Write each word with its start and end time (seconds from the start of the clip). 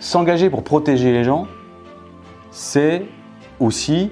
s'engager 0.00 0.50
pour 0.50 0.64
protéger 0.64 1.12
les 1.12 1.22
gens, 1.22 1.46
c'est 2.50 3.06
aussi, 3.60 4.10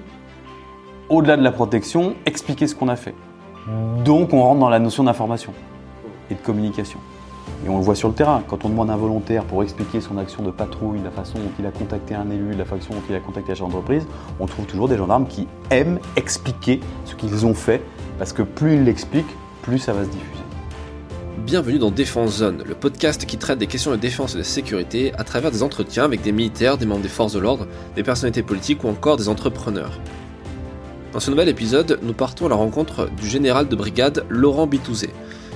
au-delà 1.09 1.35
de 1.35 1.43
la 1.43 1.51
protection, 1.51 2.15
expliquer 2.25 2.67
ce 2.67 2.75
qu'on 2.75 2.87
a 2.87 2.95
fait. 2.95 3.15
Donc 4.05 4.33
on 4.33 4.41
rentre 4.41 4.59
dans 4.59 4.69
la 4.69 4.79
notion 4.79 5.03
d'information 5.03 5.53
et 6.31 6.35
de 6.35 6.39
communication. 6.39 6.99
Et 7.65 7.69
on 7.69 7.77
le 7.77 7.83
voit 7.83 7.95
sur 7.95 8.07
le 8.07 8.13
terrain, 8.13 8.41
quand 8.47 8.63
on 8.63 8.69
demande 8.69 8.89
un 8.89 8.95
volontaire 8.95 9.43
pour 9.43 9.63
expliquer 9.63 9.99
son 9.99 10.17
action 10.17 10.43
de 10.43 10.51
patrouille, 10.51 10.99
la 11.03 11.11
façon 11.11 11.39
dont 11.39 11.51
il 11.59 11.65
a 11.65 11.71
contacté 11.71 12.15
un 12.15 12.29
élu, 12.29 12.53
la 12.53 12.63
façon 12.63 12.93
dont 12.93 13.01
il 13.09 13.15
a 13.15 13.19
contacté 13.19 13.53
la 13.53 13.59
d'entreprise, 13.59 14.07
on 14.39 14.45
trouve 14.45 14.65
toujours 14.65 14.87
des 14.87 14.95
gendarmes 14.95 15.25
qui 15.27 15.47
aiment 15.71 15.99
expliquer 16.15 16.79
ce 17.05 17.15
qu'ils 17.15 17.45
ont 17.45 17.55
fait, 17.55 17.81
parce 18.17 18.31
que 18.31 18.43
plus 18.43 18.75
ils 18.75 18.83
l'expliquent, 18.83 19.35
plus 19.63 19.79
ça 19.79 19.91
va 19.91 20.05
se 20.05 20.09
diffuser. 20.09 20.43
Bienvenue 21.45 21.79
dans 21.79 21.89
Défense 21.89 22.37
Zone, 22.37 22.63
le 22.65 22.75
podcast 22.75 23.25
qui 23.25 23.37
traite 23.37 23.57
des 23.57 23.65
questions 23.65 23.91
de 23.91 23.95
défense 23.95 24.35
et 24.35 24.37
de 24.37 24.43
sécurité 24.43 25.13
à 25.17 25.23
travers 25.23 25.51
des 25.51 25.63
entretiens 25.63 26.03
avec 26.03 26.21
des 26.21 26.33
militaires, 26.33 26.77
des 26.77 26.85
membres 26.85 27.01
des 27.01 27.07
forces 27.07 27.33
de 27.33 27.39
l'ordre, 27.39 27.65
des 27.95 28.03
personnalités 28.03 28.43
politiques 28.43 28.83
ou 28.83 28.89
encore 28.89 29.17
des 29.17 29.29
entrepreneurs. 29.29 29.99
Dans 31.13 31.19
ce 31.19 31.31
nouvel 31.31 31.47
épisode, 31.47 31.97
nous 32.03 32.13
partons 32.13 32.45
à 32.45 32.49
la 32.49 32.55
rencontre 32.55 33.09
du 33.09 33.27
général 33.27 33.67
de 33.67 33.75
brigade 33.75 34.25
Laurent 34.29 34.67
Bitouzé, 34.67 35.09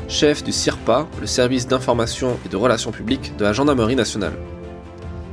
chef 0.08 0.44
du 0.44 0.52
CIRPA, 0.52 1.08
le 1.20 1.28
service 1.28 1.68
d'information 1.68 2.38
et 2.46 2.50
de 2.50 2.58
relations 2.58 2.92
publiques 2.92 3.36
de 3.38 3.44
la 3.44 3.54
Gendarmerie 3.54 3.96
nationale. 3.96 4.34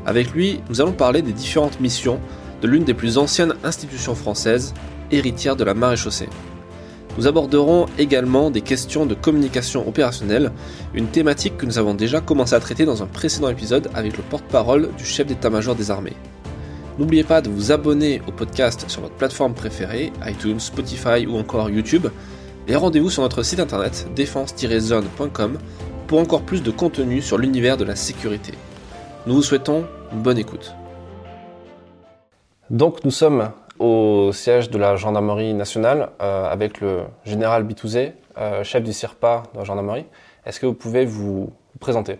Avec 0.04 0.32
lui, 0.32 0.60
nous 0.68 0.80
allons 0.80 0.92
parler 0.92 1.22
des 1.22 1.32
différentes 1.32 1.80
missions 1.80 2.18
de 2.60 2.66
l'une 2.66 2.84
des 2.84 2.94
plus 2.94 3.18
anciennes 3.18 3.54
institutions 3.62 4.14
françaises, 4.16 4.74
héritière 5.10 5.56
de 5.56 5.64
la 5.64 5.74
maréchaussée. 5.74 6.28
Nous 7.18 7.26
aborderons 7.26 7.86
également 7.98 8.50
des 8.50 8.60
questions 8.60 9.04
de 9.04 9.14
communication 9.14 9.86
opérationnelle, 9.86 10.52
une 10.94 11.08
thématique 11.08 11.56
que 11.56 11.66
nous 11.66 11.78
avons 11.78 11.94
déjà 11.94 12.20
commencé 12.20 12.54
à 12.54 12.60
traiter 12.60 12.84
dans 12.84 13.02
un 13.02 13.06
précédent 13.06 13.48
épisode 13.48 13.90
avec 13.94 14.16
le 14.16 14.22
porte-parole 14.22 14.90
du 14.96 15.04
chef 15.04 15.26
d'état-major 15.26 15.74
des 15.74 15.90
armées. 15.90 16.16
N'oubliez 16.98 17.24
pas 17.24 17.40
de 17.40 17.50
vous 17.50 17.72
abonner 17.72 18.20
au 18.28 18.32
podcast 18.32 18.84
sur 18.88 19.02
votre 19.02 19.14
plateforme 19.14 19.54
préférée, 19.54 20.12
iTunes, 20.26 20.60
Spotify 20.60 21.26
ou 21.26 21.36
encore 21.36 21.70
YouTube, 21.70 22.06
et 22.68 22.76
rendez-vous 22.76 23.10
sur 23.10 23.22
notre 23.22 23.42
site 23.42 23.60
internet 23.60 24.08
défense-zone.com 24.14 25.58
pour 26.06 26.20
encore 26.20 26.42
plus 26.42 26.62
de 26.62 26.70
contenu 26.70 27.22
sur 27.22 27.38
l'univers 27.38 27.76
de 27.76 27.84
la 27.84 27.96
sécurité. 27.96 28.52
Nous 29.26 29.34
vous 29.34 29.42
souhaitons 29.42 29.86
une 30.12 30.22
bonne 30.22 30.38
écoute. 30.38 30.74
Donc 32.70 33.04
nous 33.04 33.10
sommes 33.10 33.50
au 33.80 34.30
siège 34.32 34.70
de 34.70 34.78
la 34.78 34.94
gendarmerie 34.94 35.54
nationale 35.54 36.10
euh, 36.22 36.48
avec 36.48 36.80
le 36.80 37.00
général 37.24 37.64
Bitouzé, 37.64 38.12
euh, 38.38 38.62
chef 38.62 38.84
du 38.84 38.92
CIRPA 38.92 39.42
de 39.52 39.58
la 39.58 39.64
gendarmerie. 39.64 40.04
Est-ce 40.46 40.60
que 40.60 40.66
vous 40.66 40.74
pouvez 40.74 41.04
vous, 41.04 41.50
présenter? 41.80 42.18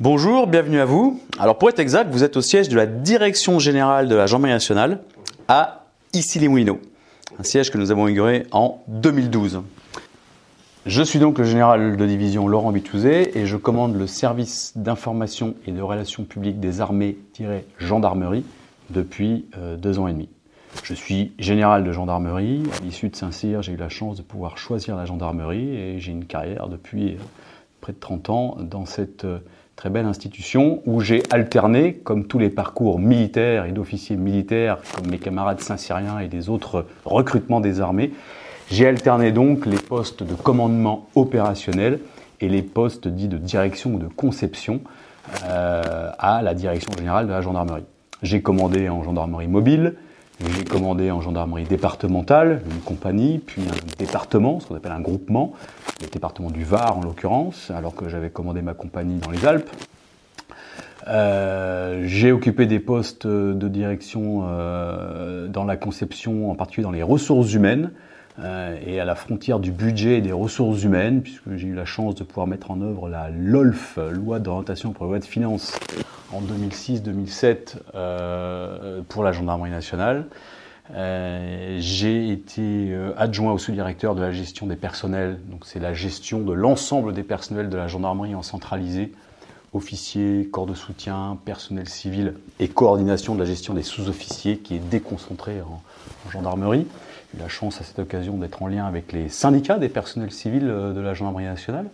Bonjour, 0.00 0.46
bienvenue 0.46 0.80
à 0.80 0.86
vous. 0.86 1.20
Alors 1.38 1.58
pour 1.58 1.68
être 1.68 1.80
exact, 1.80 2.10
vous 2.10 2.24
êtes 2.24 2.36
au 2.36 2.40
siège 2.40 2.70
de 2.70 2.76
la 2.76 2.86
direction 2.86 3.58
générale 3.58 4.08
de 4.08 4.14
la 4.14 4.26
gendarmerie 4.26 4.52
nationale 4.52 5.00
à 5.48 5.84
Issy-les-Moulineaux 6.14 6.80
un 7.38 7.42
siège 7.42 7.70
que 7.70 7.78
nous 7.78 7.90
avons 7.90 8.08
inauguré 8.08 8.46
en 8.50 8.82
2012. 8.88 9.62
Je 10.86 11.02
suis 11.02 11.18
donc 11.18 11.38
le 11.38 11.44
général 11.44 11.96
de 11.96 12.06
division 12.06 12.48
Laurent 12.48 12.72
Bitouzé 12.72 13.38
et 13.38 13.46
je 13.46 13.56
commande 13.56 13.96
le 13.96 14.06
service 14.06 14.72
d'information 14.76 15.54
et 15.66 15.72
de 15.72 15.82
relations 15.82 16.24
publiques 16.24 16.60
des 16.60 16.80
armées-gendarmerie 16.80 18.44
depuis 18.90 19.46
euh, 19.56 19.76
deux 19.76 19.98
ans 19.98 20.08
et 20.08 20.12
demi. 20.12 20.28
Je 20.84 20.94
suis 20.94 21.32
général 21.38 21.84
de 21.84 21.92
gendarmerie. 21.92 22.62
À 22.80 22.84
l'issue 22.84 23.08
de 23.08 23.16
Saint-Cyr, 23.16 23.62
j'ai 23.62 23.72
eu 23.72 23.76
la 23.76 23.88
chance 23.88 24.16
de 24.16 24.22
pouvoir 24.22 24.58
choisir 24.58 24.96
la 24.96 25.06
gendarmerie 25.06 25.76
et 25.76 25.98
j'ai 25.98 26.12
une 26.12 26.24
carrière 26.24 26.68
depuis 26.68 27.14
euh, 27.14 27.18
près 27.80 27.92
de 27.92 27.98
30 27.98 28.30
ans 28.30 28.56
dans 28.60 28.86
cette 28.86 29.24
euh, 29.24 29.38
très 29.76 29.90
belle 29.90 30.06
institution 30.06 30.82
où 30.86 31.00
j'ai 31.00 31.22
alterné, 31.30 31.94
comme 31.94 32.26
tous 32.26 32.38
les 32.38 32.50
parcours 32.50 32.98
militaires 32.98 33.64
et 33.66 33.72
d'officiers 33.72 34.16
militaires, 34.16 34.78
comme 34.94 35.08
mes 35.08 35.18
camarades 35.18 35.60
saint-syriens 35.60 36.18
et 36.18 36.28
des 36.28 36.48
autres 36.48 36.86
recrutements 37.04 37.60
des 37.60 37.80
armées, 37.80 38.12
j'ai 38.70 38.86
alterné 38.86 39.32
donc 39.32 39.66
les 39.66 39.78
postes 39.78 40.22
de 40.22 40.34
commandement 40.34 41.08
opérationnel 41.14 42.00
et 42.40 42.48
les 42.48 42.62
postes 42.62 43.08
dits 43.08 43.28
de 43.28 43.38
direction 43.38 43.94
ou 43.94 43.98
de 43.98 44.08
conception 44.08 44.80
à 45.42 46.40
la 46.42 46.54
direction 46.54 46.92
générale 46.96 47.26
de 47.26 47.32
la 47.32 47.40
gendarmerie. 47.40 47.84
J'ai 48.22 48.42
commandé 48.42 48.88
en 48.88 49.02
gendarmerie 49.04 49.46
mobile, 49.46 49.94
j'ai 50.40 50.64
commandé 50.64 51.10
en 51.10 51.20
gendarmerie 51.20 51.64
départementale, 51.64 52.62
une 52.68 52.80
compagnie, 52.80 53.38
puis 53.38 53.62
un 53.62 53.96
département, 53.98 54.58
ce 54.58 54.66
qu'on 54.66 54.74
appelle 54.74 54.92
un 54.92 55.00
groupement, 55.00 55.52
le 56.00 56.08
département 56.08 56.50
du 56.50 56.64
Var 56.64 56.96
en 56.96 57.02
l'occurrence, 57.02 57.70
alors 57.70 57.94
que 57.94 58.08
j'avais 58.08 58.30
commandé 58.30 58.60
ma 58.60 58.74
compagnie 58.74 59.18
dans 59.18 59.30
les 59.30 59.46
Alpes. 59.46 59.70
Euh, 61.06 62.02
j'ai 62.06 62.32
occupé 62.32 62.66
des 62.66 62.80
postes 62.80 63.26
de 63.26 63.68
direction 63.68 64.42
euh, 64.44 65.46
dans 65.46 65.64
la 65.64 65.76
conception, 65.76 66.50
en 66.50 66.56
particulier 66.56 66.84
dans 66.84 66.90
les 66.90 67.04
ressources 67.04 67.52
humaines, 67.52 67.92
et 68.40 69.00
à 69.00 69.04
la 69.04 69.14
frontière 69.14 69.58
du 69.58 69.72
budget 69.72 70.18
et 70.18 70.20
des 70.20 70.32
ressources 70.32 70.82
humaines, 70.82 71.22
puisque 71.22 71.56
j'ai 71.56 71.66
eu 71.66 71.74
la 71.74 71.84
chance 71.84 72.14
de 72.14 72.24
pouvoir 72.24 72.46
mettre 72.46 72.70
en 72.70 72.80
œuvre 72.80 73.08
la 73.08 73.30
LOLF, 73.30 73.98
loi 74.12 74.38
d'orientation 74.38 74.92
pour 74.92 75.06
la 75.06 75.10
loi 75.10 75.18
de 75.18 75.24
finances, 75.24 75.78
en 76.32 76.42
2006-2007 76.42 77.76
euh, 77.94 79.00
pour 79.08 79.22
la 79.22 79.32
gendarmerie 79.32 79.70
nationale. 79.70 80.26
Euh, 80.94 81.76
j'ai 81.80 82.30
été 82.30 82.62
euh, 82.62 83.12
adjoint 83.18 83.52
au 83.52 83.58
sous-directeur 83.58 84.14
de 84.14 84.22
la 84.22 84.32
gestion 84.32 84.66
des 84.66 84.76
personnels, 84.76 85.38
donc 85.50 85.66
c'est 85.66 85.80
la 85.80 85.92
gestion 85.92 86.40
de 86.40 86.52
l'ensemble 86.52 87.12
des 87.12 87.22
personnels 87.22 87.68
de 87.68 87.76
la 87.76 87.88
gendarmerie 87.88 88.34
en 88.34 88.42
centralisé, 88.42 89.12
officiers, 89.74 90.48
corps 90.50 90.66
de 90.66 90.74
soutien, 90.74 91.38
personnel 91.44 91.88
civil 91.88 92.34
et 92.58 92.68
coordination 92.68 93.34
de 93.34 93.40
la 93.40 93.44
gestion 93.44 93.74
des 93.74 93.82
sous-officiers 93.82 94.58
qui 94.58 94.76
est 94.76 94.90
déconcentrée 94.90 95.60
en, 95.60 95.82
en 96.26 96.30
gendarmerie. 96.30 96.86
Eu 97.34 97.40
la 97.40 97.48
chance 97.48 97.80
à 97.80 97.84
cette 97.84 97.98
occasion 97.98 98.34
d'être 98.38 98.62
en 98.62 98.66
lien 98.66 98.86
avec 98.86 99.12
les 99.12 99.28
syndicats 99.28 99.78
des 99.78 99.88
personnels 99.88 100.32
civils 100.32 100.66
de 100.66 101.00
la 101.00 101.14
gendarmerie 101.14 101.44
nationale. 101.44 101.86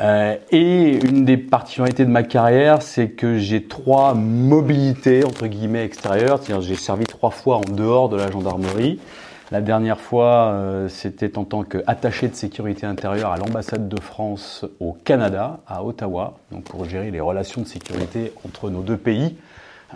Euh, 0.00 0.36
et 0.50 0.98
une 1.04 1.26
des 1.26 1.36
particularités 1.36 2.06
de 2.06 2.10
ma 2.10 2.22
carrière, 2.22 2.80
c'est 2.80 3.10
que 3.10 3.36
j'ai 3.38 3.64
trois 3.64 4.14
mobilités 4.14 5.24
entre 5.24 5.46
guillemets 5.46 5.84
extérieures. 5.84 6.40
J'ai 6.60 6.74
servi 6.74 7.04
trois 7.04 7.30
fois 7.30 7.58
en 7.58 7.72
dehors 7.72 8.08
de 8.08 8.16
la 8.16 8.30
gendarmerie. 8.30 8.98
La 9.50 9.60
dernière 9.60 10.00
fois, 10.00 10.52
euh, 10.52 10.88
c'était 10.88 11.36
en 11.36 11.44
tant 11.44 11.64
qu'attaché 11.64 12.28
de 12.28 12.34
sécurité 12.34 12.86
intérieure 12.86 13.32
à 13.32 13.36
l'ambassade 13.36 13.88
de 13.88 14.00
France 14.00 14.64
au 14.78 14.92
Canada, 14.92 15.58
à 15.66 15.84
Ottawa, 15.84 16.38
donc 16.52 16.64
pour 16.64 16.84
gérer 16.84 17.10
les 17.10 17.20
relations 17.20 17.60
de 17.60 17.66
sécurité 17.66 18.32
entre 18.46 18.70
nos 18.70 18.82
deux 18.82 18.96
pays. 18.96 19.36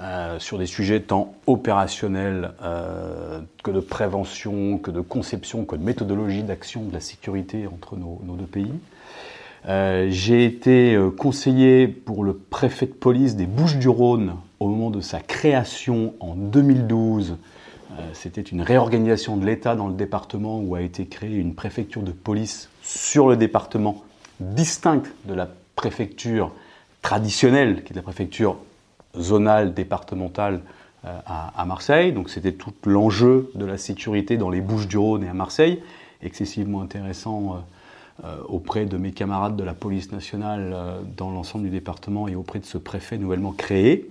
Euh, 0.00 0.40
sur 0.40 0.58
des 0.58 0.66
sujets 0.66 1.00
tant 1.00 1.34
opérationnels 1.46 2.50
euh, 2.62 3.40
que 3.62 3.70
de 3.70 3.78
prévention, 3.78 4.78
que 4.78 4.90
de 4.90 5.00
conception, 5.00 5.64
que 5.64 5.76
de 5.76 5.84
méthodologie 5.84 6.42
d'action 6.42 6.82
de 6.82 6.92
la 6.92 6.98
sécurité 6.98 7.68
entre 7.68 7.96
nos, 7.96 8.20
deux 8.36 8.44
pays. 8.44 8.72
Euh, 9.66 10.08
j'ai 10.10 10.44
été 10.44 10.98
conseiller 11.16 11.86
pour 11.86 12.24
le 12.24 12.34
préfet 12.34 12.86
de 12.86 12.92
police 12.92 13.36
des 13.36 13.46
Bouches-du-Rhône 13.46 14.34
au 14.58 14.68
moment 14.68 14.90
de 14.90 15.00
sa 15.00 15.20
création 15.20 16.14
en 16.18 16.34
2012. 16.34 17.36
Euh, 17.98 18.02
c'était 18.12 18.40
une 18.40 18.62
réorganisation 18.62 19.36
de 19.36 19.46
l'État 19.46 19.76
dans 19.76 19.86
le 19.86 19.94
département 19.94 20.58
où 20.58 20.74
a 20.74 20.80
été 20.80 21.06
créée 21.06 21.36
une 21.36 21.54
préfecture 21.54 22.02
de 22.02 22.10
police 22.10 22.68
sur 22.82 23.28
le 23.28 23.36
département 23.36 24.02
distincte 24.40 25.12
de 25.26 25.34
la 25.34 25.48
préfecture 25.76 26.52
traditionnelle, 27.02 27.84
qui 27.84 27.92
est 27.92 27.96
la 27.96 28.02
préfecture 28.02 28.56
zonale 29.18 29.74
départementale 29.74 30.60
à, 31.04 31.64
Marseille. 31.66 32.12
Donc 32.12 32.30
c'était 32.30 32.52
tout 32.52 32.72
l'enjeu 32.86 33.50
de 33.54 33.66
la 33.66 33.76
sécurité 33.76 34.38
dans 34.38 34.48
les 34.48 34.62
Bouches-du-Rhône 34.62 35.22
et 35.22 35.28
à 35.28 35.34
Marseille, 35.34 35.82
excessivement 36.22 36.80
intéressant 36.80 37.62
euh, 38.22 38.36
auprès 38.48 38.86
de 38.86 38.96
mes 38.96 39.10
camarades 39.10 39.56
de 39.56 39.64
la 39.64 39.74
police 39.74 40.12
nationale 40.12 40.70
euh, 40.72 41.00
dans 41.16 41.32
l'ensemble 41.32 41.64
du 41.64 41.70
département 41.70 42.28
et 42.28 42.36
auprès 42.36 42.60
de 42.60 42.64
ce 42.64 42.78
préfet 42.78 43.18
nouvellement 43.18 43.50
créé. 43.50 44.08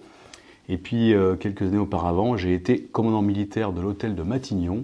Et 0.68 0.78
puis, 0.78 1.14
euh, 1.14 1.38
quelques 1.38 1.62
années 1.62 1.78
auparavant, 1.78 2.36
j'ai 2.36 2.54
été 2.54 2.82
commandant 2.82 3.22
militaire 3.22 3.72
de 3.72 3.80
l'hôtel 3.80 4.14
de 4.14 4.24
Matignon 4.24 4.84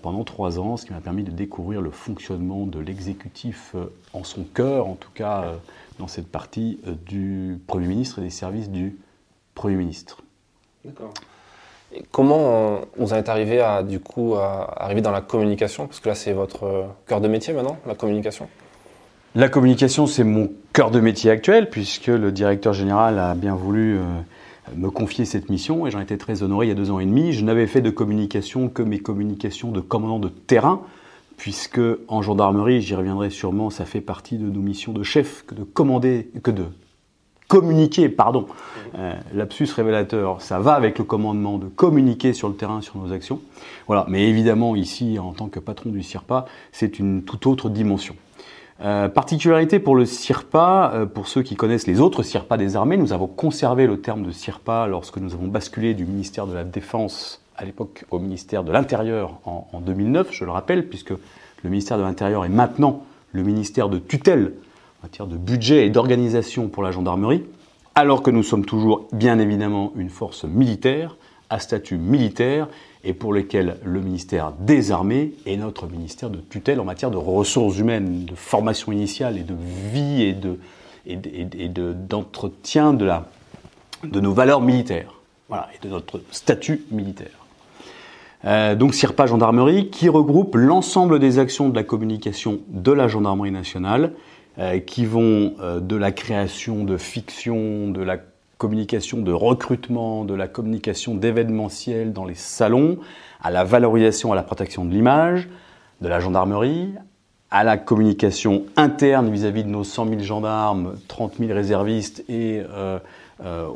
pendant 0.00 0.24
trois 0.24 0.58
ans, 0.58 0.78
ce 0.78 0.86
qui 0.86 0.94
m'a 0.94 1.00
permis 1.00 1.22
de 1.22 1.30
découvrir 1.30 1.82
le 1.82 1.90
fonctionnement 1.90 2.64
de 2.64 2.80
l'exécutif 2.80 3.76
en 4.14 4.24
son 4.24 4.42
cœur, 4.42 4.88
en 4.88 4.94
tout 4.94 5.10
cas 5.12 5.52
dans 5.98 6.08
cette 6.08 6.28
partie 6.28 6.80
du 7.04 7.58
Premier 7.66 7.86
ministre 7.86 8.18
et 8.18 8.22
des 8.22 8.30
services 8.30 8.70
du 8.70 8.96
Premier 9.56 9.76
ministre. 9.76 10.18
D'accord. 10.84 11.14
comment 12.12 12.82
vous 12.96 13.12
en 13.12 13.16
êtes 13.16 13.30
arrivé 13.30 13.60
à, 13.60 13.82
du 13.82 13.98
coup, 13.98 14.34
à 14.34 14.84
arriver 14.84 15.00
dans 15.00 15.10
la 15.10 15.22
communication? 15.22 15.86
Parce 15.86 15.98
que 15.98 16.08
là, 16.08 16.14
c'est 16.14 16.34
votre 16.34 16.90
cœur 17.08 17.20
de 17.20 17.26
métier 17.26 17.54
maintenant, 17.54 17.78
la 17.86 17.94
communication 17.94 18.48
La 19.34 19.48
communication, 19.48 20.06
c'est 20.06 20.24
mon 20.24 20.52
cœur 20.74 20.90
de 20.90 21.00
métier 21.00 21.30
actuel, 21.30 21.70
puisque 21.70 22.08
le 22.08 22.30
directeur 22.30 22.74
général 22.74 23.18
a 23.18 23.34
bien 23.34 23.54
voulu 23.54 23.96
euh, 23.96 24.02
me 24.76 24.90
confier 24.90 25.24
cette 25.24 25.48
mission, 25.48 25.86
et 25.86 25.90
j'en 25.90 26.00
étais 26.00 26.18
très 26.18 26.42
honoré 26.42 26.66
il 26.66 26.68
y 26.68 26.72
a 26.72 26.76
deux 26.76 26.90
ans 26.90 27.00
et 27.00 27.06
demi. 27.06 27.32
Je 27.32 27.42
n'avais 27.42 27.66
fait 27.66 27.80
de 27.80 27.90
communication 27.90 28.68
que 28.68 28.82
mes 28.82 28.98
communications 28.98 29.72
de 29.72 29.80
commandant 29.80 30.18
de 30.18 30.28
terrain, 30.28 30.82
puisque 31.38 31.80
en 32.08 32.20
gendarmerie, 32.20 32.82
j'y 32.82 32.94
reviendrai 32.94 33.30
sûrement, 33.30 33.70
ça 33.70 33.86
fait 33.86 34.02
partie 34.02 34.36
de 34.36 34.44
nos 34.44 34.60
missions 34.60 34.92
de 34.92 35.02
chef 35.02 35.44
que 35.46 35.54
de 35.54 35.64
commander, 35.64 36.30
que 36.42 36.50
de 36.50 36.66
communiquer, 37.48 38.08
pardon, 38.08 38.46
euh, 38.98 39.12
lapsus 39.34 39.68
révélateur, 39.74 40.40
ça 40.40 40.58
va 40.58 40.74
avec 40.74 40.98
le 40.98 41.04
commandement 41.04 41.58
de 41.58 41.66
communiquer 41.66 42.32
sur 42.32 42.48
le 42.48 42.54
terrain 42.54 42.80
sur 42.80 42.96
nos 42.98 43.12
actions. 43.12 43.40
Voilà, 43.86 44.06
mais 44.08 44.28
évidemment 44.28 44.74
ici, 44.74 45.18
en 45.18 45.32
tant 45.32 45.48
que 45.48 45.60
patron 45.60 45.90
du 45.90 46.02
CIRPA, 46.02 46.46
c'est 46.72 46.98
une 46.98 47.22
toute 47.22 47.46
autre 47.46 47.68
dimension. 47.68 48.16
Euh, 48.82 49.08
particularité 49.08 49.78
pour 49.78 49.96
le 49.96 50.04
CIRPA, 50.04 50.92
euh, 50.94 51.06
pour 51.06 51.28
ceux 51.28 51.42
qui 51.42 51.56
connaissent 51.56 51.86
les 51.86 52.00
autres 52.00 52.22
CIRPA 52.22 52.56
des 52.56 52.76
armées, 52.76 52.96
nous 52.96 53.12
avons 53.12 53.26
conservé 53.26 53.86
le 53.86 54.00
terme 54.00 54.22
de 54.22 54.30
CIRPA 54.30 54.86
lorsque 54.86 55.18
nous 55.18 55.34
avons 55.34 55.46
basculé 55.46 55.94
du 55.94 56.04
ministère 56.04 56.46
de 56.46 56.54
la 56.54 56.64
Défense 56.64 57.42
à 57.56 57.64
l'époque 57.64 58.04
au 58.10 58.18
ministère 58.18 58.64
de 58.64 58.72
l'Intérieur 58.72 59.38
en, 59.44 59.66
en 59.72 59.80
2009, 59.80 60.28
je 60.30 60.44
le 60.44 60.50
rappelle, 60.50 60.88
puisque 60.88 61.10
le 61.10 61.70
ministère 61.70 61.96
de 61.96 62.02
l'Intérieur 62.02 62.44
est 62.44 62.50
maintenant 62.50 63.02
le 63.32 63.42
ministère 63.42 63.88
de 63.88 63.98
tutelle 63.98 64.52
en 65.00 65.06
matière 65.06 65.26
de 65.26 65.36
budget 65.36 65.86
et 65.86 65.90
d'organisation 65.90 66.68
pour 66.68 66.82
la 66.82 66.90
gendarmerie, 66.90 67.44
alors 67.96 68.22
que 68.22 68.30
nous 68.30 68.42
sommes 68.42 68.66
toujours 68.66 69.08
bien 69.12 69.38
évidemment 69.38 69.92
une 69.96 70.10
force 70.10 70.44
militaire, 70.44 71.16
à 71.48 71.58
statut 71.58 71.96
militaire, 71.96 72.68
et 73.02 73.14
pour 73.14 73.32
lesquels 73.32 73.78
le 73.84 74.00
ministère 74.00 74.52
des 74.60 74.92
Armées 74.92 75.32
est 75.46 75.56
notre 75.56 75.86
ministère 75.86 76.28
de 76.28 76.38
tutelle 76.38 76.78
en 76.78 76.84
matière 76.84 77.10
de 77.10 77.16
ressources 77.16 77.78
humaines, 77.78 78.26
de 78.26 78.34
formation 78.34 78.92
initiale 78.92 79.38
et 79.38 79.42
de 79.42 79.54
vie 79.92 80.22
et 80.22 80.32
de 80.34 80.58
et 81.06 81.68
d'entretien 81.68 82.92
de, 82.92 83.08
nos 84.20 84.32
valeurs 84.32 84.60
militaires, 84.60 85.14
voilà, 85.48 85.68
et 85.74 85.84
de 85.84 85.88
notre 85.88 86.20
statut 86.32 86.84
militaire. 86.90 87.46
Euh, 88.44 88.74
donc 88.74 88.92
CIRPA 88.92 89.26
Gendarmerie, 89.26 89.88
qui 89.90 90.08
regroupe 90.08 90.56
l'ensemble 90.56 91.20
des 91.20 91.38
actions 91.38 91.68
de 91.68 91.76
la 91.76 91.84
communication 91.84 92.58
de 92.68 92.90
la 92.90 93.06
gendarmerie 93.08 93.52
nationale, 93.52 94.12
qui 94.80 95.04
vont 95.04 95.54
euh, 95.60 95.80
de 95.80 95.96
la 95.96 96.12
création 96.12 96.84
de 96.84 96.96
fiction, 96.96 97.90
de 97.90 98.02
la 98.02 98.18
communication 98.58 99.20
de 99.20 99.32
recrutement, 99.32 100.24
de 100.24 100.34
la 100.34 100.48
communication 100.48 101.14
d'événementiel 101.14 102.12
dans 102.12 102.24
les 102.24 102.34
salons, 102.34 102.98
à 103.42 103.50
la 103.50 103.64
valorisation, 103.64 104.32
à 104.32 104.34
la 104.34 104.42
protection 104.42 104.84
de 104.84 104.92
l'image 104.92 105.48
de 106.00 106.08
la 106.08 106.20
gendarmerie, 106.20 106.92
à 107.50 107.64
la 107.64 107.76
communication 107.76 108.64
interne 108.76 109.30
vis-à-vis 109.30 109.64
de 109.64 109.68
nos 109.68 109.84
100 109.84 110.08
000 110.08 110.20
gendarmes, 110.20 110.94
30 111.08 111.36
000 111.38 111.52
réservistes 111.52 112.24
et 112.28 112.62
euh, 112.70 112.98
euh, 113.44 113.68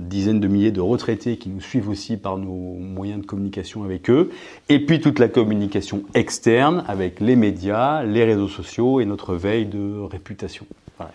dizaines 0.00 0.40
de 0.40 0.48
milliers 0.48 0.72
de 0.72 0.80
retraités 0.80 1.36
qui 1.36 1.48
nous 1.48 1.60
suivent 1.60 1.88
aussi 1.88 2.16
par 2.16 2.36
nos 2.36 2.74
moyens 2.78 3.20
de 3.20 3.26
communication 3.26 3.84
avec 3.84 4.10
eux, 4.10 4.32
et 4.68 4.84
puis 4.84 5.00
toute 5.00 5.20
la 5.20 5.28
communication 5.28 6.02
externe 6.14 6.84
avec 6.88 7.20
les 7.20 7.36
médias, 7.36 8.02
les 8.02 8.24
réseaux 8.24 8.48
sociaux 8.48 9.00
et 9.00 9.04
notre 9.04 9.36
veille 9.36 9.66
de 9.66 10.00
réputation. 10.00 10.66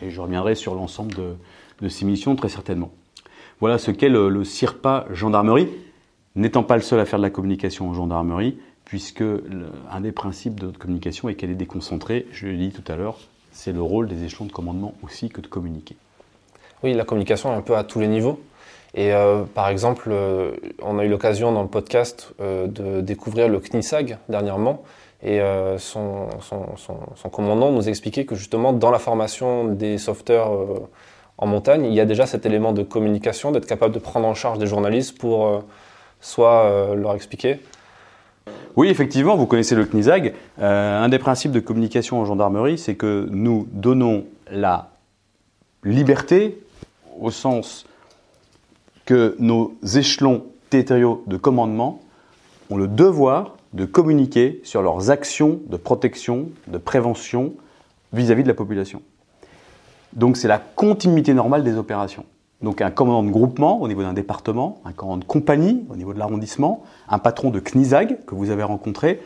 Et 0.02 0.12
je 0.12 0.22
reviendrai 0.22 0.56
sur 0.56 0.76
l'ensemble 0.76 1.14
de, 1.82 1.88
ces 1.90 2.06
missions 2.06 2.36
très 2.38 2.50
certainement. 2.50 2.92
Voilà 3.60 3.78
ce 3.78 3.92
qu'est 3.92 4.10
le, 4.10 4.30
le 4.30 4.46
CIRPA 4.46 5.06
gendarmerie, 5.12 5.68
n'étant 6.36 6.64
pas 6.64 6.78
le 6.78 6.82
seul 6.82 7.02
à 7.02 7.06
faire 7.06 7.20
de 7.20 7.24
la 7.24 7.30
communication 7.30 7.90
en 7.90 7.94
gendarmerie, 7.94 8.58
puisque 8.86 9.24
un 9.92 10.02
des 10.02 10.12
principes 10.14 10.60
de 10.60 10.68
notre 10.68 10.80
communication 10.80 11.28
est 11.28 11.36
qu'elle 11.36 11.52
est 11.52 11.56
déconcentrée. 11.56 12.28
Je 12.32 12.48
l'ai 12.48 12.58
dit 12.58 12.72
tout 12.72 12.90
à 12.90 12.96
l'heure, 12.96 13.20
c'est 13.52 13.74
le 13.74 13.82
rôle 13.82 14.08
des 14.08 14.24
échelons 14.24 14.46
de 14.46 14.52
commandement 14.52 14.94
aussi 15.04 15.30
que 15.30 15.42
de 15.42 15.48
communiquer. 15.48 15.96
Oui, 16.84 16.94
la 16.94 17.04
communication 17.04 17.52
est 17.54 17.56
un 17.58 17.62
peu 17.62 17.76
à 17.76 17.84
tous 17.84 18.00
les 18.00 18.08
niveaux. 18.08 18.40
Et 18.96 19.14
euh, 19.14 19.44
par 19.44 19.70
exemple, 19.70 20.10
euh, 20.12 20.52
on 20.82 20.98
a 20.98 21.06
eu 21.06 21.10
l'occasion 21.10 21.52
dans 21.52 21.62
le 21.62 21.68
podcast 21.68 22.34
euh, 22.42 22.68
de 22.68 23.02
découvrir 23.02 23.48
le 23.48 23.60
CNISAG 23.60 24.18
dernièrement. 24.30 24.84
Et 25.22 25.42
son, 25.80 26.30
commandant 27.30 27.74
nous 27.74 27.90
expliquait 27.90 28.24
que 28.24 28.36
justement, 28.36 28.72
dans 28.72 28.90
la 28.90 29.00
formation 29.00 29.66
des 29.66 29.98
sauveteurs 29.98 30.50
en 31.38 31.46
montagne, 31.46 31.84
il 31.84 31.94
y 31.94 32.00
a 32.00 32.06
déjà 32.06 32.26
cet 32.26 32.46
élément 32.46 32.72
de 32.72 32.84
communication, 32.84 33.52
d'être 33.52 33.66
capable 33.66 33.94
de 33.94 34.00
prendre 34.00 34.26
en 34.26 34.34
charge 34.34 34.60
des 34.60 34.66
journalistes 34.66 35.18
pour 35.18 35.62
soit 36.22 36.96
leur 36.96 37.16
expliquer. 37.16 37.60
Oui, 38.78 38.88
effectivement, 38.88 39.36
vous 39.36 39.46
connaissez 39.46 39.76
le 39.76 39.84
CNISAG. 39.84 40.36
Un 40.58 41.10
des 41.10 41.20
principes 41.20 41.52
de 41.52 41.60
communication 41.60 42.22
en 42.22 42.24
gendarmerie, 42.24 42.78
c'est 42.78 42.96
que 42.96 43.28
nous 43.30 43.68
donnons 43.74 44.24
la 44.50 44.92
liberté 45.84 46.62
au 47.20 47.32
sens 47.32 47.86
que 49.06 49.36
nos 49.40 49.74
échelons 49.96 50.46
territoriaux 50.70 51.24
de 51.28 51.38
commandement 51.38 52.00
ont 52.70 52.78
le 52.78 52.88
devoir 52.88 53.56
de 53.74 53.86
communiquer 53.86 54.62
sur 54.64 54.82
leurs 54.82 55.10
actions 55.10 55.60
de 55.68 55.78
protection, 55.78 56.50
de 56.68 56.78
prévention 56.78 57.54
vis-à-vis 58.14 58.42
-vis 58.42 58.44
de 58.44 58.48
la 58.50 58.56
population. 58.56 59.02
Donc 60.14 60.38
c'est 60.38 60.48
la 60.48 60.58
continuité 60.58 61.34
normale 61.34 61.64
des 61.64 61.76
opérations. 61.76 62.26
Donc 62.62 62.82
un 62.82 62.92
commandant 62.92 63.24
de 63.24 63.32
groupement 63.32 63.82
au 63.82 63.88
niveau 63.88 64.02
d'un 64.02 64.14
département, 64.14 64.82
un 64.86 64.92
commandant 64.92 65.18
de 65.18 65.26
compagnie 65.26 65.86
au 65.90 65.96
niveau 65.96 66.14
de 66.14 66.20
l'arrondissement, 66.20 66.84
un 67.08 67.20
patron 67.20 67.52
de 67.52 67.60
CNISAG 67.60 68.26
que 68.26 68.36
vous 68.36 68.50
avez 68.50 68.64
rencontré, 68.64 69.22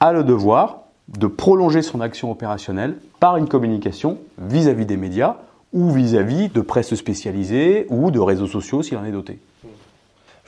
a 0.00 0.12
le 0.12 0.24
devoir 0.24 0.84
de 1.08 1.26
prolonger 1.26 1.82
son 1.82 2.00
action 2.00 2.30
opérationnelle 2.30 2.96
par 3.20 3.36
une 3.36 3.48
communication 3.48 4.18
vis-à-vis 4.38 4.84
-vis 4.84 4.86
des 4.86 4.96
médias 4.96 5.36
ou 5.72 5.90
vis-à-vis 5.90 6.48
-vis 6.48 6.52
de 6.52 6.60
presse 6.60 6.94
spécialisée 6.94 7.86
ou 7.90 8.10
de 8.10 8.20
réseaux 8.20 8.46
sociaux 8.46 8.82
s'il 8.82 8.96
en 8.96 9.04
est 9.04 9.12
doté. 9.12 9.38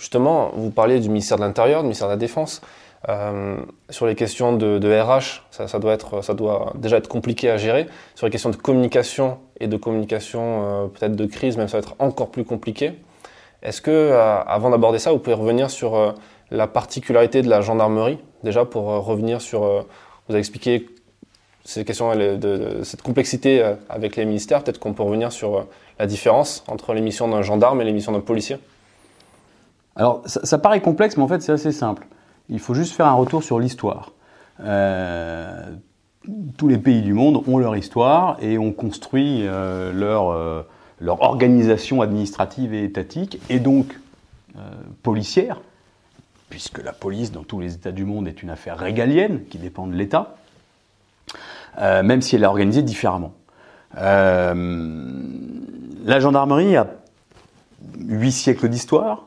Justement, 0.01 0.51
vous 0.57 0.71
parliez 0.71 0.99
du 0.99 1.09
ministère 1.09 1.37
de 1.37 1.43
l'Intérieur, 1.43 1.83
du 1.83 1.89
ministère 1.89 2.09
de 2.09 2.13
la 2.13 2.17
Défense. 2.17 2.63
Euh, 3.09 3.57
sur 3.89 4.07
les 4.07 4.15
questions 4.15 4.57
de, 4.57 5.01
RH, 5.01 5.43
ça, 5.51 5.79
doit 5.79 5.93
être, 5.93 6.23
ça 6.23 6.33
doit 6.33 6.73
déjà 6.77 6.97
être 6.97 7.09
compliqué 7.09 7.51
à 7.51 7.59
gérer. 7.59 7.87
Sur 8.15 8.27
les 8.27 8.31
questions 8.31 8.49
de 8.49 8.57
communication 8.57 9.39
et 9.59 9.67
de 9.67 9.77
communication 9.77 10.41
euh, 10.65 10.87
peut-être 10.87 11.17
de 11.17 11.27
crise, 11.27 11.59
même 11.59 11.69
ça 11.69 11.79
va 11.79 11.83
être 11.83 11.97
encore 11.99 12.31
plus 12.31 12.45
compliqué. 12.45 12.93
Est-ce 13.63 13.83
que, 13.83 13.91
euh, 13.91 14.43
avant 14.43 14.71
d'aborder 14.71 14.99
ça, 14.99 15.13
vous 15.13 15.19
pouvez 15.19 15.37
revenir 15.37 15.71
sur 15.71 16.15
la 16.51 16.67
particularité 16.67 17.43
de 17.43 17.49
la 17.51 17.61
gendarmerie, 17.61 18.19
déjà 18.43 18.65
pour 18.65 18.85
revenir 18.85 19.43
sur, 19.43 19.61
vous 19.61 20.35
avez 20.35 20.39
expliqué 20.39 20.87
ces 21.71 21.85
questions 21.85 22.15
de, 22.15 22.37
de, 22.37 22.83
cette 22.83 23.03
complexité 23.03 23.75
avec 23.89 24.17
les 24.17 24.25
ministères, 24.25 24.63
peut-être 24.63 24.79
qu'on 24.79 24.93
peut 24.93 25.03
revenir 25.03 25.31
sur 25.33 25.67
la 25.99 26.07
différence 26.07 26.65
entre 26.67 26.95
les 26.95 27.01
missions 27.01 27.29
d'un 27.29 27.43
gendarme 27.43 27.81
et 27.81 27.85
les 27.85 27.93
missions 27.93 28.13
d'un 28.13 28.21
policier. 28.21 28.59
Alors, 29.97 30.23
ça, 30.27 30.59
paraît 30.59 30.81
complexe, 30.81 31.17
mais 31.17 31.23
en 31.23 31.29
fait, 31.29 31.43
c'est 31.43 31.53
assez 31.53 31.73
simple. 31.73 32.07
Il 32.49 32.59
faut 32.59 32.75
juste 32.75 32.95
faire 32.95 33.07
un 33.07 33.15
retour 33.15 33.43
sur 33.43 33.59
l'histoire. 33.61 34.13
Euh, 34.61 35.71
tous 36.57 36.69
les 36.69 36.79
pays 36.79 37.03
du 37.03 37.13
monde 37.13 37.43
ont 37.47 37.59
leur 37.59 37.77
histoire 37.77 38.37
et 38.43 38.59
ont 38.59 38.73
construit 38.73 39.47
euh, 39.47 39.93
leur, 39.93 40.31
euh, 40.31 40.63
organisation 41.07 42.03
administrative 42.03 42.75
et 42.75 42.85
étatique, 42.85 43.41
et 43.49 43.59
donc 43.59 43.99
euh, 44.57 44.61
policière, 45.03 45.61
puisque 46.51 46.83
la 46.83 46.93
police 46.93 47.33
dans 47.33 47.45
tous 47.45 47.61
les 47.61 47.75
États 47.75 47.93
du 47.93 48.05
monde 48.05 48.29
est 48.29 48.43
une 48.43 48.51
affaire 48.51 48.79
régalienne 48.79 49.45
qui 49.51 49.59
dépend 49.59 49.87
de 49.87 49.95
l'État, 49.95 50.37
euh, 51.79 52.03
même 52.03 52.23
si 52.23 52.37
elle 52.37 52.43
est 52.43 52.47
organisée 52.47 52.83
différemment. 52.83 53.33
Euh, 53.99 54.55
la 56.05 56.21
gendarmerie 56.21 56.77
a 56.77 56.87
huit 57.99 58.33
siècles 58.33 58.69
d'histoire, 58.69 59.27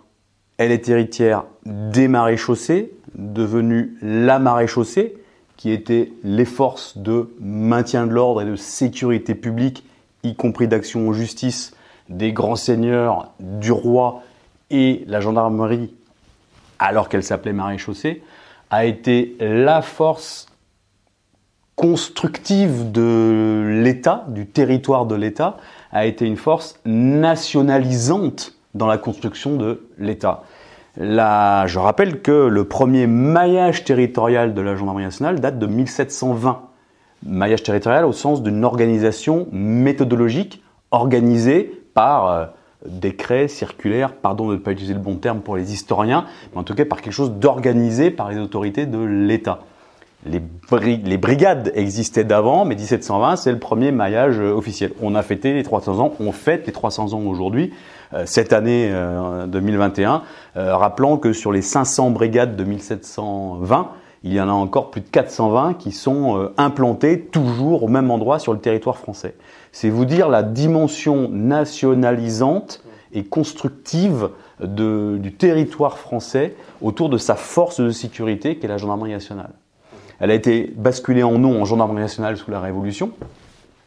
elle 0.58 0.72
est 0.72 0.88
héritière 0.90 1.46
des 1.66 2.08
maréchaussées, 2.08 2.92
devenue 3.16 3.98
la 4.02 4.40
maréchaussée, 4.40 5.18
qui 5.58 5.72
étaient 5.72 6.12
les 6.24 6.46
forces 6.46 6.98
de 6.98 7.34
maintien 7.40 8.08
de 8.08 8.12
l'ordre 8.12 8.42
et 8.42 8.46
de 8.46 8.56
sécurité 8.56 9.36
publique, 9.36 9.86
y 10.24 10.36
compris 10.36 10.68
d'action 10.68 11.10
en 11.10 11.14
justice, 11.14 11.76
des 12.10 12.34
grands 12.34 12.56
seigneurs, 12.56 13.32
du 13.40 13.72
roi 13.72 14.24
et 14.70 15.04
la 15.08 15.22
gendarmerie, 15.22 15.94
alors 16.80 17.08
qu'elle 17.08 17.24
s'appelait 17.24 17.54
maréchaussée, 17.54 18.24
a 18.72 18.86
été 18.86 19.36
la 19.40 19.82
force 19.82 20.48
constructive 21.76 22.92
de 22.92 23.82
l'État, 23.84 24.26
du 24.30 24.46
territoire 24.46 25.06
de 25.06 25.16
l'État, 25.16 25.58
a 25.92 26.06
été 26.06 26.26
une 26.26 26.38
force 26.38 26.80
nationalisante 26.86 28.54
dans 28.74 28.88
la 28.88 28.98
construction 28.98 29.56
de 29.56 29.88
l'État. 29.98 30.44
Là, 30.98 31.66
je 31.66 31.80
rappelle 31.80 32.22
que 32.22 32.32
le 32.32 32.66
premier 32.66 33.08
maillage 33.08 33.84
territorial 33.84 34.54
de 34.54 34.62
la 34.62 34.76
gendarmerie 34.76 35.06
nationale 35.06 35.40
date 35.40 35.58
de 35.58 35.66
1720. 35.66 36.62
Maillage 37.26 37.64
territorial 37.64 38.06
au 38.06 38.12
sens 38.12 38.44
d'une 38.44 38.64
organisation 38.64 39.48
méthodologique 39.52 40.62
organisée 40.92 41.84
par 41.94 42.28
euh, 42.28 42.46
décret, 42.86 43.48
circulaire, 43.48 44.14
pardon 44.14 44.50
de 44.50 44.54
ne 44.54 44.60
pas 44.60 44.72
utiliser 44.72 44.94
le 44.94 45.00
bon 45.00 45.16
terme 45.16 45.40
pour 45.40 45.56
les 45.56 45.74
historiens, 45.74 46.26
mais 46.52 46.60
en 46.60 46.64
tout 46.64 46.76
cas 46.76 46.86
par 46.86 47.02
quelque 47.02 47.14
chose 47.14 47.32
d'organisé 47.32 48.12
par 48.12 48.30
les 48.30 48.38
autorités 48.38 48.86
de 48.86 49.00
l'État. 49.00 49.62
Les, 50.26 50.42
bri 50.70 51.02
les, 51.04 51.18
brigades 51.18 51.72
existaient 51.76 52.24
d'avant, 52.24 52.66
mais 52.66 52.76
1720, 52.76 53.36
c'est 53.36 53.52
le 53.52 53.60
premier 53.60 53.92
maillage 53.92 54.40
euh, 54.40 54.54
officiel. 54.54 54.92
On 55.02 55.16
a 55.16 55.22
fêté 55.22 55.54
les 55.54 55.64
300 55.64 56.00
ans, 56.00 56.14
on 56.20 56.32
fête 56.32 56.66
les 56.66 56.74
300 56.74 57.14
ans 57.14 57.22
aujourd'hui. 57.22 57.74
Euh, 58.14 58.24
cette 58.26 58.54
année 58.54 58.90
euh, 58.92 59.48
2021, 59.48 60.24
euh, 60.58 60.76
rappelant 60.76 61.18
que 61.18 61.34
sur 61.34 61.52
les 61.52 61.62
500 61.62 62.12
brigades 62.12 62.56
de 62.56 62.64
1720, 62.64 63.90
il 64.24 64.34
y 64.34 64.40
en 64.40 64.48
a 64.48 64.54
encore 64.54 64.92
plus 64.92 65.02
de 65.02 65.08
420 65.08 65.74
qui 65.74 65.92
sont 65.92 66.38
euh, 66.38 66.54
implantés 66.58 67.22
toujours 67.22 67.84
au 67.84 67.88
même 67.88 68.12
endroit 68.12 68.40
sur 68.40 68.54
le 68.54 68.60
territoire 68.60 68.98
français. 68.98 69.36
C'est 69.72 69.90
vous 69.90 70.06
dire 70.06 70.30
la 70.30 70.44
dimension 70.44 71.28
nationalisante 71.30 72.84
et 73.12 73.24
constructive 73.24 74.30
du 74.60 75.34
territoire 75.38 75.98
français 76.00 76.56
autour 76.82 77.10
de 77.10 77.18
sa 77.18 77.36
force 77.36 77.80
de 77.80 77.92
sécurité 77.92 78.58
qu'est 78.58 78.68
la 78.68 78.78
gendarmerie 78.78 79.12
nationale. 79.12 79.52
Elle 80.20 80.32
a 80.32 80.34
été 80.34 80.74
basculée 80.76 81.24
en 81.24 81.38
nom 81.38 81.62
en 81.62 81.66
gendarmerie 81.66 82.02
nationale 82.02 82.38
sous 82.38 82.52
la 82.52 82.60
Révolution. 82.60 83.12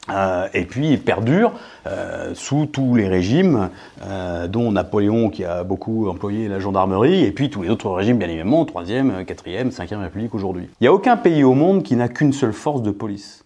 Euh, 0.09 0.47
et 0.55 0.65
puis 0.65 0.97
perdure 0.99 1.53
euh, 1.87 2.33
sous 2.35 2.67
tous 2.67 2.95
les 2.95 3.09
régimes, 3.09 3.71
euh, 4.05 4.47
dont 4.47 4.71
Napoléon 4.71 5.31
qui 5.31 5.45
a 5.45 5.65
beaucoup 5.65 6.09
employé 6.09 6.47
la 6.47 6.61
gendarmerie, 6.61 7.25
et 7.25 7.33
puis 7.33 7.51
tous 7.51 7.63
les 7.63 7.71
autres 7.71 7.91
régimes 7.91 8.19
bien 8.19 8.29
évidemment, 8.29 8.65
3e, 8.65 9.25
4e, 9.25 9.73
5e 9.73 10.01
République 10.01 10.35
aujourd'hui. 10.35 10.69
Il 10.81 10.85
n'y 10.85 10.89
a 10.89 10.93
aucun 10.93 11.17
pays 11.17 11.43
au 11.43 11.55
monde 11.55 11.83
qui 11.83 11.97
n'a 11.97 12.09
qu'une 12.09 12.33
seule 12.33 12.53
force 12.53 12.83
de 12.83 12.93
police. 12.93 13.45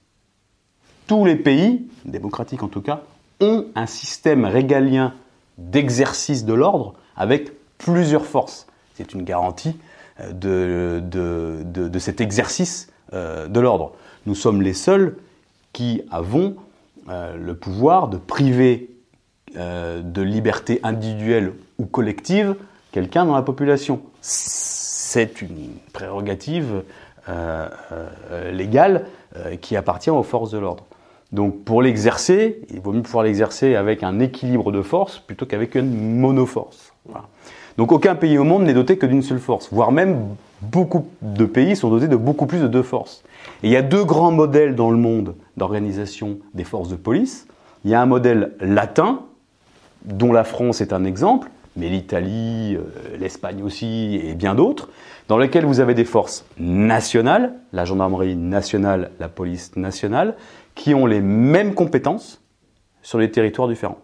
Tous 1.07 1.25
les 1.25 1.37
pays, 1.37 1.89
démocratiques 2.05 2.63
en 2.63 2.69
tout 2.69 2.83
cas, 2.83 3.01
ont 3.41 3.65
un 3.75 3.87
système 3.87 4.45
régalien 4.45 5.15
d'exercice 5.57 6.45
de 6.45 6.53
l'ordre 6.53 6.95
avec 7.17 7.53
plusieurs 7.79 8.27
forces. 8.27 8.67
C'est 8.95 9.15
une 9.15 9.23
garantie 9.23 9.77
de, 10.33 11.03
de, 11.05 11.63
de, 11.65 11.99
cet 11.99 12.21
exercice 12.21 12.93
de 13.13 13.61
l'ordre. 13.61 13.93
Nous 14.27 14.35
sommes 14.35 14.63
les 14.63 14.75
seuls 14.75 15.17
qui 15.73 16.03
avons 16.11 16.57
euh, 17.09 17.37
le 17.37 17.55
pouvoir 17.55 18.09
de 18.09 18.19
priver 18.19 18.91
euh, 19.57 20.03
de 20.03 20.23
liberté 20.23 20.81
individuelle 20.83 21.55
ou 21.79 21.87
collective 21.87 22.55
quelqu'un 22.93 23.25
dans 23.25 23.35
la 23.35 23.43
population. 23.43 24.03
C'est 24.21 25.41
une 25.43 25.71
prérogative 25.93 26.83
euh, 27.29 27.69
légale 28.53 29.07
qui 29.61 29.77
appartient 29.77 30.11
aux 30.11 30.25
forces 30.25 30.51
de 30.51 30.59
l'ordre. 30.59 30.85
Donc 31.33 31.65
pour 31.65 31.83
l'exercer, 31.83 32.61
il 32.71 32.81
vaut 32.81 32.93
mieux 32.93 33.03
pouvoir 33.03 33.25
l'exercer 33.25 33.77
avec 33.77 34.03
un 34.03 34.19
équilibre 34.19 34.73
de 34.73 34.83
force 34.83 35.21
plutôt 35.21 35.47
qu'avec 35.47 35.77
une 35.77 36.19
monoforce. 36.19 36.93
Donc 37.81 37.93
aucun 37.93 38.15
pays 38.15 38.37
au 38.37 38.45
monde 38.45 38.65
n'est 38.65 38.75
doté 38.75 38.99
que 38.99 39.07
d'une 39.07 39.23
seule 39.23 39.39
force, 39.39 39.71
voire 39.73 39.91
même 39.91 40.37
beaucoup 40.61 41.07
de 41.23 41.47
pays 41.47 41.77
sont 41.77 41.89
dotés 41.89 42.09
de 42.09 42.17
beaucoup 42.17 42.45
plus 42.45 42.61
de 42.61 42.69
deux 42.69 42.83
forces. 42.83 43.23
Et 43.63 43.69
il 43.69 43.71
y 43.71 43.77
a 43.77 43.81
deux 43.81 44.05
grands 44.05 44.33
modèles 44.33 44.75
dans 44.75 44.91
le 44.91 44.99
monde 44.99 45.35
d'organisation 45.57 46.41
des 46.53 46.65
forces 46.65 46.91
de 46.91 46.97
police. 46.97 47.47
Il 47.87 47.91
y 47.91 47.95
a 47.95 48.03
un 48.03 48.05
modèle 48.05 48.53
latin, 48.61 49.21
dont 50.05 50.31
la 50.31 50.45
France 50.45 50.83
est 50.83 50.93
un 50.93 51.07
exemple, 51.07 51.49
mais 51.75 51.89
l'Italie, 51.89 52.77
euh, 52.77 53.17
l'Espagne 53.19 53.63
aussi, 53.63 54.21
et 54.23 54.35
bien 54.35 54.55
d'autres, 54.55 54.91
dans 55.29 55.39
lesquels 55.39 55.65
vous 55.65 55.81
avez 55.81 55.95
des 55.95 56.05
forces 56.05 56.45
nationales, 56.59 57.55
la 57.73 57.87
gendarmerie 57.87 58.37
nationale, 58.37 59.11
la 59.19 59.29
police 59.31 59.75
nationale, 59.77 60.35
qui 60.75 60.93
ont 60.93 61.07
les 61.07 61.23
mêmes 61.23 61.73
compétences 61.73 62.43
sur 63.01 63.19
les 63.19 63.31
territoires 63.31 63.69
différents. 63.69 64.01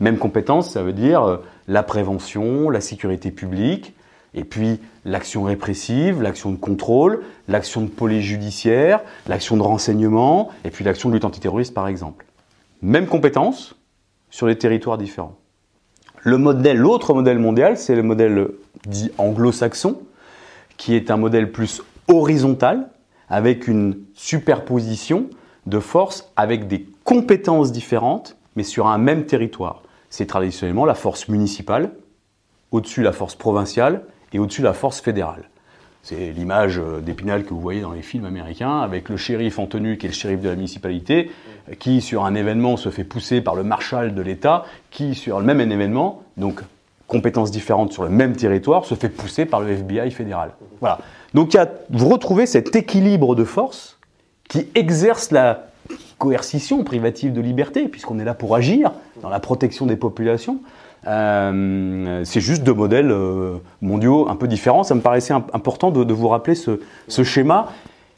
Mêmes 0.00 0.18
compétences, 0.18 0.70
ça 0.70 0.82
veut 0.82 0.92
dire 0.94 1.22
euh, 1.22 1.36
la 1.70 1.84
prévention, 1.84 2.68
la 2.68 2.80
sécurité 2.80 3.30
publique, 3.30 3.94
et 4.34 4.42
puis 4.42 4.80
l'action 5.04 5.44
répressive, 5.44 6.20
l'action 6.20 6.50
de 6.50 6.56
contrôle, 6.56 7.22
l'action 7.46 7.82
de 7.82 7.86
police 7.88 8.24
judiciaire, 8.24 9.00
l'action 9.28 9.56
de 9.56 9.62
renseignement, 9.62 10.50
et 10.64 10.70
puis 10.70 10.84
l'action 10.84 11.08
de 11.08 11.14
lutte 11.14 11.24
antiterroriste 11.24 11.72
par 11.72 11.86
exemple. 11.86 12.26
Même 12.82 13.06
compétence 13.06 13.76
sur 14.30 14.48
les 14.48 14.58
territoires 14.58 14.98
différents. 14.98 15.36
Le 16.22 16.38
modèle, 16.38 16.76
l'autre 16.76 17.14
modèle 17.14 17.38
mondial, 17.38 17.78
c'est 17.78 17.94
le 17.94 18.02
modèle 18.02 18.48
dit 18.86 19.12
anglo-saxon, 19.16 20.00
qui 20.76 20.96
est 20.96 21.12
un 21.12 21.16
modèle 21.16 21.52
plus 21.52 21.82
horizontal, 22.08 22.88
avec 23.28 23.68
une 23.68 23.96
superposition 24.14 25.30
de 25.66 25.78
forces 25.78 26.32
avec 26.34 26.66
des 26.66 26.88
compétences 27.04 27.70
différentes, 27.70 28.36
mais 28.56 28.64
sur 28.64 28.88
un 28.88 28.98
même 28.98 29.24
territoire. 29.24 29.82
C'est 30.10 30.26
traditionnellement 30.26 30.84
la 30.84 30.94
force 30.94 31.28
municipale, 31.28 31.90
au-dessus 32.72 33.02
la 33.02 33.12
force 33.12 33.34
provinciale 33.34 34.02
et 34.32 34.38
au-dessus 34.38 34.62
la 34.62 34.72
force 34.72 35.00
fédérale. 35.00 35.48
C'est 36.02 36.32
l'image 36.32 36.78
euh, 36.78 37.00
d'Épinal 37.00 37.44
que 37.44 37.50
vous 37.50 37.60
voyez 37.60 37.80
dans 37.80 37.92
les 37.92 38.02
films 38.02 38.24
américains, 38.24 38.80
avec 38.80 39.08
le 39.08 39.16
shérif 39.16 39.58
en 39.58 39.66
tenue 39.66 39.98
qui 39.98 40.06
est 40.06 40.08
le 40.08 40.14
shérif 40.14 40.40
de 40.40 40.48
la 40.48 40.54
municipalité, 40.54 41.30
qui 41.78 42.00
sur 42.00 42.24
un 42.24 42.34
événement 42.34 42.76
se 42.76 42.88
fait 42.90 43.04
pousser 43.04 43.40
par 43.40 43.54
le 43.54 43.62
marshal 43.62 44.14
de 44.14 44.22
l'État, 44.22 44.64
qui 44.90 45.14
sur 45.14 45.40
le 45.40 45.46
même 45.46 45.60
événement, 45.60 46.22
donc 46.36 46.60
compétences 47.06 47.50
différentes 47.50 47.92
sur 47.92 48.04
le 48.04 48.08
même 48.08 48.34
territoire, 48.34 48.84
se 48.84 48.94
fait 48.94 49.08
pousser 49.08 49.44
par 49.44 49.60
le 49.60 49.70
FBI 49.70 50.10
fédéral. 50.10 50.52
Voilà. 50.80 51.00
Donc 51.34 51.54
y 51.54 51.58
a, 51.58 51.68
vous 51.90 52.08
retrouvez 52.08 52.46
cet 52.46 52.74
équilibre 52.74 53.34
de 53.34 53.44
force 53.44 53.98
qui 54.48 54.68
exerce 54.74 55.30
la 55.30 55.69
coercition 56.20 56.84
privative 56.84 57.32
de 57.32 57.40
liberté, 57.40 57.88
puisqu'on 57.88 58.18
est 58.18 58.24
là 58.24 58.34
pour 58.34 58.54
agir 58.54 58.92
dans 59.22 59.30
la 59.30 59.40
protection 59.40 59.86
des 59.86 59.96
populations, 59.96 60.60
euh, 61.06 62.20
c'est 62.24 62.42
juste 62.42 62.62
deux 62.62 62.74
modèles 62.74 63.10
euh, 63.10 63.56
mondiaux 63.80 64.28
un 64.28 64.36
peu 64.36 64.46
différents. 64.46 64.84
Ça 64.84 64.94
me 64.94 65.00
paraissait 65.00 65.32
important 65.32 65.90
de, 65.90 66.12
vous 66.12 66.28
rappeler 66.28 66.54
ce, 66.54 66.78
schéma. 67.24 67.68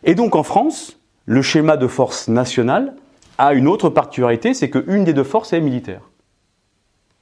Et 0.02 0.16
donc 0.16 0.34
en 0.34 0.42
France, 0.42 0.98
le 1.26 1.42
schéma 1.42 1.76
de 1.76 1.86
force 1.86 2.28
nationale 2.28 2.94
a 3.38 3.54
une 3.54 3.68
autre 3.68 3.88
particularité, 3.88 4.52
c'est 4.52 4.68
qu'une 4.68 5.04
des 5.04 5.14
deux 5.14 5.24
forces 5.24 5.52
est 5.52 5.60
militaire. 5.60 6.00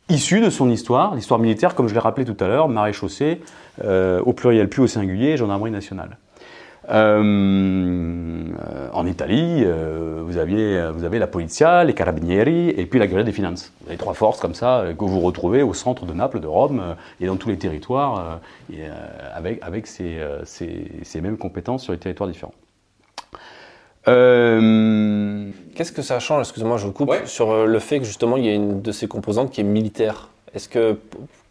Issue 0.08 0.40
de 0.40 0.50
son 0.50 0.70
histoire, 0.70 1.14
l'histoire 1.14 1.38
militaire, 1.38 1.74
comme 1.74 1.88
je 1.88 1.94
l'ai 1.94 2.00
rappelé 2.00 2.24
tout 2.24 2.42
à 2.42 2.48
l'heure, 2.48 2.68
maréchaussée, 2.68 3.42
euh, 3.84 4.20
au 4.22 4.32
pluriel 4.32 4.68
puis 4.68 4.80
au 4.80 4.86
singulier, 4.86 5.36
gendarmerie 5.36 5.70
nationale. 5.70 6.16
Euh, 6.88 8.44
en 8.92 9.06
Italie, 9.06 9.62
euh, 9.64 10.22
vous, 10.24 10.38
aviez, 10.38 10.90
vous 10.92 11.04
avez 11.04 11.18
la 11.18 11.26
Polizia, 11.26 11.84
les 11.84 11.92
Carabinieri 11.92 12.70
et 12.70 12.86
puis 12.86 12.98
la 12.98 13.06
Guerre 13.06 13.24
des 13.24 13.32
Finances. 13.32 13.72
Vous 13.82 13.88
avez 13.88 13.98
trois 13.98 14.14
forces 14.14 14.40
comme 14.40 14.54
ça 14.54 14.84
que 14.98 15.04
vous 15.04 15.20
retrouvez 15.20 15.62
au 15.62 15.74
centre 15.74 16.06
de 16.06 16.12
Naples, 16.12 16.40
de 16.40 16.46
Rome 16.46 16.96
et 17.20 17.26
dans 17.26 17.36
tous 17.36 17.50
les 17.50 17.58
territoires 17.58 18.40
avec, 19.34 19.58
avec 19.62 19.86
ces, 19.86 20.18
ces, 20.44 21.20
mêmes 21.20 21.36
compétences 21.36 21.84
sur 21.84 21.92
les 21.92 21.98
territoires 21.98 22.28
différents. 22.28 22.54
Qu'est-ce 24.06 25.92
que 25.92 26.02
ça 26.02 26.18
change, 26.18 26.40
excusez-moi, 26.40 26.78
je 26.78 26.86
vous 26.86 26.92
coupe, 26.92 27.14
sur 27.26 27.66
le 27.66 27.78
fait 27.78 27.98
que 27.98 28.06
justement 28.06 28.38
il 28.38 28.46
y 28.46 28.48
a 28.48 28.54
une 28.54 28.80
de 28.80 28.92
ces 28.92 29.06
composantes 29.06 29.50
qui 29.50 29.60
est 29.60 29.64
militaire 29.64 30.30
Est-ce 30.54 30.68
que 30.68 30.96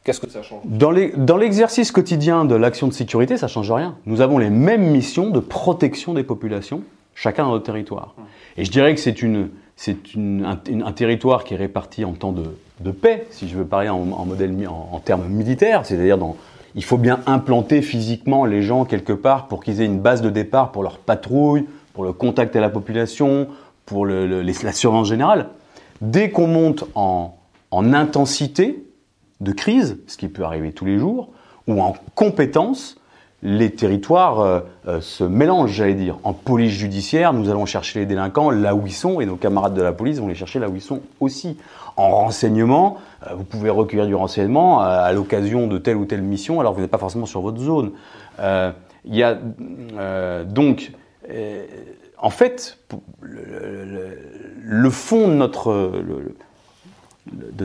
Qu'est-ce 0.04 0.20
que 0.20 0.30
ça 0.30 0.42
change 0.42 0.62
Dans 0.66 1.38
l'exercice 1.38 1.92
quotidien 1.92 2.46
de 2.46 2.56
l'action 2.56 2.88
de 2.88 2.94
sécurité, 2.94 3.38
ça 3.38 3.48
ne 3.48 3.52
change 3.52 3.72
rien. 3.72 3.96
Nous 4.06 4.22
avons 4.22 4.38
les 4.38 4.50
mêmes 4.50 4.90
missions 4.92 5.30
de 5.30 5.40
protection 5.40 6.14
des 6.14 6.24
populations, 6.24 6.84
chacun 7.16 7.44
dans 7.44 7.52
notre 7.52 7.66
territoire. 7.66 8.16
Et 8.58 8.64
je 8.64 8.72
dirais 8.72 8.96
que 8.96 9.02
c'est 9.02 9.96
un, 10.16 10.92
territoire 10.94 11.44
qui 11.44 11.54
est 11.54 11.58
réparti 11.58 12.06
en 12.06 12.14
temps 12.14 12.32
de, 12.32 12.92
paix, 12.92 13.28
si 13.30 13.50
je 13.50 13.58
veux 13.58 13.66
parler 13.66 13.90
en, 13.90 15.02
termes 15.04 15.28
militaires, 15.28 15.86
c'est-à-dire 15.86 16.18
dans 16.18 16.38
il 16.76 16.84
faut 16.84 16.98
bien 16.98 17.20
implanter 17.26 17.82
physiquement 17.82 18.46
les 18.46 18.62
gens 18.62 18.86
quelque 18.86 19.12
part 19.12 19.48
pour 19.48 19.64
qu'ils 19.64 19.82
aient 19.82 19.86
une 19.86 20.00
base 20.00 20.22
de 20.22 20.30
départ 20.30 20.72
pour 20.72 20.84
leur 20.84 21.00
patrouille, 21.00 21.66
pour 21.94 22.04
le 22.04 22.14
contact 22.14 22.56
à 22.56 22.62
la 22.62 22.70
population, 22.70 23.48
pour 23.88 24.06
la 24.06 24.72
surveillance 24.72 25.08
générale. 25.08 25.50
Dès 26.02 26.30
qu'on 26.30 26.46
monte 26.46 26.86
en 26.94 27.34
intensité, 27.72 28.84
de 29.42 29.52
crise, 29.52 30.00
ce 30.08 30.18
qui 30.18 30.28
peut 30.28 30.44
arriver 30.44 30.72
tous 30.72 30.86
les 30.86 30.98
jours, 30.98 31.30
ou 31.68 31.82
en 31.82 31.96
compétence, 32.16 33.00
les 33.42 33.72
territoires 33.72 34.42
euh, 34.42 34.60
euh, 34.88 35.00
se 35.02 35.24
mélangent, 35.24 35.72
j'allais 35.72 35.94
dire. 35.94 36.18
En 36.24 36.34
police 36.34 36.74
judiciaire, 36.74 37.32
nous 37.32 37.50
allons 37.50 37.66
chercher 37.66 38.00
les 38.00 38.06
délinquants 38.06 38.50
là 38.50 38.76
où 38.76 38.86
ils 38.86 38.94
sont, 38.94 39.22
et 39.22 39.26
nos 39.26 39.38
camarades 39.38 39.74
de 39.74 39.82
la 39.82 39.94
police 39.94 40.20
vont 40.20 40.28
les 40.28 40.36
chercher 40.36 40.60
là 40.60 40.68
où 40.68 40.76
ils 40.76 40.82
sont 40.82 41.02
aussi. 41.22 41.58
En 41.96 42.10
renseignement, 42.10 42.98
euh, 43.26 43.36
vous 43.36 43.46
pouvez 43.46 43.70
recueillir 43.70 44.08
du 44.08 44.16
renseignement 44.16 44.82
à, 44.82 45.12
l'occasion 45.14 45.68
de 45.68 45.78
telle 45.78 45.96
ou 45.96 46.06
telle 46.06 46.22
mission, 46.22 46.60
alors 46.60 46.74
vous 46.74 46.82
n'êtes 46.82 46.92
pas 46.92 46.98
forcément 46.98 47.26
sur 47.26 47.40
votre 47.42 47.60
zone. 47.60 47.92
Il 49.06 49.16
y 49.16 49.24
a 49.24 49.38
donc, 50.44 50.92
en 52.18 52.30
fait, 52.30 52.78
le, 53.22 54.90
fond 54.90 55.28
de 55.30 55.38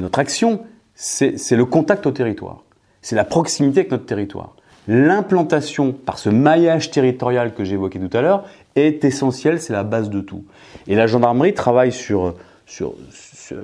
notre 0.01 0.19
action, 0.19 0.61
c'est 0.95 1.57
le 1.57 1.65
contact 1.65 2.07
au 2.07 2.11
territoire. 2.11 2.63
C'est 3.03 3.17
la 3.17 3.25
proximité 3.25 3.81
avec 3.81 3.91
notre 3.91 4.07
territoire. 4.07 4.55
L'implantation 4.87 5.93
par 5.93 6.19
ce 6.19 6.29
maillage 6.29 6.91
territorial 6.91 7.55
que 7.55 7.65
j'évoquais 7.65 7.99
tout 7.99 8.17
à 8.17 8.21
l'heure 8.21 8.45
est 8.77 9.05
essentielle, 9.05 9.61
c'est 9.61 9.73
la 9.73 9.83
base 9.83 10.11
de 10.11 10.21
tout. 10.21 10.45
Et 10.87 10.95
la 10.95 11.07
gendarmerie 11.07 11.55
travaille 11.55 11.93
sur, 11.93 12.35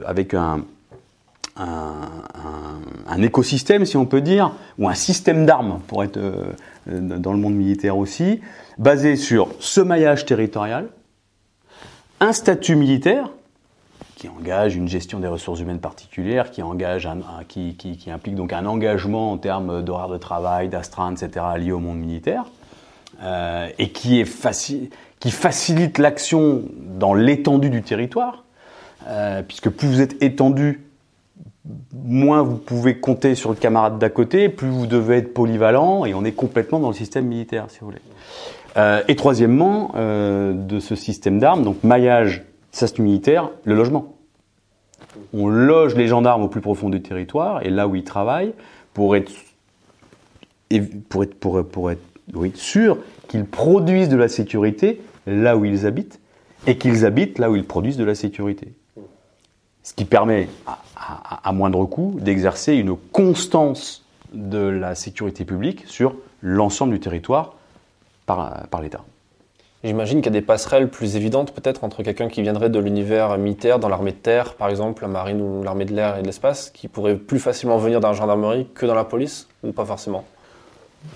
avec 0.06 0.34
un, 0.34 0.64
un, 1.56 3.22
écosystème, 3.22 3.84
si 3.84 3.96
on 3.96 4.06
peut 4.06 4.20
dire, 4.20 4.52
ou 4.78 4.88
un 4.88 4.94
système 4.94 5.44
d'armes, 5.44 5.80
pour 5.86 6.04
être 6.04 6.16
euh, 6.16 6.52
dans 6.86 7.32
le 7.32 7.38
monde 7.38 7.54
militaire 7.54 7.98
aussi, 7.98 8.40
basé 8.78 9.16
sur 9.16 9.48
ce 9.58 9.80
maillage 9.80 10.24
territorial, 10.24 10.88
un 12.20 12.32
statut 12.32 12.76
militaire, 12.76 13.30
qui 14.20 14.28
engage 14.28 14.76
une 14.76 14.86
gestion 14.86 15.18
des 15.18 15.28
ressources 15.28 15.60
humaines 15.60 15.80
particulières, 15.80 16.50
qui, 16.50 16.60
engage 16.60 17.08
qui, 17.48 17.98
implique 18.12 18.34
donc 18.34 18.52
un 18.52 18.66
engagement 18.66 19.32
en 19.32 19.38
termes 19.38 19.82
d'horaire 19.82 20.10
de 20.10 20.18
travail, 20.18 20.68
d'astreinte, 20.68 21.22
etc., 21.22 21.46
lié 21.56 21.72
au 21.72 21.78
monde 21.78 21.96
militaire, 21.96 22.44
et 23.78 23.88
qui, 23.88 24.22
facilite 24.26 25.96
l'action 25.96 26.64
dans 26.98 27.14
l'étendue 27.14 27.70
du 27.70 27.80
territoire, 27.80 28.44
puisque 29.48 29.70
plus 29.70 29.88
vous 29.88 30.02
êtes 30.02 30.22
étendu, 30.22 30.84
moins 31.94 32.42
vous 32.42 32.58
pouvez 32.58 32.98
compter 33.00 33.34
sur 33.34 33.48
le 33.48 33.56
camarade 33.56 33.98
d'à 33.98 34.10
côté, 34.10 34.50
plus 34.50 34.68
vous 34.68 34.86
devez 34.86 35.16
être 35.16 35.32
polyvalent, 35.32 36.04
et 36.04 36.12
on 36.12 36.26
est 36.26 36.32
complètement 36.32 36.78
dans 36.78 36.88
le 36.88 36.94
système 36.94 37.24
militaire, 37.24 37.66
si 37.68 37.78
vous 37.80 37.86
voulez. 37.86 38.02
Euh, 38.76 39.02
et 39.08 39.16
troisièmement, 39.16 39.92
euh, 39.96 40.52
de 40.52 40.78
ce 40.78 40.94
système 40.94 41.38
d'armes, 41.38 41.64
donc 41.64 41.82
maillage, 41.84 42.44
ça 42.72 42.86
c'est 42.86 42.98
militaire, 42.98 43.50
le 43.64 43.74
logement. 43.74 44.14
On 45.32 45.48
loge 45.48 45.94
les 45.94 46.06
gendarmes 46.06 46.42
au 46.42 46.48
plus 46.48 46.60
profond 46.60 46.88
du 46.88 47.02
territoire, 47.02 47.64
et 47.64 47.70
là 47.70 47.88
où 47.88 47.94
ils 47.94 48.04
travaillent, 48.04 48.52
pour 48.94 49.16
être, 49.16 49.32
pour 51.40 51.90
être, 51.90 52.00
sûr 52.54 52.98
qu'ils 53.28 53.44
produisent 53.44 54.08
de 54.08 54.16
la 54.16 54.28
sécurité 54.28 55.00
là 55.26 55.56
où 55.56 55.64
ils 55.64 55.86
habitent, 55.86 56.20
et 56.66 56.78
qu'ils 56.78 57.04
habitent 57.04 57.38
là 57.38 57.50
où 57.50 57.56
ils 57.56 57.66
produisent 57.66 57.96
de 57.96 58.04
la 58.04 58.14
sécurité. 58.14 58.72
Ce 59.82 59.94
qui 59.94 60.04
permet, 60.04 60.48
à, 60.96 61.52
moindre 61.52 61.84
coût, 61.86 62.16
d'exercer 62.20 62.74
une 62.74 62.96
constance 62.96 64.04
de 64.32 64.58
la 64.58 64.94
sécurité 64.94 65.44
publique 65.44 65.84
sur 65.86 66.14
l'ensemble 66.42 66.92
du 66.92 67.00
territoire 67.00 67.54
par 68.26 68.80
l'État. 68.80 69.04
J'imagine 69.82 70.18
qu'il 70.18 70.26
y 70.26 70.36
a 70.36 70.40
des 70.40 70.44
passerelles 70.44 70.90
plus 70.90 71.16
évidentes 71.16 71.52
peut-être 71.52 71.84
entre 71.84 72.02
quelqu'un 72.02 72.28
qui 72.28 72.42
viendrait 72.42 72.68
de 72.68 72.78
l'univers 72.78 73.38
militaire, 73.38 73.78
dans 73.78 73.88
l'armée 73.88 74.12
de 74.12 74.16
terre 74.16 74.54
par 74.54 74.68
exemple, 74.68 75.02
la 75.02 75.08
marine 75.08 75.40
ou 75.40 75.62
l'armée 75.62 75.86
de 75.86 75.94
l'air 75.94 76.18
et 76.18 76.20
de 76.20 76.26
l'espace, 76.26 76.70
qui 76.70 76.86
pourrait 76.86 77.16
plus 77.16 77.38
facilement 77.38 77.78
venir 77.78 78.00
dans 78.00 78.08
la 78.08 78.14
gendarmerie 78.14 78.66
que 78.74 78.84
dans 78.84 78.94
la 78.94 79.04
police, 79.04 79.48
ou 79.62 79.72
pas 79.72 79.86
forcément? 79.86 80.24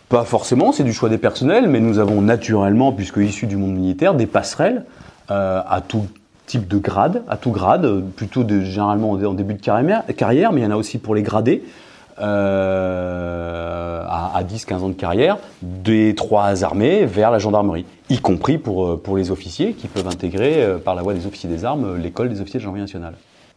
Pas 0.09 0.25
forcément, 0.25 0.73
c'est 0.73 0.83
du 0.83 0.95
choix 0.95 1.11
des 1.11 1.19
personnels, 1.19 1.69
mais 1.69 1.81
nous 1.81 1.99
avons 1.99 2.23
naturellement, 2.23 2.91
puisque 2.91 3.19
issus 3.19 3.47
du 3.47 3.59
monde 3.59 3.75
militaire, 3.75 4.15
des 4.15 4.27
passerelles 4.27 4.87
euh, 5.31 5.61
à 5.69 5.83
tout 5.83 6.07
type 6.47 6.67
de 6.67 6.79
grade, 6.79 7.23
à 7.29 7.37
tout 7.37 7.51
grade, 7.51 8.03
plutôt 8.17 8.45
de, 8.45 8.63
généralement 8.63 9.11
en 9.11 9.35
début 9.35 9.55
de 9.55 9.61
carrière, 9.61 10.53
mais 10.53 10.61
il 10.61 10.65
y 10.65 10.67
en 10.67 10.71
a 10.71 10.77
aussi 10.77 10.97
pour 10.97 11.15
les 11.15 11.23
gradés, 11.23 11.65
euh, 12.21 14.05
à, 14.07 14.43
10-15 14.43 14.75
ans 14.79 14.89
de 14.89 14.95
carrière, 14.95 15.39
des 15.63 16.15
trois 16.15 16.65
armées 16.65 17.07
vers 17.07 17.31
la 17.31 17.39
gendarmerie, 17.39 17.87
y 18.11 18.19
compris 18.19 18.59
pour, 18.59 18.87
euh, 18.87 19.01
pour 19.03 19.17
les 19.17 19.31
officiers 19.31 19.73
qui 19.73 19.89
peuvent 19.89 20.07
intégrer 20.07 20.63
euh, 20.63 20.79
par 20.79 20.95
la 20.95 21.03
voie 21.03 21.15
des 21.15 21.27
officiers 21.27 21.49
des 21.49 21.65
armes 21.65 21.97
l'école 21.97 22.29
des 22.29 22.41
officiers 22.41 22.59
de 22.59 22.63
gendarmerie 22.63 22.83
nationale. 22.83 23.15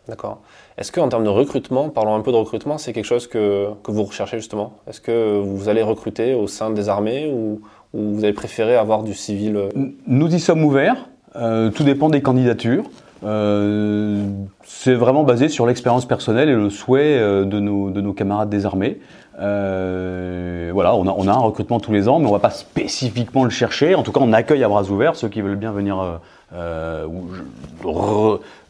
D'accord. 0.08 0.40
Est-ce 0.78 0.92
qu'en 0.92 1.10
termes 1.10 1.26
de 1.26 1.30
recrutement, 1.30 1.90
parlons 1.90 2.16
un 2.16 2.22
peu 2.22 2.32
de 2.32 2.38
recrutement, 2.38 2.78
c'est 2.78 2.94
quelque 2.94 3.06
chose 3.06 3.28
que, 3.28 3.68
que 3.84 3.92
vous 3.92 4.04
recherchez 4.04 4.38
justement? 4.38 4.74
Est-ce 4.88 5.02
que 5.02 5.40
vous 5.40 5.68
allez 5.68 5.82
recruter 5.82 6.34
au 6.34 6.48
sein 6.48 6.70
des 6.70 6.88
armées 6.88 7.30
ou, 7.30 7.62
ou 7.94 8.14
vous 8.14 8.24
avez 8.24 8.34
préféré 8.34 8.76
avoir 8.76 9.04
du 9.04 9.14
civil 9.14 9.70
Nous 10.08 10.34
y 10.34 10.40
sommes 10.40 10.64
ouverts. 10.64 11.10
Euh, 11.36 11.70
tout 11.70 11.84
dépend 11.84 12.10
des 12.10 12.22
candidatures. 12.22 12.86
Euh, 13.24 14.24
c'est 14.63 14.93
vraiment 14.93 15.24
basé 15.24 15.50
sur 15.50 15.65
l'expérience 15.65 16.05
personnelle 16.05 16.50
et 16.50 16.55
le 16.55 16.69
souhait 16.69 17.17
euh, 17.17 17.45
de, 17.45 17.59
nos, 17.59 17.89
de 17.89 18.01
nos 18.01 18.13
camarades 18.13 18.50
des 18.50 18.65
armées. 18.65 19.00
Euh, 19.39 20.71
voilà, 20.74 20.95
on 20.95 21.27
a, 21.27 21.31
un 21.31 21.38
recrutement 21.38 21.79
tous 21.79 21.91
les 21.91 22.07
ans, 22.07 22.19
mais 22.19 22.27
on 22.27 22.31
va 22.31 22.39
pas 22.39 22.50
spécifiquement 22.50 23.43
le 23.43 23.50
chercher. 23.50 23.95
En 23.95 24.03
tout 24.03 24.12
cas, 24.12 24.19
on 24.21 24.33
accueille 24.33 24.63
à 24.63 24.67
bras 24.67 24.83
ouverts 24.89 25.15
ceux 25.15 25.29
qui 25.29 25.41
veulent 25.41 25.55
bien 25.55 25.71
venir 25.71 26.19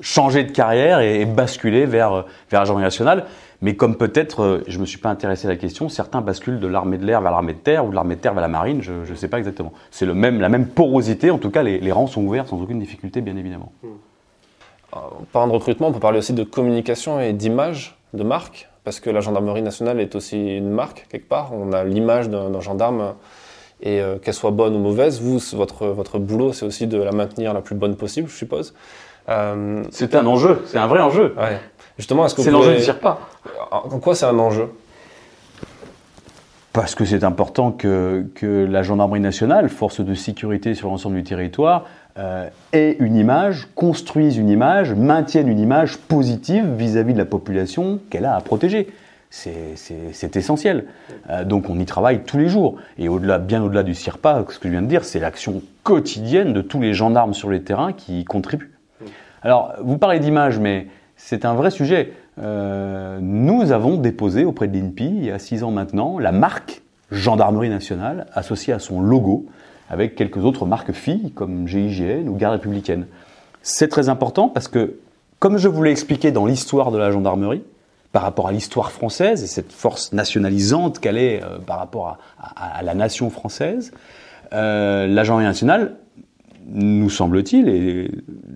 changer 0.01 0.43
de 0.43 0.51
carrière 0.51 0.99
et, 0.99 1.25
basculer 1.25 1.85
vers, 1.85 2.25
vers 2.49 2.65
la 2.65 2.81
nationale. 2.81 3.25
Mais 3.61 3.75
comme 3.75 3.95
peut-être, 3.95 4.61
je 4.67 4.77
me 4.77 4.85
suis 4.85 4.99
pas 4.99 5.09
intéressé 5.09 5.47
à 5.47 5.49
la 5.49 5.55
question, 5.55 5.89
certains 5.89 6.21
basculent 6.21 6.59
de 6.59 6.67
l'armée 6.67 6.97
de 6.97 7.05
l'air 7.05 7.21
vers 7.21 7.31
l'armée 7.31 7.53
de 7.53 7.59
terre 7.59 7.85
ou 7.85 7.89
de 7.89 7.95
l'armée 7.95 8.15
de 8.15 8.21
terre 8.21 8.33
vers 8.33 8.41
la 8.41 8.47
marine, 8.47 8.83
je 8.83 9.09
ne 9.09 9.15
sais 9.15 9.27
pas 9.29 9.39
exactement. 9.39 9.71
C'est 9.89 10.05
le 10.05 10.13
même, 10.13 10.41
la 10.41 10.49
même 10.49 10.67
porosité, 10.67 11.31
en 11.31 11.39
tout 11.39 11.49
cas 11.49 11.63
les, 11.63 11.91
rangs 11.91 12.07
sont 12.07 12.23
ouverts 12.23 12.47
sans 12.47 12.61
aucune 12.61 12.79
difficulté, 12.79 13.21
bien 13.21 13.35
évidemment. 13.35 13.71
Hmm. 13.81 13.87
En 14.91 15.25
parlant 15.31 15.47
de 15.47 15.53
recrutement, 15.53 15.87
on 15.87 15.91
peut 15.91 15.99
parler 15.99 16.19
aussi 16.19 16.33
de 16.33 16.43
communication 16.43 17.19
et 17.19 17.33
d'image, 17.33 17.97
de 18.13 18.23
marque, 18.23 18.69
parce 18.83 18.99
que 18.99 19.09
la 19.09 19.19
gendarmerie 19.19 19.61
nationale 19.61 19.99
est 19.99 20.15
aussi 20.15 20.57
une 20.57 20.69
marque 20.69 21.07
quelque 21.09 21.27
part. 21.27 21.51
On 21.53 21.73
a 21.73 21.83
l'image 21.83 22.29
d'un 22.29 22.61
gendarme 22.61 23.15
et 23.81 24.01
euh, 24.01 24.17
qu'elle 24.17 24.33
soit 24.33 24.51
bonne 24.51 24.75
ou 24.75 24.79
mauvaise, 24.79 25.21
vous, 25.21 25.39
votre, 25.53 25.87
votre 25.87 26.19
boulot, 26.19 26.53
c'est 26.53 26.65
aussi 26.65 26.87
de 26.87 26.97
la 26.97 27.11
maintenir 27.11 27.53
la 27.53 27.61
plus 27.61 27.75
bonne 27.75 27.95
possible, 27.95 28.29
je 28.29 28.35
suppose. 28.35 28.73
Euh, 29.29 29.83
c'est 29.91 30.15
un 30.15 30.25
enjeu, 30.25 30.63
c'est 30.65 30.77
un 30.77 30.87
vrai 30.87 31.01
enjeu. 31.01 31.35
Ouais. 31.37 31.59
Justement, 31.97 32.25
est-ce 32.25 32.35
que 32.35 32.41
c'est 32.41 32.51
l'enjeu 32.51 32.77
ne 32.77 32.91
pas 32.93 33.19
En 33.71 33.99
quoi 33.99 34.15
c'est 34.15 34.25
un 34.25 34.39
enjeu? 34.39 34.69
Parce 36.73 36.93
que 36.95 37.05
c'est 37.05 37.23
important 37.23 37.71
que, 37.71 38.25
que, 38.35 38.65
la 38.65 38.83
gendarmerie 38.83 39.19
nationale, 39.19 39.67
force 39.67 39.99
de 39.99 40.13
sécurité 40.13 40.75
sur 40.75 40.89
l'ensemble 40.89 41.15
du 41.15 41.23
territoire, 41.23 41.85
euh, 42.17 42.49
une 42.73 43.15
image, 43.15 43.67
construise 43.75 44.37
une 44.37 44.49
image, 44.49 44.93
maintienne 44.93 45.47
une 45.47 45.59
image 45.59 45.97
positive 45.97 46.65
vis-à-vis 46.75 47.13
de 47.13 47.17
la 47.17 47.25
population 47.25 47.99
qu'elle 48.09 48.25
a 48.25 48.35
à 48.35 48.41
protéger. 48.41 48.87
C'est 49.29 50.35
essentiel. 50.35 50.85
Euh, 51.29 51.43
donc 51.43 51.69
on 51.69 51.79
y 51.79 51.85
travaille 51.85 52.23
tous 52.23 52.37
les 52.37 52.47
jours. 52.47 52.77
Et 52.97 53.09
au-delà, 53.09 53.39
bien 53.39 53.61
au-delà 53.61 53.83
du 53.83 53.93
CIRPA, 53.93 54.45
ce 54.49 54.57
que 54.57 54.67
je 54.67 54.71
viens 54.71 54.81
de 54.81 54.87
dire, 54.87 55.03
c'est 55.03 55.19
l'action 55.19 55.61
quotidienne 55.83 56.53
de 56.53 56.61
tous 56.61 56.79
les 56.79 56.93
gendarmes 56.93 57.33
sur 57.33 57.49
les 57.49 57.61
terrains 57.61 57.93
qui 57.93 58.21
y 58.21 58.25
contribuent. 58.25 58.71
Alors, 59.43 59.73
vous 59.83 59.97
parlez 59.97 60.19
d'image, 60.19 60.59
mais 60.59 60.87
c'est 61.17 61.45
un 61.45 61.53
vrai 61.53 61.71
sujet. 61.71 62.13
Euh, 62.39 63.19
nous 63.21 63.71
avons 63.71 63.97
déposé 63.97 64.45
auprès 64.45 64.67
de 64.67 64.77
l'INPI, 64.77 65.05
il 65.05 65.25
y 65.25 65.31
a 65.31 65.39
six 65.39 65.63
ans 65.63 65.71
maintenant, 65.71 66.19
la 66.19 66.31
marque 66.31 66.81
Gendarmerie 67.11 67.69
nationale 67.69 68.27
associée 68.33 68.73
à 68.73 68.79
son 68.79 69.01
logo, 69.01 69.45
avec 69.89 70.15
quelques 70.15 70.37
autres 70.37 70.65
marques 70.65 70.91
filles 70.91 71.31
comme 71.31 71.67
GIGN 71.67 72.27
ou 72.27 72.35
Garde 72.35 72.53
républicaine. 72.53 73.07
C'est 73.61 73.87
très 73.87 74.09
important 74.09 74.49
parce 74.49 74.67
que, 74.67 74.95
comme 75.39 75.57
je 75.57 75.67
vous 75.67 75.83
l'ai 75.83 75.91
expliqué 75.91 76.31
dans 76.31 76.45
l'histoire 76.45 76.91
de 76.91 76.97
la 76.97 77.11
gendarmerie, 77.11 77.63
par 78.11 78.21
rapport 78.23 78.47
à 78.47 78.51
l'histoire 78.51 78.91
française 78.91 79.43
et 79.43 79.47
cette 79.47 79.71
force 79.71 80.13
nationalisante 80.13 80.99
qu'elle 80.99 81.17
est 81.17 81.43
euh, 81.43 81.59
par 81.59 81.77
rapport 81.77 82.17
à, 82.39 82.81
la 82.81 82.95
nation 82.95 83.29
française, 83.29 83.91
euh, 84.53 85.07
la 85.07 85.23
gendarmerie 85.23 85.47
nationale 85.47 85.97
nous 86.69 87.09
semble-t-il, 87.09 87.69
et 87.69 88.11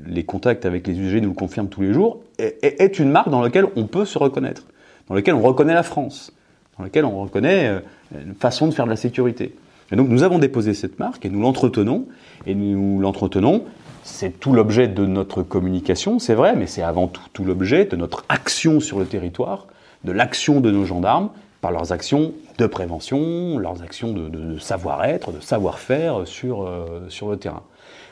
les 0.06 0.24
contacts 0.24 0.66
avec 0.66 0.86
les 0.86 0.98
usagers 0.98 1.22
nous 1.22 1.30
le 1.30 1.36
confirment 1.36 1.70
tous 1.70 1.82
les 1.82 1.94
jours, 1.94 2.22
est, 2.38 3.00
une 3.00 3.10
marque 3.10 3.30
dans 3.30 3.42
laquelle 3.42 3.68
on 3.76 3.88
peut 3.88 4.06
se 4.06 4.18
reconnaître, 4.18 4.64
dans 5.08 5.16
laquelle 5.16 5.36
on 5.36 5.42
reconnaît 5.42 5.74
la 5.74 5.84
France, 5.84 6.34
dans 6.78 6.84
laquelle 6.84 7.06
on 7.06 7.22
reconnaît 7.22 7.68
euh, 7.68 7.80
une 8.26 8.36
façon 8.36 8.68
de 8.68 8.74
faire 8.74 8.86
de 8.86 8.90
la 8.90 8.98
sécurité. 8.98 9.56
Et 9.92 9.96
donc 9.96 10.10
nous 10.10 10.24
avons 10.24 10.40
déposé 10.40 10.74
cette 10.74 11.00
marque 11.00 11.26
et 11.26 11.30
nous 11.30 11.42
l'entretenons, 11.42 12.06
et 12.46 12.56
nous 12.56 13.00
l'entretenons, 13.00 13.64
c'est 14.04 14.40
tout 14.40 14.54
l'objet 14.54 14.88
de 14.88 15.06
notre 15.06 15.44
communication, 15.44 16.20
c'est 16.20 16.34
vrai, 16.34 16.56
mais 16.56 16.66
c'est 16.68 16.82
avant 16.82 17.08
tout 17.08 17.22
tout 17.34 17.44
l'objet 17.44 17.86
de 17.86 17.96
notre 17.96 18.26
action 18.30 18.80
sur 18.80 19.00
le 19.00 19.06
territoire, 19.06 19.68
de 20.04 20.12
l'action 20.12 20.60
de 20.62 20.72
nos 20.72 20.86
gendarmes, 20.86 21.30
par 21.62 21.72
leurs 21.72 21.92
actions 21.92 22.34
de 22.58 22.66
prévention, 22.66 23.60
leurs 23.60 23.84
actions 23.84 24.12
de, 24.14 24.58
savoir-être, 24.58 25.32
de 25.32 25.40
savoir-faire 25.40 26.28
sur, 26.28 26.64
euh, 26.64 27.06
sur 27.10 27.30
le 27.30 27.38
terrain. 27.38 27.62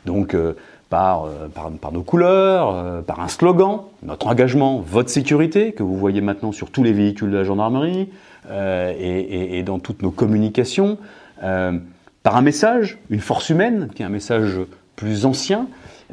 Donc 0.06 0.34
euh, 0.34 0.54
par, 0.90 1.26
euh, 1.26 1.48
par, 1.54 1.72
par, 1.72 1.92
nos 1.92 2.04
couleurs, 2.04 3.04
par 3.04 3.20
un 3.20 3.28
slogan, 3.28 3.82
notre 4.04 4.28
engagement, 4.28 4.80
votre 4.80 5.10
sécurité, 5.10 5.72
que 5.72 5.84
vous 5.84 5.98
voyez 5.98 6.22
maintenant 6.22 6.52
sur 6.52 6.70
tous 6.72 6.84
les 6.84 6.94
véhicules 6.94 7.32
de 7.32 7.38
la 7.38 7.44
gendarmerie 7.44 8.10
et, 8.52 9.64
dans 9.64 9.80
toutes 9.80 10.02
nos 10.02 10.10
communications, 10.10 10.98
par 11.40 12.36
un 12.36 12.42
message, 12.42 12.98
une 13.10 13.22
force 13.22 13.50
humaine, 13.50 13.90
qui 13.96 14.02
est 14.02 14.06
un 14.06 14.10
message 14.10 14.60
plus 14.96 15.26
ancien, 15.26 15.68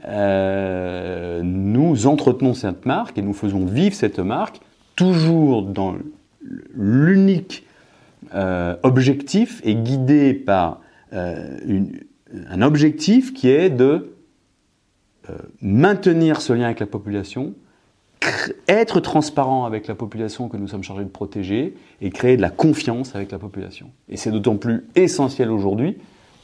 nous 0.07 2.07
entretenons 2.07 2.55
cette 2.55 2.87
marque 2.87 3.19
et 3.19 3.23
nous 3.23 3.33
faisons 3.33 3.65
vivre 3.65 3.95
cette 3.95 4.21
marque 4.21 4.61
toujours 4.95 5.63
dans 5.63 5.97
l'unique 6.75 7.67
objectif 8.83 9.61
et 9.65 9.75
guidé 9.75 10.35
par 10.35 10.81
un 11.13 12.63
objectif 12.63 13.33
qui 13.33 13.49
est 13.49 13.71
de 13.71 14.17
euh, 15.31 15.35
maintenir 15.61 16.41
ce 16.41 16.53
lien 16.53 16.67
avec 16.67 16.81
la 16.81 16.87
population, 16.87 17.55
être 18.69 19.01
transparent 19.01 19.65
avec 19.65 19.87
la 19.87 19.95
population 19.95 20.49
que 20.49 20.57
nous 20.57 20.69
sommes 20.69 20.83
chargés 20.83 21.05
de 21.05 21.09
protéger 21.09 21.75
et 22.01 22.11
créer 22.11 22.37
de 22.37 22.43
la 22.43 22.51
confiance 22.51 23.15
avec 23.15 23.31
la 23.33 23.39
population. 23.39 23.91
Et 24.09 24.17
c'est 24.17 24.31
d'autant 24.31 24.57
plus 24.57 24.85
essentiel 24.95 25.51
aujourd'hui 25.51 25.97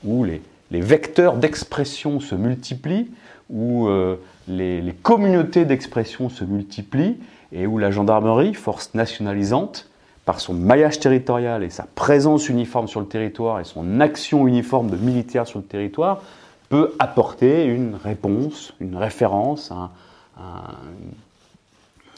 où 0.04 0.24
les, 0.24 0.40
vecteurs 0.70 1.36
d'expression 1.36 2.18
se 2.18 2.34
multiplient, 2.34 3.10
où 3.50 3.88
euh, 3.88 4.16
les, 4.48 4.94
communautés 5.02 5.64
d'expression 5.64 6.28
se 6.28 6.44
multiplient 6.44 7.18
et 7.52 7.66
où 7.66 7.78
la 7.78 7.90
gendarmerie, 7.90 8.54
force 8.54 8.94
nationalisante, 8.94 9.90
par 10.24 10.40
son 10.40 10.54
maillage 10.54 11.00
territorial 11.00 11.64
et 11.64 11.70
sa 11.70 11.86
présence 11.94 12.48
uniforme 12.48 12.86
sur 12.86 13.00
le 13.00 13.06
territoire 13.06 13.60
et 13.60 13.64
son 13.64 14.00
action 14.00 14.46
uniforme 14.46 14.88
de 14.88 14.96
militaire 14.96 15.46
sur 15.46 15.58
le 15.58 15.64
territoire, 15.64 16.22
peut 16.68 16.94
apporter 16.98 17.64
une 17.64 17.96
réponse, 17.96 18.72
une 18.80 18.96
référence, 18.96 19.72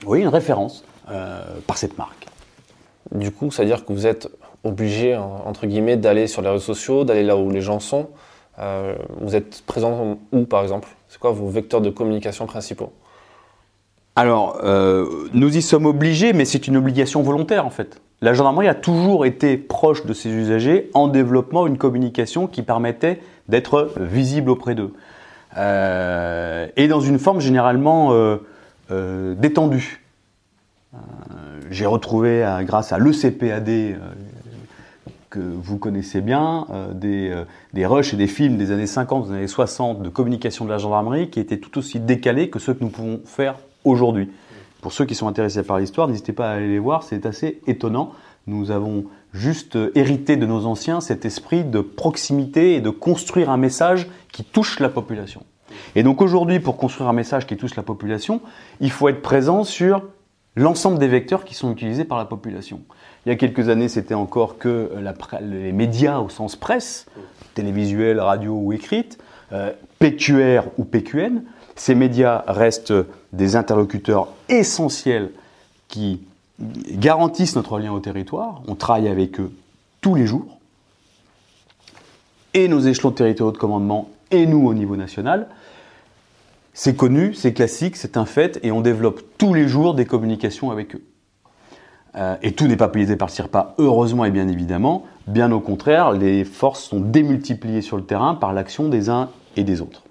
oui, 0.07 0.21
une 0.21 0.29
référence 0.29 0.85
euh, 1.11 1.43
par 1.67 1.79
cette 1.79 1.99
marque. 1.99 2.27
Du 3.13 3.31
coup, 3.31 3.51
c'est-à-dire 3.51 3.85
que 3.85 3.93
vous 3.93 4.07
êtes 4.07 4.29
obligé, 4.65 5.17
entre 5.17 5.67
guillemets, 5.67 5.97
d'aller 5.97 6.27
sur 6.27 6.41
les 6.41 6.49
réseaux 6.49 6.75
sociaux, 6.75 7.05
d'aller 7.05 7.23
là 7.23 7.37
où 7.37 7.51
les 7.51 7.61
gens 7.61 7.81
sont, 7.81 8.09
vous 9.21 9.37
êtes 9.37 9.63
présent 9.67 10.17
où, 10.33 10.45
par 10.47 10.63
exemple? 10.63 10.89
C'est 11.09 11.19
quoi 11.19 11.33
vos 11.33 11.49
vecteurs 11.49 11.83
de 11.83 11.91
communication 11.91 12.47
principaux? 12.47 12.93
Alors, 14.17 14.59
nous 15.35 15.57
y 15.57 15.61
sommes 15.61 15.85
obligés, 15.85 16.33
mais 16.33 16.47
c'est 16.47 16.67
une 16.67 16.79
obligation 16.79 17.21
volontaire 17.21 17.67
en 17.67 17.71
fait. 17.71 18.01
La 18.23 18.33
gendarmerie 18.33 18.69
a 18.69 18.75
toujours 18.75 19.27
été 19.27 19.59
proche 19.59 20.07
de 20.07 20.15
ses 20.15 20.31
usagers 20.31 20.89
en 20.95 21.09
développant 21.09 21.67
une 21.67 21.77
communication 21.77 22.47
qui 22.47 22.63
permettait 22.63 23.21
d'être 23.49 23.91
visible 23.99 24.49
auprès 24.51 24.75
d'eux. 24.75 24.95
Euh, 25.57 26.67
et 26.77 26.89
dans 26.89 27.01
une 27.01 27.19
forme 27.19 27.41
généralement 27.41 28.13
euh, 28.95 29.33
euh, 29.33 29.35
détendue. 29.35 30.01
J'ai 31.71 31.87
retrouvé, 31.87 32.47
grâce 32.63 32.93
à 32.93 32.99
l'ECPAD, 32.99 33.99
que 35.29 35.41
vous 35.41 35.77
connaissez 35.77 36.21
bien, 36.21 36.69
des, 36.95 37.35
des 37.73 37.85
rushs 37.85 38.15
et 38.15 38.17
des 38.17 38.29
films 38.29 38.57
des 38.57 38.71
années 38.71 38.87
50, 38.87 39.27
des 39.27 39.35
années 39.35 39.47
60 39.49 40.03
de 40.03 40.09
communication 40.09 40.65
de 40.67 40.71
la 40.71 40.79
gendarmerie 40.79 41.31
qui 41.31 41.41
étaient 41.41 41.59
tout 41.59 41.77
aussi 41.79 41.99
décalés 41.99 42.49
que 42.49 42.61
ceux 42.61 42.75
que 42.75 42.85
nous 42.85 42.91
pouvons 42.91 43.21
faire 43.25 43.57
aujourd'hui. 43.83 44.31
Pour 44.83 44.93
ceux 44.93 45.05
qui 45.05 45.17
sont 45.17 45.27
intéressés 45.27 45.65
par 45.65 45.81
l'histoire, 45.81 46.07
n'hésitez 46.07 46.33
pas 46.33 46.51
à 46.51 46.53
aller 46.55 46.69
les 46.69 46.79
voir, 46.79 47.03
c'est 47.03 47.27
assez 47.27 47.61
étonnant. 47.67 48.13
Nous 48.47 48.71
avons 48.71 49.07
juste 49.33 49.77
hérité 49.97 50.37
de 50.37 50.47
nos 50.47 50.67
anciens 50.67 51.01
cet 51.01 51.25
esprit 51.25 51.65
de 51.65 51.81
proximité 51.81 52.75
et 52.75 52.81
de 52.81 52.91
construire 52.91 53.51
un 53.51 53.57
message 53.57 54.07
qui 54.31 54.45
touche 54.45 54.79
la 54.79 54.89
population. 54.89 55.43
Et 55.95 56.03
donc 56.03 56.21
aujourd'hui, 56.21 56.61
pour 56.61 56.77
construire 56.77 57.09
un 57.09 57.13
message 57.13 57.47
qui 57.47 57.57
touche 57.57 57.77
la 57.77 57.83
population, 57.83 58.41
il 58.81 58.91
faut 58.91 59.09
être 59.09 59.23
présent 59.23 59.65
sur 59.65 60.03
l'ensemble 60.57 60.99
des 60.99 61.09
vecteurs 61.09 61.45
qui 61.45 61.55
sont 61.55 61.73
utilisés 61.73 62.05
par 62.05 62.19
la 62.19 62.25
population. 62.25 62.81
Il 63.27 63.31
y 63.31 63.33
a 63.33 63.37
quelques 63.37 63.69
années, 63.69 63.89
c'était 63.89 64.15
encore 64.15 64.59
que 64.59 64.91
les 65.41 65.73
médias 65.73 66.19
au 66.19 66.29
sens 66.29 66.57
presse, 66.57 67.07
télévisuel, 67.55 68.21
radio 68.21 68.53
ou 68.55 68.73
écrite, 68.73 69.19
euh, 69.53 69.73
PQR 69.99 70.63
ou 70.79 70.85
PQN. 70.85 71.43
Ces 71.77 71.95
médias 71.95 72.45
restent 72.47 72.95
des 73.33 73.57
interlocuteurs 73.57 74.29
essentiels 74.49 75.31
qui 75.89 76.21
garantissent 76.61 77.57
notre 77.57 77.79
lien 77.79 77.93
au 77.93 78.01
territoire. 78.01 78.63
On 78.69 78.75
travaille 78.75 79.09
avec 79.09 79.41
eux 79.41 79.53
tous 80.01 80.15
les 80.15 80.27
jours. 80.27 80.59
Et 82.53 82.69
nos 82.69 82.81
échelons 82.81 83.11
territoriaux 83.11 83.53
de 83.53 83.59
commandement 83.59 84.11
et 84.31 84.47
nous 84.47 84.67
au 84.67 84.75
niveau 84.75 84.97
national. 84.97 85.49
C'est 86.77 86.97
connu, 86.97 87.35
c'est 87.35 87.53
classique, 87.53 87.97
c'est 87.97 88.17
un 88.17 88.27
fait, 88.27 88.59
et 88.65 88.73
on 88.73 88.81
développe 88.81 89.23
tous 89.39 89.55
les 89.55 89.69
jours 89.69 89.95
des 89.95 90.07
communications 90.07 90.73
avec 90.73 90.97
eux. 90.97 91.03
Euh, 92.17 92.37
et 92.43 92.53
tout 92.53 92.67
n'est 92.67 92.77
pas 92.77 92.89
piloté 92.89 93.17
par 93.17 93.31
pas, 93.49 93.75
heureusement 93.79 94.25
et 94.25 94.33
bien 94.33 94.49
évidemment. 94.49 95.05
Bien 95.29 95.53
au 95.53 95.61
contraire, 95.61 96.11
les 96.11 96.45
forces 96.45 96.83
sont 96.83 96.99
démultipliées 96.99 97.81
sur 97.81 97.97
le 97.97 98.03
terrain 98.05 98.35
par 98.35 98.53
l'action 98.53 98.89
des 98.89 99.09
uns 99.09 99.31
et 99.57 99.63
des 99.63 99.81
autres. 99.81 100.03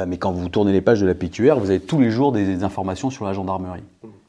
Euh, 0.00 0.06
mais 0.08 0.18
quand 0.18 0.32
vous 0.32 0.48
tournez 0.48 0.72
les 0.72 0.80
pages 0.80 1.00
de 1.00 1.06
la 1.06 1.14
PQR, 1.14 1.54
vous 1.58 1.70
avez 1.70 1.80
tous 1.80 2.00
les 2.00 2.10
jours 2.10 2.32
des, 2.32 2.64
informations 2.64 3.10
sur 3.10 3.24
la 3.24 3.32
gendarmerie. 3.32 3.82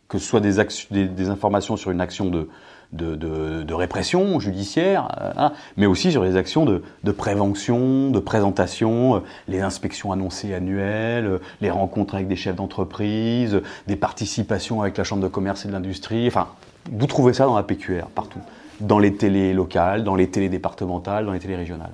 Que 0.07 0.19
ce 0.19 0.27
soit 0.27 0.41
des, 0.41 1.29
informations 1.29 1.75
sur 1.75 1.89
une 1.89 2.01
action 2.01 2.27
de, 2.27 2.49
de, 2.91 3.73
répression 3.73 4.39
judiciaire, 4.39 5.09
euh, 5.21 5.31
hein, 5.37 5.51
mais 5.77 5.85
aussi 5.85 6.11
sur 6.11 6.23
les 6.23 6.35
actions 6.35 6.65
de, 6.65 7.11
prévention, 7.11 8.09
de 8.09 8.19
présentation, 8.19 9.15
euh, 9.15 9.19
les 9.47 9.61
inspections 9.61 10.11
annoncées 10.11 10.53
annuelles, 10.53 11.39
les 11.61 11.69
rencontres 11.69 12.15
avec 12.15 12.27
des 12.27 12.35
chefs 12.35 12.55
d'entreprise, 12.55 13.61
des 13.87 13.95
participations 13.95 14.81
avec 14.81 14.97
la 14.97 15.03
Chambre 15.03 15.23
de 15.23 15.27
commerce 15.27 15.65
et 15.65 15.67
de 15.67 15.73
l'industrie. 15.73 16.27
Enfin, 16.27 16.47
vous 16.91 17.07
trouvez 17.07 17.33
ça 17.33 17.45
dans 17.45 17.55
la 17.55 17.63
PQR, 17.63 18.05
partout. 18.13 18.39
Dans 18.79 18.99
les 18.99 19.13
télés 19.13 19.53
locales, 19.53 20.03
dans 20.03 20.15
les 20.15 20.27
télés 20.27 20.49
départementales, 20.49 21.25
dans 21.25 21.31
les 21.31 21.39
télés 21.39 21.55
régionales. 21.55 21.93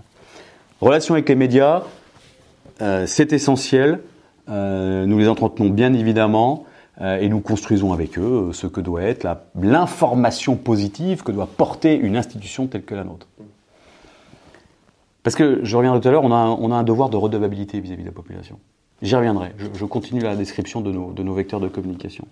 Relation 0.82 1.14
avec 1.14 1.30
les 1.30 1.36
médias, 1.36 1.84
euh, 2.82 3.06
c'est 3.06 3.34
essentiel. 3.34 4.00
Euh, 4.50 5.06
nous 5.06 5.20
les 5.20 5.28
entretenons 5.28 5.70
bien 5.70 5.94
évidemment 5.94 6.66
euh, 6.66 6.71
et 7.04 7.30
nous 7.30 7.40
construisons 7.40 7.94
avec 7.94 8.20
eux 8.20 8.52
ce 8.54 8.68
que 8.68 8.82
doit 8.82 9.02
être 9.02 9.28
l'information 9.60 10.56
positive 10.56 11.24
que 11.24 11.32
doit 11.32 11.48
porter 11.48 11.96
une 11.96 12.16
institution 12.16 12.68
telle 12.68 12.84
que 12.84 12.94
la 12.94 13.04
nôtre. 13.04 13.28
Parce 15.24 15.36
que, 15.36 15.62
je 15.64 15.78
reviens 15.78 16.00
tout 16.00 16.08
à 16.08 16.12
l'heure, 16.12 16.24
on, 16.24 16.32
a 16.72 16.76
un 16.76 16.84
devoir 16.84 17.10
de 17.10 17.18
redevabilité 17.18 17.80
vis-à-vis 17.80 18.04
de 18.04 18.08
la 18.08 18.14
population. 18.14 18.60
J'y 19.02 19.16
reviendrai. 19.16 19.54
Je, 19.58 19.86
continue 19.86 20.22
la 20.22 20.36
description 20.36 20.82
de 20.82 20.92
nos, 20.92 21.34
vecteurs 21.34 21.60
de 21.60 21.68
communication. 21.68 22.26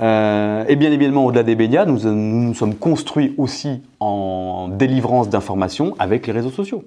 et 0.00 0.76
bien 0.76 0.92
évidemment, 0.92 1.24
au-delà 1.26 1.42
des 1.42 1.56
médias, 1.56 1.84
nous, 1.84 2.10
nous 2.10 2.54
sommes 2.54 2.74
construits 2.74 3.34
aussi 3.38 3.82
en 4.00 4.68
délivrance 4.68 5.28
d'informations 5.28 5.94
avec 5.98 6.26
les 6.26 6.32
réseaux 6.32 6.50
sociaux. 6.50 6.84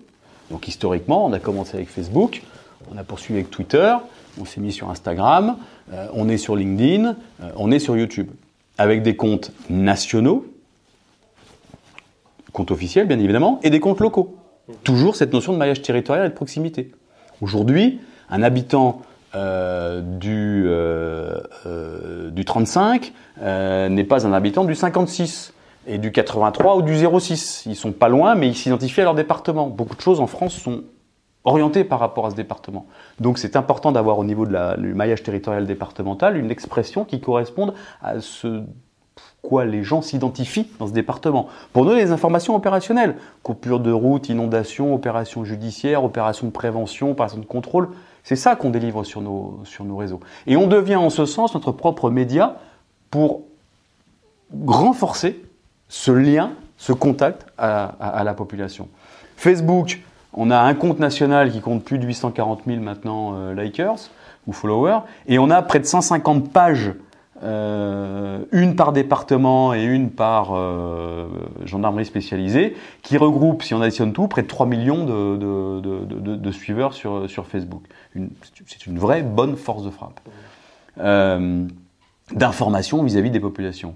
Donc 0.51 0.67
historiquement, 0.67 1.25
on 1.25 1.33
a 1.33 1.39
commencé 1.39 1.77
avec 1.77 1.89
Facebook, 1.89 2.41
on 2.91 2.97
a 2.97 3.03
poursuivi 3.03 3.39
avec 3.39 3.51
Twitter, 3.51 3.95
on 4.39 4.45
s'est 4.45 4.61
mis 4.61 4.71
sur 4.71 4.89
Instagram, 4.89 5.57
euh, 5.93 6.07
on 6.13 6.29
est 6.29 6.37
sur 6.37 6.55
LinkedIn, 6.55 7.15
euh, 7.41 7.51
on 7.55 7.71
est 7.71 7.79
sur 7.79 7.97
YouTube. 7.97 8.29
Avec 8.77 9.03
des 9.03 9.15
comptes 9.15 9.51
nationaux, 9.69 10.45
comptes 12.53 12.71
officiels 12.71 13.07
bien 13.07 13.19
évidemment, 13.19 13.59
et 13.63 13.69
des 13.69 13.79
comptes 13.79 13.99
locaux. 13.99 14.35
Toujours 14.83 15.15
cette 15.15 15.33
notion 15.33 15.53
de 15.53 15.57
maillage 15.57 15.81
territorial 15.81 16.25
et 16.25 16.29
de 16.29 16.33
proximité. 16.33 16.91
Aujourd'hui, 17.41 17.99
un 18.29 18.43
habitant 18.43 19.01
euh, 19.35 20.01
du, 20.01 20.65
du 22.31 22.45
35 22.45 23.13
n'est 23.41 24.03
pas 24.03 24.27
un 24.27 24.33
habitant 24.33 24.63
du 24.63 24.75
56 24.75 25.53
et 25.87 25.97
du 25.97 26.11
83 26.11 26.77
ou 26.77 26.81
du 26.83 26.95
06. 26.95 27.63
Ils 27.65 27.75
sont 27.75 27.91
pas 27.91 28.09
loin, 28.09 28.35
mais 28.35 28.47
ils 28.47 28.55
s'identifient 28.55 29.01
à 29.01 29.05
leur 29.05 29.15
département. 29.15 29.67
Beaucoup 29.67 29.95
de 29.95 30.01
choses 30.01 30.19
en 30.19 30.27
France 30.27 30.53
sont 30.53 30.83
orienté 31.49 31.83
par 31.83 31.99
rapport 31.99 32.25
à 32.25 32.31
ce 32.31 32.35
département. 32.35 32.85
Donc 33.19 33.37
c'est 33.37 33.55
important 33.55 33.91
d'avoir 33.91 34.17
au 34.17 34.23
niveau 34.23 34.45
du 34.45 34.93
maillage 34.93 35.23
territorial 35.23 35.65
départemental 35.65 36.37
une 36.37 36.51
expression 36.51 37.03
qui 37.03 37.19
corresponde 37.19 37.73
à 38.01 38.19
ce 38.21 38.63
quoi 39.41 39.65
les 39.65 39.83
gens 39.83 40.01
s'identifient 40.01 40.69
dans 40.79 40.87
ce 40.87 40.93
département. 40.93 41.47
Pour 41.73 41.85
donner 41.85 42.03
des 42.03 42.11
informations 42.11 42.55
opérationnelles, 42.55 43.15
coupure 43.43 43.79
de 43.79 43.91
route, 43.91 44.29
inondation, 44.29 44.93
opération 44.93 45.45
judiciaire, 45.45 46.03
opération 46.03 46.47
de 46.47 46.51
prévention, 46.51 47.11
opération 47.11 47.39
de 47.39 47.45
contrôle, 47.45 47.89
c'est 48.23 48.35
ça 48.35 48.55
qu'on 48.55 48.69
délivre 48.69 49.03
sur 49.03 49.21
nos, 49.21 49.61
sur 49.63 49.85
nos 49.85 49.95
réseaux. 49.95 50.19
Et 50.45 50.57
on 50.57 50.67
devient 50.67 50.97
en 50.97 51.09
ce 51.09 51.25
sens 51.25 51.53
notre 51.53 51.71
propre 51.71 52.09
média 52.09 52.57
pour 53.09 53.43
renforcer 54.67 55.41
ce 55.87 56.11
lien, 56.11 56.51
ce 56.77 56.91
contact 56.91 57.45
à 57.57 58.21
la 58.23 58.33
population. 58.33 58.89
Facebook, 59.37 60.01
on 60.33 60.51
a 60.51 60.59
un 60.59 60.73
compte 60.73 60.99
national 60.99 61.51
qui 61.51 61.61
compte 61.61 61.83
plus 61.83 61.97
de 61.97 62.05
840 62.05 62.61
000 62.67 62.79
maintenant 62.79 63.33
euh, 63.35 63.53
likers 63.53 64.09
ou 64.47 64.53
followers, 64.53 64.99
et 65.27 65.39
on 65.39 65.49
a 65.49 65.61
près 65.61 65.79
de 65.79 65.85
150 65.85 66.51
pages, 66.51 66.93
euh, 67.43 68.39
une 68.51 68.75
par 68.75 68.93
département 68.93 69.73
et 69.73 69.83
une 69.83 70.09
par 70.09 70.55
euh, 70.55 71.27
gendarmerie 71.65 72.05
spécialisée, 72.05 72.75
qui 73.01 73.17
regroupent, 73.17 73.63
si 73.63 73.73
on 73.73 73.81
additionne 73.81 74.13
tout, 74.13 74.27
près 74.27 74.41
de 74.41 74.47
3 74.47 74.65
millions 74.65 75.05
de, 75.05 76.51
suiveurs 76.51 76.93
sur, 76.93 77.29
sur 77.29 77.47
Facebook. 77.47 77.83
C'est 78.65 78.87
une 78.87 78.97
vraie 78.97 79.21
bonne 79.21 79.55
force 79.55 79.83
de 79.83 79.89
frappe 79.89 80.19
d'information 82.31 83.01
vis-à-vis 83.01 83.31
des 83.31 83.39
populations. 83.39 83.95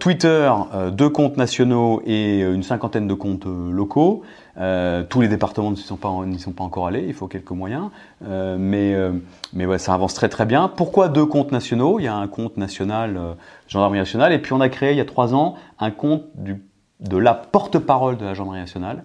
Twitter, 0.00 0.50
deux 0.92 1.10
comptes 1.10 1.36
nationaux 1.36 2.00
et 2.06 2.40
une 2.40 2.62
cinquantaine 2.62 3.06
de 3.06 3.12
comptes 3.12 3.44
locaux. 3.44 4.22
Tous 4.56 5.20
les 5.20 5.28
départements 5.28 5.70
n'y 5.70 5.76
sont, 5.76 5.96
pas, 5.96 6.08
encore 6.08 6.86
allés, 6.86 7.04
il 7.06 7.14
faut 7.14 7.26
quelques 7.26 7.50
moyens, 7.50 7.90
mais, 8.22 8.96
mais 9.52 9.66
ouais, 9.66 9.78
ça 9.78 9.94
avance 9.94 10.14
très 10.14 10.28
très 10.28 10.46
bien. 10.46 10.68
Pourquoi 10.68 11.08
deux 11.08 11.26
comptes 11.26 11.52
nationaux? 11.52 12.00
Il 12.00 12.04
y 12.04 12.08
a 12.08 12.14
un 12.14 12.26
compte 12.26 12.56
national, 12.56 13.36
gendarmerie 13.68 13.98
nationale, 13.98 14.32
et 14.32 14.38
puis 14.38 14.52
on 14.54 14.60
a 14.60 14.68
créé 14.68 14.92
il 14.92 14.96
y 14.96 15.00
a 15.00 15.04
trois 15.04 15.34
ans 15.34 15.56
un 15.78 15.90
compte 15.90 16.24
de 16.36 17.16
la 17.16 17.34
porte-parole 17.34 18.16
de 18.16 18.24
la 18.24 18.34
gendarmerie 18.34 18.60
nationale, 18.60 19.04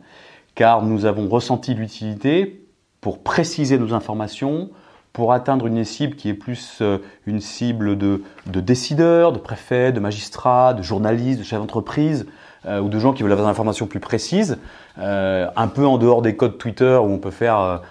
car 0.56 0.84
nous 0.84 1.06
avons 1.06 1.28
ressenti 1.28 1.74
l'utilité 1.74 2.66
pour 3.02 3.20
préciser 3.20 3.78
nos 3.78 3.94
informations, 3.94 4.70
pour 5.14 5.34
atteindre 5.34 5.68
une 5.68 5.84
cible 5.84 6.16
qui 6.16 6.30
est 6.30 6.34
plus 6.34 6.78
euh, 6.82 7.00
une 7.26 7.42
cible 7.42 7.98
de, 7.98 8.22
décideurs, 8.46 9.34
de 9.34 9.40
préfets, 9.40 9.92
de 9.92 10.00
magistrats, 10.00 10.74
de 10.74 10.84
journalistes, 10.84 11.40
de 11.40 11.44
chefs 11.44 11.60
d'entreprise, 11.60 12.26
euh, 12.26 12.32
ou 12.67 12.89
de 12.89 13.00
gens 13.00 13.13
qui 13.13 13.24
veulent 13.24 13.32
avoir 13.32 13.47
des 13.47 13.52
informations 13.52 13.88
plus 13.88 14.00
précises, 14.00 14.58
euh, 15.00 15.47
un 15.56 15.67
peu 15.67 15.86
en 15.86 15.97
dehors 15.97 16.21
des 16.21 16.36
codes 16.36 16.58
Twitter 16.58 16.97
où 17.02 17.06
on 17.06 17.17
peut 17.17 17.32
faire 17.32 17.82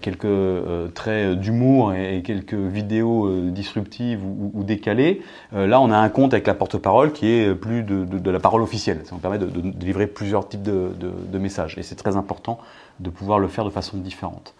quelques 0.00 0.94
traits 0.94 1.38
d'humour 1.38 1.92
et, 1.92 2.22
quelques 2.22 2.54
vidéos 2.54 3.50
disruptives 3.50 4.20
ou, 4.24 4.62
décalées. 4.62 5.22
là, 5.52 5.80
on 5.80 5.90
a 5.90 5.98
un 5.98 6.08
compte 6.08 6.32
avec 6.34 6.46
la 6.46 6.54
porte-parole 6.54 7.12
qui 7.12 7.26
est 7.28 7.54
plus 7.54 7.82
de, 7.82 8.30
la 8.30 8.40
parole 8.40 8.62
officielle. 8.62 9.00
Ça 9.04 9.14
nous 9.14 9.20
permet 9.20 9.38
de, 9.38 9.46
de 9.46 9.84
livrer 9.84 10.06
plusieurs 10.06 10.48
types 10.48 10.62
de 10.62 11.38
messages. 11.38 11.76
Et 11.78 11.82
c'est 11.82 11.96
très 11.96 12.16
important 12.16 12.58
de 13.00 13.10
pouvoir 13.10 13.38
le 13.38 13.48
faire 13.48 13.64
de 13.64 13.70
façon 13.70 13.96
différente. 13.98 14.54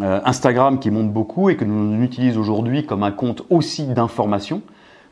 Euh, 0.00 0.20
Instagram 0.24 0.78
qui 0.78 0.90
monte 0.90 1.12
beaucoup 1.12 1.50
et 1.50 1.56
que 1.56 1.64
nous 1.64 2.02
utilisons 2.02 2.40
aujourd'hui 2.40 2.86
comme 2.86 3.02
un 3.02 3.10
compte 3.10 3.42
aussi 3.50 3.86
d'information. 3.86 4.62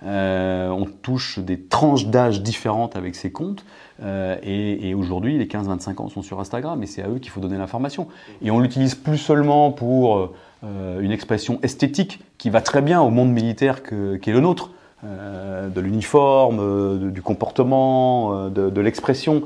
On 0.03 0.87
touche 1.03 1.39
des 1.39 1.61
tranches 1.61 2.07
d'âge 2.07 2.43
différentes 2.43 2.97
avec 2.97 3.15
ces 3.15 3.31
comptes. 3.33 3.65
et, 4.03 4.89
et 4.89 4.95
aujourd'hui, 4.95 5.39
les 5.39 5.47
15-25 5.47 6.03
ans 6.03 6.09
sont 6.09 6.23
sur 6.23 6.41
Instagram 6.41 6.83
et 6.83 6.87
c'est 6.87 7.03
à 7.03 7.09
eux 7.09 7.19
qu'il 7.19 7.31
faut 7.31 7.41
donner 7.41 7.59
l'information. 7.59 8.09
Et 8.43 8.51
on 8.51 8.61
l'utilise 8.61 8.95
plus 8.95 9.19
seulement 9.19 9.73
pour 9.73 10.33
une 10.63 11.11
expression 11.11 11.59
esthétique 11.63 12.21
qui 12.39 12.51
va 12.51 12.61
très 12.61 12.83
bien 12.83 13.01
au 13.01 13.11
monde 13.11 13.31
militaire 13.31 13.83
qui 13.83 13.95
est 13.95 14.33
le 14.33 14.41
nôtre. 14.41 14.71
Euh, 15.05 15.69
de 15.69 15.81
l'uniforme, 15.83 16.59
euh, 16.59 17.11
du 17.11 17.21
comportement, 17.21 18.47
euh, 18.47 18.71
de, 18.71 18.81
l'expression, 18.81 19.43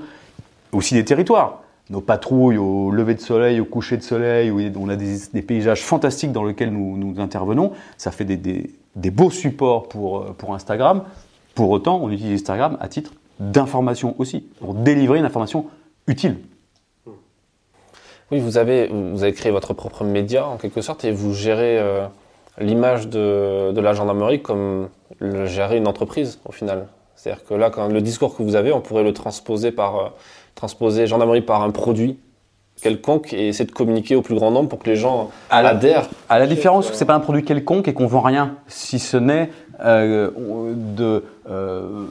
aussi 0.71 0.95
des 0.95 1.05
territoires. 1.05 1.60
Nos 1.91 2.01
patrouilles 2.01 2.57
au 2.57 2.91
lever 2.91 3.15
de 3.15 3.21
soleil, 3.21 3.61
au 3.61 3.65
coucher 3.65 3.97
de 3.97 4.03
soleil, 4.03 4.51
où 4.51 4.61
on 4.79 4.89
a 4.89 4.97
des, 4.97 5.43
paysages 5.43 5.83
fantastiques 5.83 6.33
dans 6.33 6.45
lesquels 6.45 6.73
nous, 6.73 7.21
intervenons. 7.21 7.73
Ça 7.99 8.13
fait 8.13 8.25
des, 8.25 9.11
beaux 9.11 9.31
supports 9.31 9.89
pour, 9.89 10.35
pour 10.37 10.55
Instagram. 10.55 11.03
Pour 11.55 11.71
autant, 11.71 12.01
on 12.01 12.11
utilise 12.11 12.41
Instagram 12.41 12.77
à 12.81 12.89
titre 12.89 13.13
d'information 13.41 14.15
aussi, 14.19 14.41
pour 14.61 14.75
délivrer 14.75 15.19
une 15.19 15.25
information 15.25 15.67
utile. 16.07 16.39
Oui, 18.31 18.39
vous 18.39 18.59
avez, 18.59 18.89
créé 19.35 19.51
votre 19.51 19.75
propre 19.75 20.05
média 20.05 20.47
en 20.47 20.57
quelque 20.57 20.83
sorte 20.83 21.05
et 21.05 21.11
vous 21.11 21.35
gérez 21.35 21.83
l'image 22.59 23.09
de, 23.09 23.81
la 23.81 23.93
gendarmerie 23.93 24.43
comme 24.43 24.89
gérer 25.47 25.79
une 25.79 25.89
entreprise 25.89 26.39
au 26.45 26.53
final. 26.53 26.87
C'est-à-dire 27.17 27.45
que 27.45 27.55
là, 27.55 27.71
quand 27.71 27.89
le 27.89 28.01
discours 28.01 28.37
que 28.37 28.43
vous 28.43 28.57
avez, 28.57 28.73
on 28.73 28.81
pourrait 28.81 29.03
le 29.03 29.13
transposer 29.13 29.73
par 29.73 29.97
euh, 29.99 30.09
transposer 30.55 31.07
gendarmerie 31.07 31.43
par 31.43 31.63
un 31.63 31.71
produit 31.71 32.19
quelconque 32.81 33.33
et 33.33 33.49
essayer 33.49 33.67
de 33.67 33.73
communiquer 33.73 34.17
au 34.17 34.23
plus 34.23 34.35
grand 34.35 34.51
nombre 34.51 34.69
pour 34.69 34.79
que 34.79 34.89
les 34.89 34.97
gens 34.97 35.31
adhèrent. 35.51 36.09
À 36.29 36.39
la 36.39 36.47
différence 36.47 36.91
que 36.91 36.97
c'est 36.97 37.05
pas 37.05 37.15
un 37.15 37.21
produit 37.21 37.45
quelconque 37.45 37.89
et 37.89 37.95
qu'on 37.95 38.07
vend 38.07 38.21
rien, 38.21 38.57
si 38.69 38.99
ce 38.99 39.17
n'est 39.17 39.51
euh, 39.81 40.31
de, 40.75 41.25
euh, 41.49 42.07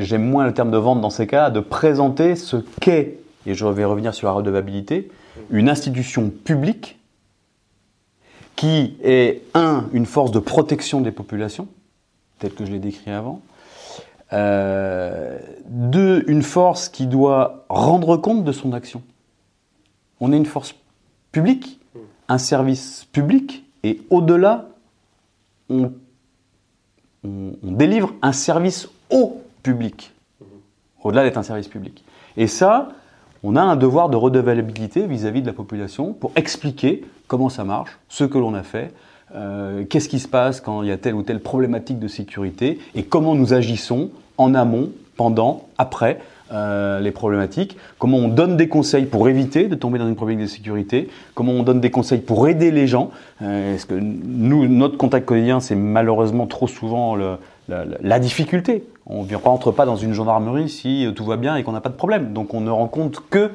j'aime 0.00 0.24
moins 0.24 0.46
le 0.46 0.54
terme 0.54 0.70
de 0.70 0.78
vente 0.78 1.00
dans 1.00 1.10
ces 1.10 1.26
cas, 1.26 1.50
de 1.50 1.60
présenter 1.60 2.36
ce 2.36 2.56
qu'est, 2.80 3.18
et 3.46 3.54
je 3.54 3.66
vais 3.66 3.84
revenir 3.84 4.14
sur 4.14 4.26
la 4.26 4.32
redevabilité, 4.32 5.10
une 5.50 5.68
institution 5.68 6.30
publique 6.30 6.98
qui 8.56 8.96
est 9.02 9.42
un 9.54 9.86
une 9.92 10.06
force 10.06 10.30
de 10.30 10.38
protection 10.38 11.00
des 11.00 11.10
populations 11.10 11.66
tel 12.38 12.52
que 12.52 12.64
je 12.64 12.72
l'ai 12.72 12.78
décrit 12.78 13.10
avant. 13.10 13.40
Euh, 14.34 15.38
une 16.26 16.42
force 16.42 16.88
qui 16.88 17.06
doit 17.06 17.64
rendre 17.68 18.16
compte 18.16 18.44
de 18.44 18.52
son 18.52 18.72
action. 18.72 19.02
On 20.20 20.32
est 20.32 20.36
une 20.36 20.46
force 20.46 20.74
publique, 21.32 21.80
un 22.28 22.38
service 22.38 23.06
public, 23.12 23.64
et 23.82 24.00
au-delà, 24.10 24.68
on, 25.68 25.92
délivre 27.22 28.12
un 28.22 28.32
service 28.32 28.88
au 29.10 29.40
public, 29.62 30.12
au-delà 31.02 31.22
d'être 31.22 31.38
un 31.38 31.42
service 31.42 31.68
public. 31.68 32.04
Et 32.36 32.46
ça, 32.46 32.90
on 33.42 33.56
a 33.56 33.62
un 33.62 33.76
devoir 33.76 34.08
de 34.08 34.16
redevabilité 34.16 35.06
vis-à-vis 35.06 35.42
de 35.42 35.46
la 35.46 35.52
population 35.52 36.12
pour 36.12 36.32
expliquer 36.36 37.04
comment 37.26 37.48
ça 37.48 37.64
marche, 37.64 37.98
ce 38.08 38.24
que 38.24 38.38
l'on 38.38 38.54
a 38.54 38.62
fait, 38.62 38.92
euh, 39.34 39.84
qu'est-ce 39.84 40.08
qui 40.08 40.18
se 40.18 40.28
passe 40.28 40.60
quand 40.60 40.82
il 40.82 40.88
y 40.88 40.92
a 40.92 40.98
telle 40.98 41.14
ou 41.14 41.22
telle 41.22 41.40
problématique 41.40 41.98
de 41.98 42.08
sécurité 42.08 42.78
et 42.94 43.04
comment 43.04 43.34
nous 43.34 43.54
agissons 43.54 44.10
en 44.38 44.54
amont, 44.54 44.90
pendant, 45.16 45.68
après 45.78 46.18
euh, 46.52 47.00
les 47.00 47.10
problématiques, 47.10 47.76
comment 47.98 48.18
on 48.18 48.28
donne 48.28 48.56
des 48.56 48.68
conseils 48.68 49.06
pour 49.06 49.28
éviter 49.28 49.68
de 49.68 49.74
tomber 49.74 49.98
dans 49.98 50.08
une 50.08 50.16
problématique 50.16 50.50
de 50.50 50.56
sécurité, 50.56 51.08
comment 51.34 51.52
on 51.52 51.62
donne 51.62 51.80
des 51.80 51.90
conseils 51.90 52.20
pour 52.20 52.48
aider 52.48 52.70
les 52.70 52.86
gens. 52.86 53.10
Euh, 53.42 53.76
que 53.88 53.94
nous, 53.94 54.68
notre 54.68 54.96
contact 54.96 55.26
quotidien, 55.26 55.60
c'est 55.60 55.74
malheureusement 55.74 56.46
trop 56.46 56.68
souvent 56.68 57.16
la, 57.68 58.18
difficulté. 58.18 58.84
On 59.06 59.24
ne 59.24 59.36
rentre 59.36 59.72
pas 59.72 59.86
dans 59.86 59.96
une 59.96 60.12
gendarmerie 60.12 60.68
si 60.68 61.06
tout 61.16 61.24
va 61.24 61.36
bien 61.36 61.56
et 61.56 61.62
qu'on 61.62 61.72
n'a 61.72 61.80
pas 61.80 61.88
de 61.88 61.94
problème. 61.94 62.32
Donc 62.32 62.54
on 62.54 62.60
ne 62.60 62.70
rencontre 62.70 63.24
que 63.28 63.50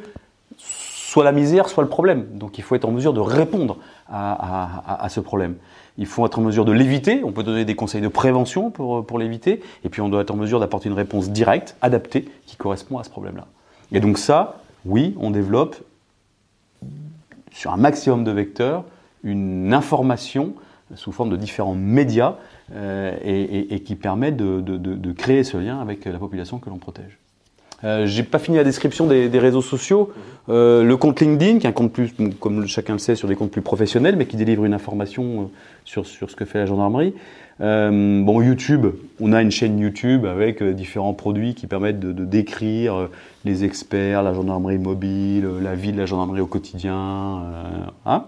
soit 1.09 1.23
la 1.23 1.31
misère, 1.31 1.69
soit 1.69 1.81
le 1.81 1.89
problème. 1.89 2.37
Donc 2.37 2.59
il 2.59 2.63
faut 2.63 2.75
être 2.75 2.85
en 2.85 2.91
mesure 2.91 3.13
de 3.13 3.19
répondre 3.19 3.77
à, 4.07 5.07
ce 5.09 5.19
problème. 5.19 5.55
Il 5.97 6.05
faut 6.05 6.23
être 6.23 6.37
en 6.37 6.43
mesure 6.43 6.65
de 6.65 6.71
l'éviter. 6.71 7.23
On 7.23 7.31
peut 7.31 7.41
donner 7.41 7.65
des 7.65 7.73
conseils 7.73 8.01
de 8.01 8.07
prévention 8.07 8.69
pour, 8.69 9.17
l'éviter. 9.17 9.63
Et 9.83 9.89
puis 9.89 10.01
on 10.01 10.09
doit 10.09 10.21
être 10.21 10.29
en 10.29 10.35
mesure 10.35 10.59
d'apporter 10.59 10.87
une 10.87 10.93
réponse 10.93 11.31
directe, 11.31 11.75
adaptée, 11.81 12.29
qui 12.45 12.57
correspond 12.57 12.99
à 12.99 13.03
ce 13.03 13.09
problème-là. 13.09 13.47
Et 13.91 14.01
donc 14.01 14.19
ça, 14.19 14.59
oui, 14.85 15.15
on 15.19 15.31
développe 15.31 15.77
sur 17.53 17.73
un 17.73 17.77
maximum 17.77 18.23
de 18.23 18.31
vecteurs 18.31 18.83
une 19.23 19.73
information 19.73 20.53
sous 20.93 21.11
forme 21.11 21.31
de 21.31 21.37
différents 21.37 21.73
médias 21.73 22.35
euh, 22.71 23.17
et, 23.23 23.79
qui 23.79 23.95
permet 23.95 24.31
de 24.31 25.11
créer 25.13 25.43
ce 25.43 25.57
lien 25.57 25.81
avec 25.81 26.05
la 26.05 26.19
population 26.19 26.59
que 26.59 26.69
l'on 26.69 26.77
protège. 26.77 27.17
Euh, 27.83 28.05
j'ai 28.05 28.23
pas 28.23 28.39
fini 28.39 28.57
la 28.57 28.63
description 28.63 29.07
des, 29.07 29.29
des 29.29 29.39
réseaux 29.39 29.61
sociaux. 29.61 30.11
Euh, 30.49 30.83
le 30.83 30.97
compte 30.97 31.21
LinkedIn, 31.21 31.59
qui 31.59 31.65
est 31.67 31.69
un 31.69 31.73
compte 31.73 31.93
plus, 31.93 32.13
comme 32.39 32.67
chacun 32.67 32.93
le 32.93 32.99
sait, 32.99 33.15
sur 33.15 33.27
des 33.27 33.35
comptes 33.35 33.51
plus 33.51 33.61
professionnels, 33.61 34.15
mais 34.15 34.25
qui 34.25 34.35
délivre 34.35 34.65
une 34.65 34.73
information 34.73 35.23
euh, 35.23 35.43
sur, 35.85 36.05
sur 36.05 36.29
ce 36.29 36.35
que 36.35 36.45
fait 36.45 36.59
la 36.59 36.65
gendarmerie. 36.65 37.13
Euh, 37.61 38.23
bon, 38.23 38.41
YouTube, 38.41 38.87
on 39.19 39.33
a 39.33 39.41
une 39.41 39.51
chaîne 39.51 39.79
YouTube 39.79 40.25
avec 40.25 40.63
différents 40.63 41.13
produits 41.13 41.55
qui 41.55 41.67
permettent 41.67 41.99
de, 41.99 42.11
de 42.11 42.25
décrire 42.25 43.09
les 43.45 43.63
experts, 43.63 44.23
la 44.23 44.33
gendarmerie 44.33 44.77
mobile, 44.77 45.47
la 45.61 45.75
vie 45.75 45.91
de 45.91 45.97
la 45.97 46.05
gendarmerie 46.05 46.41
au 46.41 46.47
quotidien. 46.47 47.43
Hein. 48.05 48.25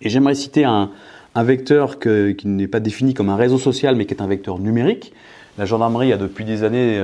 Et 0.00 0.10
j'aimerais 0.10 0.34
citer 0.34 0.64
un, 0.64 0.90
un 1.34 1.44
vecteur 1.44 1.98
que, 1.98 2.32
qui 2.32 2.46
n'est 2.46 2.68
pas 2.68 2.80
défini 2.80 3.14
comme 3.14 3.30
un 3.30 3.36
réseau 3.36 3.58
social, 3.58 3.96
mais 3.96 4.04
qui 4.04 4.14
est 4.14 4.22
un 4.22 4.26
vecteur 4.26 4.58
numérique. 4.58 5.12
La 5.58 5.64
gendarmerie 5.64 6.12
a 6.12 6.16
depuis 6.16 6.44
des 6.44 6.62
années 6.62 7.00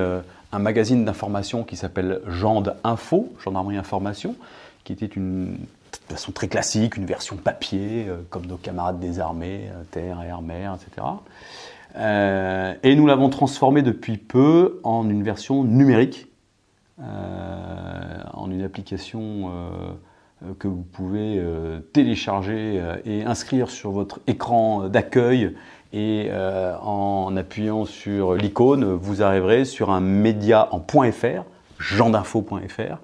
un 0.51 0.59
magazine 0.59 1.05
d'information 1.05 1.63
qui 1.63 1.75
s'appelle 1.75 2.21
Gende 2.27 2.75
Info, 2.83 3.31
Gendarmerie 3.43 3.77
Information, 3.77 4.35
qui 4.83 4.93
était 4.93 5.05
une 5.05 5.57
de 6.09 6.13
façon 6.13 6.31
très 6.31 6.47
classique, 6.47 6.97
une 6.97 7.05
version 7.05 7.35
papier, 7.35 8.05
euh, 8.07 8.17
comme 8.29 8.45
nos 8.45 8.57
camarades 8.57 8.99
des 8.99 9.19
armées, 9.19 9.69
euh, 9.71 9.83
terre, 9.91 10.21
air, 10.21 10.41
mer, 10.41 10.75
etc. 10.75 11.07
Euh, 11.97 12.73
et 12.83 12.95
nous 12.95 13.07
l'avons 13.07 13.29
transformé 13.29 13.81
depuis 13.81 14.17
peu 14.17 14.79
en 14.83 15.09
une 15.09 15.23
version 15.23 15.63
numérique, 15.63 16.27
en 17.01 18.51
une 18.51 18.61
application 18.61 19.49
que 20.59 20.67
vous 20.67 20.81
pouvez 20.81 21.41
télécharger 21.93 22.83
et 23.05 23.23
inscrire 23.23 23.69
sur 23.69 23.91
votre 23.91 24.19
écran 24.27 24.89
d'accueil 24.89 25.55
et 25.91 26.27
euh, 26.29 26.75
en 26.77 27.35
appuyant 27.35 27.85
sur 27.85 28.35
l'icône, 28.35 28.93
vous 28.93 29.23
arriverez 29.23 29.65
sur 29.65 29.89
un 29.89 30.01
média 30.01 30.69
en 30.71 30.79
.fr, 30.79 31.43
gendinfo.fr, 31.79 32.97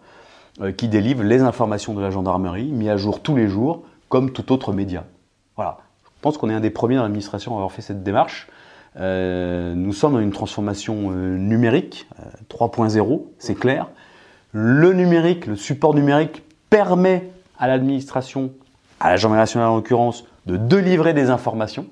euh, 0.62 0.72
qui 0.72 0.88
délivre 0.88 1.24
les 1.24 1.42
informations 1.42 1.94
de 1.94 2.02
la 2.02 2.12
gendarmerie, 2.12 2.66
mis 2.66 2.90
à 2.90 2.98
jour 2.98 3.22
tous 3.22 3.36
les 3.36 3.48
jours, 3.48 3.84
comme 4.08 4.32
tout 4.32 4.52
autre 4.52 4.72
média. 4.72 5.04
Voilà. 5.56 5.80
Je 6.04 6.22
pense 6.22 6.38
qu'on 6.38 6.50
est 6.50 6.54
un 6.54 6.60
des 6.60 6.70
premiers 6.70 6.96
dans 6.96 7.04
l'administration 7.04 7.54
à 7.54 7.56
avoir 7.56 7.72
fait 7.72 7.82
cette 7.82 8.04
démarche. 8.04 8.48
Euh, 8.98 9.74
nous 9.76 9.94
sommes 9.94 10.14
dans 10.14 10.20
une 10.20 10.32
transformation 10.32 11.12
numérique 11.12 12.08
3.0, 12.50 13.24
c'est 13.40 13.56
clair. 13.56 13.88
Le 14.52 14.94
numérique, 14.94 15.48
le 15.48 15.56
support 15.56 15.94
numérique 15.94 16.44
permet 16.70 17.30
à 17.60 17.68
l'administration, 17.68 18.52
à 19.00 19.10
la 19.10 19.18
gendarmerie 19.18 19.42
nationale 19.42 19.70
en 19.70 19.76
l'occurrence, 19.76 20.24
de 20.46 20.58
délivrer 20.58 21.14
des 21.14 21.30
informations 21.30 21.88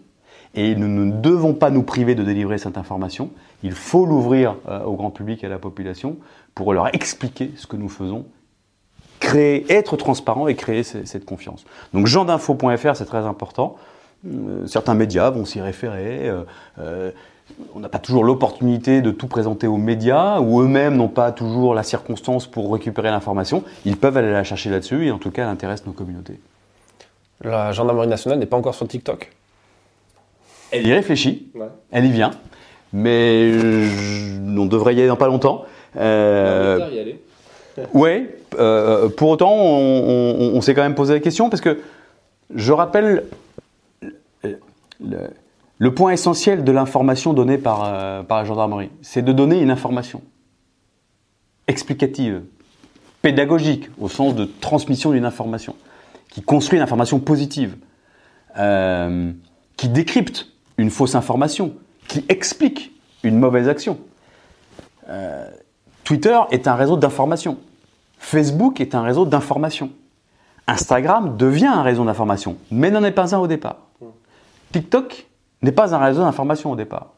et 0.56 0.76
nous 0.76 0.88
ne 0.88 1.12
devons 1.12 1.54
pas 1.54 1.70
nous 1.70 1.84
priver 1.84 2.16
de 2.16 2.24
délivrer 2.24 2.58
cette 2.58 2.78
information. 2.78 3.32
Il 3.64 3.72
faut 3.72 4.06
l'ouvrir 4.06 4.56
euh, 4.68 4.84
au 4.84 4.94
grand 4.94 5.10
public 5.10 5.44
et 5.44 5.48
à 5.48 5.50
la 5.50 5.60
population 5.60 6.18
pour 6.54 6.74
leur 6.74 6.94
expliquer 6.94 7.52
ce 7.58 7.66
que 7.66 7.76
nous 7.76 7.90
faisons, 7.90 8.26
créer, 9.20 9.66
être 9.72 9.98
transparent 9.98 10.48
et 10.48 10.56
créer 10.56 10.84
cette 10.84 11.26
confiance. 11.26 11.66
Donc 11.94 12.08
gendinfo.fr, 12.08 12.96
c'est 12.96 13.06
très 13.06 13.26
important. 13.26 13.78
Euh, 14.28 14.68
certains 14.68 14.94
médias 14.94 15.32
vont 15.32 15.46
s'y 15.46 15.60
référer. 15.60 16.32
Euh, 16.80 17.12
on 17.76 17.80
n'a 17.80 17.90
pas 17.90 18.00
toujours 18.00 18.24
l'opportunité 18.24 19.02
de 19.02 19.12
tout 19.12 19.28
présenter 19.28 19.68
aux 19.68 19.78
médias, 19.78 20.40
ou 20.40 20.62
eux-mêmes 20.62 20.96
n'ont 20.96 21.10
pas 21.10 21.32
toujours 21.32 21.74
la 21.74 21.84
circonstance 21.84 22.48
pour 22.48 22.72
récupérer 22.72 23.10
l'information. 23.10 23.64
Ils 23.86 23.98
peuvent 23.98 24.16
aller 24.16 24.32
la 24.32 24.44
chercher 24.44 24.70
là-dessus, 24.70 25.08
et 25.08 25.12
en 25.12 25.18
tout 25.18 25.32
cas, 25.32 25.44
elle 25.44 25.50
intéresse 25.50 25.86
nos 25.86 25.92
communautés. 25.92 26.40
La 27.42 27.72
gendarmerie 27.74 28.08
nationale 28.08 28.40
n'est 28.40 28.46
pas 28.46 28.58
encore 28.58 28.76
sur 28.76 28.88
TikTok? 28.88 29.30
Elle 30.74 30.88
y 30.88 30.94
réfléchit, 30.94 31.52
elle 31.92 32.06
y 32.06 32.12
vient, 32.12 32.32
mais 32.92 33.54
on 34.58 34.66
devrait 34.66 34.96
y 34.96 35.00
aller 35.00 35.08
dans 35.08 35.16
pas 35.16 35.28
longtemps. 35.28 35.66
Euh, 35.98 36.90
y 36.92 37.00
aller. 37.00 37.20
Oui, 37.96 38.28
euh, 38.60 39.10
pour 39.10 39.30
autant, 39.30 39.52
on, 39.52 40.62
s'est 40.62 40.76
quand 40.76 40.84
même 40.84 40.94
posé 40.94 41.16
la 41.16 41.20
question 41.20 41.50
parce 41.50 41.60
que 41.60 41.80
je 42.54 42.72
rappelle 42.72 43.24
le, 45.80 45.96
point 45.96 46.12
essentiel 46.12 46.64
de 46.64 46.72
l'information 46.72 47.34
donnée 47.34 47.58
par, 47.58 47.84
euh, 47.84 48.22
par 48.22 48.38
la 48.38 48.46
gendarmerie, 48.46 48.92
c'est 49.02 49.24
de 49.24 49.32
donner 49.32 49.60
une 49.60 49.72
information 49.72 50.22
explicative, 51.68 52.44
pédagogique, 53.24 53.90
au 54.00 54.08
sens 54.08 54.36
de 54.36 54.46
transmission 54.46 55.10
d'une 55.10 55.26
information, 55.26 55.76
qui 56.30 56.44
construit 56.44 56.78
une 56.78 56.84
information 56.84 57.20
positive, 57.20 57.76
qui 59.78 59.90
décrypte 59.90 60.53
une 60.78 60.90
fausse 60.90 61.16
information, 61.16 61.76
qui 62.08 62.26
explique 62.30 62.92
une 63.24 63.38
mauvaise 63.38 63.70
action. 63.70 64.00
Euh, 65.10 65.50
Twitter 66.04 66.38
est 66.52 66.68
un 66.68 66.76
réseau 66.76 66.98
d'information. 66.98 67.58
Facebook 68.18 68.82
est 68.82 68.96
un 68.96 69.02
réseau 69.02 69.26
d'information. 69.26 69.92
Instagram 70.68 71.36
devient 71.38 71.68
un 71.68 71.84
réseau 71.84 72.06
d'information, 72.06 72.58
mais 72.72 72.90
n'en 72.90 73.04
est 73.04 73.12
pas 73.12 73.36
un 73.36 73.40
au 73.40 73.48
départ. 73.48 73.78
TikTok 74.72 75.28
n'est 75.62 75.72
pas 75.72 75.94
un 75.94 76.00
réseau 76.00 76.22
d'information 76.22 76.72
au 76.72 76.76
départ. 76.76 77.14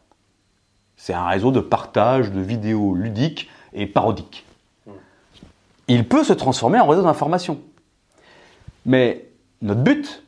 C'est 0.98 1.14
un 1.14 1.28
réseau 1.28 1.52
de 1.52 1.60
partage 1.60 2.32
de 2.32 2.42
vidéos 2.42 2.96
ludiques 2.96 3.50
et 3.74 3.86
parodiques. 3.86 4.46
Il 5.88 6.08
peut 6.08 6.24
se 6.24 6.34
transformer 6.34 6.80
en 6.80 6.88
réseau 6.88 7.04
d'information. 7.04 7.60
Mais 8.86 9.28
notre 9.62 9.82
but, 9.82 10.24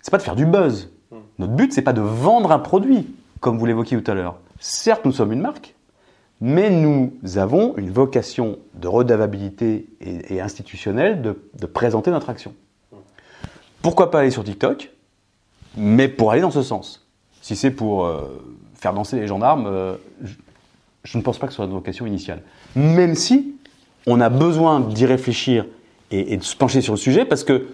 c'est 0.00 0.10
pas 0.10 0.18
de 0.18 0.22
faire 0.22 0.36
du 0.36 0.46
buzz. 0.46 0.90
Notre 1.38 1.52
but, 1.52 1.72
c'est 1.72 1.82
pas 1.82 1.92
de 1.92 2.00
vendre 2.00 2.52
un 2.52 2.58
produit, 2.58 3.06
comme 3.40 3.58
vous 3.58 3.66
l'évoquiez 3.66 4.00
tout 4.00 4.10
à 4.10 4.14
l'heure. 4.14 4.38
Certes, 4.60 5.04
nous 5.04 5.12
sommes 5.12 5.32
une 5.32 5.40
marque, 5.40 5.74
mais 6.40 6.70
nous 6.70 7.12
avons 7.36 7.76
une 7.76 7.90
vocation 7.90 8.58
de 8.74 8.88
redavabilité 8.88 9.86
et, 10.00 10.40
institutionnelle 10.40 11.22
de, 11.22 11.66
présenter 11.66 12.10
notre 12.10 12.30
action. 12.30 12.54
Pourquoi 13.82 14.10
pas 14.10 14.20
aller 14.20 14.30
sur 14.30 14.44
TikTok, 14.44 14.90
mais 15.76 16.08
pour 16.08 16.32
aller 16.32 16.40
dans 16.40 16.50
ce 16.50 16.62
sens. 16.62 17.06
Si 17.40 17.56
c'est 17.56 17.70
pour 17.70 18.06
euh, 18.06 18.42
faire 18.74 18.92
danser 18.92 19.18
les 19.18 19.26
gendarmes, 19.26 19.66
euh, 19.66 19.96
je, 21.04 21.18
ne 21.18 21.22
pense 21.22 21.38
pas 21.38 21.46
que 21.46 21.52
ce 21.52 21.56
soit 21.56 21.66
notre 21.66 21.78
vocation 21.78 22.06
initiale. 22.06 22.42
Même 22.76 23.14
si 23.14 23.56
on 24.06 24.20
a 24.20 24.28
besoin 24.28 24.80
d'y 24.80 25.06
réfléchir 25.06 25.66
et, 26.10 26.36
de 26.36 26.44
se 26.44 26.56
pencher 26.56 26.80
sur 26.80 26.92
le 26.92 26.98
sujet, 26.98 27.24
parce 27.24 27.44
que 27.44 27.68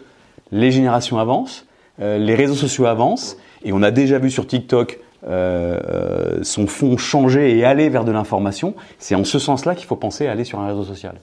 les 0.53 0.70
générations 0.70 1.18
avancent, 1.18 1.66
les 1.98 2.34
réseaux 2.34 2.54
sociaux 2.54 2.87
avancent, 2.87 3.37
et 3.64 3.72
on 3.72 3.82
a 3.82 3.90
déjà 3.90 4.18
vu 4.18 4.30
sur 4.30 4.46
TikTok 4.46 5.00
euh, 5.26 6.38
son 6.42 6.68
fond 6.68 6.96
changer 6.96 7.58
et 7.58 7.64
aller 7.64 7.88
vers 7.88 8.04
de 8.04 8.12
l'information, 8.12 8.74
c'est 8.98 9.16
en 9.16 9.24
ce 9.24 9.40
sens-là 9.40 9.74
qu'il 9.74 9.87
faut 9.87 9.96
penser 9.96 10.28
à 10.28 10.32
aller 10.32 10.44
sur 10.44 10.61
un 10.61 10.68
réseau 10.68 10.84
social. 10.84 11.16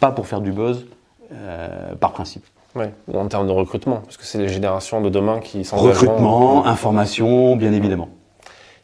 Pas 0.00 0.10
pour 0.10 0.26
faire 0.26 0.40
du 0.40 0.50
buzz, 0.50 0.86
euh, 1.32 1.94
par 1.94 2.12
principe. 2.12 2.44
Oui, 2.74 2.86
ou 3.08 3.18
en 3.18 3.26
termes 3.26 3.46
de 3.46 3.52
recrutement, 3.52 3.96
parce 3.98 4.16
que 4.16 4.24
c'est 4.24 4.38
les 4.38 4.48
générations 4.48 5.00
de 5.00 5.08
demain 5.08 5.38
qui 5.40 5.64
sont 5.64 5.76
Recrutement, 5.76 6.66
information, 6.66 7.54
bien 7.56 7.72
évidemment. 7.72 8.08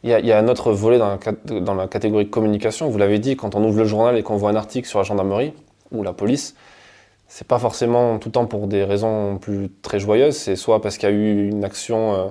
Il 0.03 0.11
y, 0.11 0.31
a, 0.31 0.37
un 0.37 0.47
autre 0.47 0.71
volet 0.71 0.99
dans 0.99 1.09
la, 1.09 1.59
dans 1.59 1.73
la 1.73 1.87
catégorie 1.87 2.29
communication. 2.29 2.87
Vous 2.87 2.97
l'avez 2.97 3.19
dit, 3.19 3.35
quand 3.35 3.55
on 3.55 3.63
ouvre 3.63 3.79
le 3.79 3.85
journal 3.85 4.15
et 4.15 4.23
qu'on 4.23 4.37
voit 4.37 4.51
un 4.51 4.55
article 4.55 4.87
sur 4.87 4.99
la 4.99 5.03
gendarmerie 5.03 5.53
ou 5.91 6.03
la 6.03 6.13
police, 6.13 6.55
c'est 7.27 7.47
pas 7.47 7.59
forcément 7.59 8.19
tout 8.19 8.29
le 8.29 8.33
temps 8.33 8.45
pour 8.45 8.67
des 8.67 8.83
raisons 8.83 9.37
plus 9.37 9.69
très 9.81 9.99
joyeuses. 9.99 10.35
C'est 10.35 10.55
soit 10.55 10.81
parce 10.81 10.97
qu'il 10.97 11.09
y 11.09 11.11
a 11.11 11.15
eu 11.15 11.49
une 11.49 11.63
action 11.63 12.13
euh, 12.15 12.27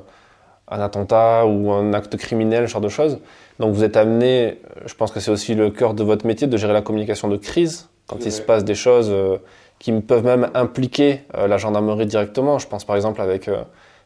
un 0.68 0.80
attentat 0.80 1.46
ou 1.46 1.70
un 1.70 1.92
acte 1.92 2.16
criminel, 2.16 2.66
ce 2.66 2.72
genre 2.72 2.80
de 2.80 2.88
choses. 2.88 3.18
Donc 3.59 3.74
vous 3.74 3.85
êtes 3.85 3.96
amené, 3.96 4.61
je 4.87 4.94
pense 4.94 5.12
que 5.12 5.20
c'est 5.20 5.30
aussi 5.30 5.54
le 5.54 5.70
cœur 5.70 5.94
de 5.94 6.02
votre 6.02 6.26
métier, 6.26 6.46
de 6.46 6.56
gérer 6.56 6.72
la 6.72 6.82
communication 6.82 7.28
de 7.28 7.37
crise, 7.37 7.88
quand 8.06 8.24
il 8.24 8.32
se 8.32 8.42
passe 8.42 8.64
des 8.64 8.74
choses 8.74 9.11
euh, 9.11 9.37
qui 9.78 9.92
peuvent 9.92 10.24
même 10.24 10.50
impliquer 10.54 11.22
euh, 11.37 11.46
la 11.46 11.59
gendarmerie 11.59 12.06
directement. 12.06 12.59
Je 12.59 12.66
pense 12.66 12.85
par 12.85 12.96
exemple 12.96 13.20
avec 13.20 13.50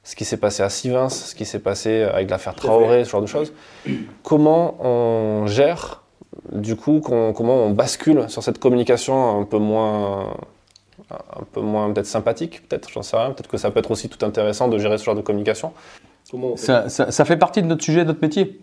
ce 0.02 0.16
qui 0.16 0.24
s'est 0.24 0.38
passé 0.38 0.62
à 0.62 0.68
Sivins, 0.68 1.08
ce 1.08 1.34
qui 1.34 1.44
s'est 1.44 1.60
passé 1.60 2.02
avec 2.02 2.28
l'affaire 2.28 2.54
Traoré, 2.54 3.04
ce 3.04 3.10
genre 3.10 3.22
de 3.22 3.26
choses. 3.26 3.52
Comment 4.22 4.76
on 4.84 5.46
gère, 5.46 6.02
du 6.52 6.74
coup, 6.74 7.00
comment 7.00 7.32
on 7.64 7.70
bascule 7.70 8.28
sur 8.28 8.42
cette 8.42 8.58
communication 8.58 9.40
un 9.40 9.44
peu 9.44 9.58
moins 9.58 10.34
un 11.10 11.44
peu 11.52 11.60
moins 11.60 11.92
peut-être 11.92 12.06
sympathique, 12.06 12.66
peut-être, 12.68 12.88
j'en 12.90 13.02
sais 13.02 13.16
rien. 13.16 13.30
Peut-être 13.30 13.48
que 13.48 13.56
ça 13.56 13.70
peut 13.70 13.80
être 13.80 13.90
aussi 13.90 14.08
tout 14.08 14.24
intéressant 14.24 14.68
de 14.68 14.78
gérer 14.78 14.98
ce 14.98 15.04
genre 15.04 15.16
de 15.16 15.20
communication 15.20 15.72
ça, 16.56 16.88
ça, 16.88 17.24
fait 17.24 17.36
partie 17.36 17.62
de 17.62 17.66
notre 17.66 17.82
sujet, 17.82 18.02
de 18.02 18.08
notre 18.08 18.22
métier. 18.22 18.60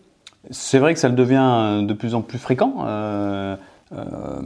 C'est 0.52 0.80
vrai 0.80 0.94
que 0.94 1.00
ça 1.00 1.10
le 1.10 1.16
devient 1.16 1.86
de 1.86 1.94
plus 1.94 2.16
en 2.16 2.22
plus 2.22 2.38
fréquent. 2.38 2.86
Euh, 2.86 3.56
euh, 3.94 4.42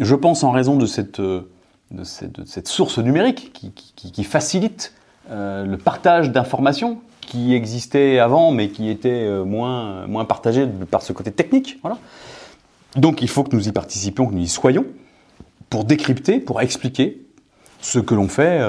je 0.00 0.14
pense 0.14 0.44
en 0.44 0.50
raison 0.50 0.76
de 0.76 0.86
cette, 0.86 1.20
de 1.20 2.04
cette, 2.04 2.68
source 2.68 2.98
numérique 2.98 3.52
qui, 3.52 3.72
qui, 3.72 4.12
qui 4.12 4.24
facilite 4.24 4.92
euh, 5.30 5.64
le 5.64 5.78
partage 5.78 6.30
d'informations 6.30 6.98
qui 7.20 7.54
existait 7.54 8.20
avant 8.20 8.52
mais 8.52 8.68
qui 8.68 8.88
était 8.88 9.28
moins, 9.44 10.06
moins 10.06 10.24
partagé 10.24 10.66
par 10.90 11.02
ce 11.02 11.12
côté 11.12 11.32
technique. 11.32 11.78
Voilà. 11.82 11.98
Donc 12.94 13.22
il 13.22 13.28
faut 13.28 13.42
que 13.42 13.54
nous 13.54 13.68
y 13.68 13.72
participions, 13.72 14.26
que 14.26 14.34
nous 14.34 14.42
y 14.42 14.48
soyons 14.48 14.84
pour 15.70 15.84
décrypter, 15.84 16.40
pour 16.40 16.60
expliquer 16.60 17.22
ce 17.80 17.98
que 17.98 18.14
l'on 18.14 18.28
fait 18.28 18.60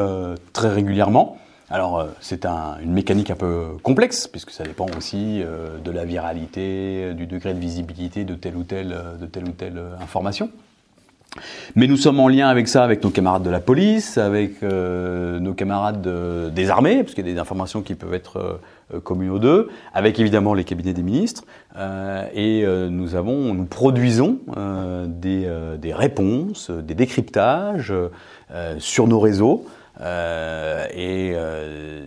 très 0.54 0.70
régulièrement 0.70 1.38
alors, 1.70 2.00
euh, 2.00 2.08
c'est 2.22 2.46
une 2.46 2.94
mécanique 2.94 3.30
un 3.30 3.36
peu 3.36 3.78
complexe, 3.84 4.28
puisque 4.28 4.52
ça 4.52 4.64
dépend 4.64 4.86
aussi 4.98 5.42
euh, 5.44 5.78
de 5.80 5.92
la 5.92 6.06
viralité, 6.06 7.14
du 7.14 7.28
degré 7.28 7.54
de 7.54 7.60
visibilité 7.60 8.22
euh, 8.22 8.24
de 8.24 9.26
telle, 9.26 9.44
ou 9.46 9.52
telle 9.52 9.82
information. 10.02 10.50
Mais 11.76 11.88
nous 11.88 11.98
sommes 11.98 12.20
en 12.20 12.28
lien 12.28 12.48
avec 12.48 12.68
ça, 12.68 12.84
avec 12.84 13.04
nos 13.04 13.10
camarades 13.10 13.44
de 13.44 13.50
la 13.50 13.60
police, 13.60 14.18
avec 14.18 14.62
nos 14.62 15.54
camarades 15.54 16.08
des 16.54 16.70
armées, 16.70 17.04
parce 17.04 17.14
qu'il 17.14 17.26
y 17.26 17.30
a 17.30 17.34
des 17.34 17.40
informations 17.40 17.82
qui 17.82 17.96
peuvent 17.96 18.14
être 18.14 18.60
communes 19.04 19.32
aux 19.32 19.40
deux, 19.40 19.70
avec 19.94 20.20
évidemment 20.20 20.54
les 20.54 20.64
cabinets 20.64 20.94
des 20.94 21.04
ministres, 21.04 21.44
et 22.34 22.66
nous 22.90 23.16
avons, 23.16 23.54
nous 23.54 23.66
produisons 23.66 24.40
des, 25.08 25.94
réponses, 25.94 26.72
des 26.72 26.96
décryptages 26.96 27.94
sur 28.80 29.08
nos 29.08 29.20
réseaux 29.20 29.66
euh, 30.02 30.86
et 30.94 31.32
euh, 31.34 32.06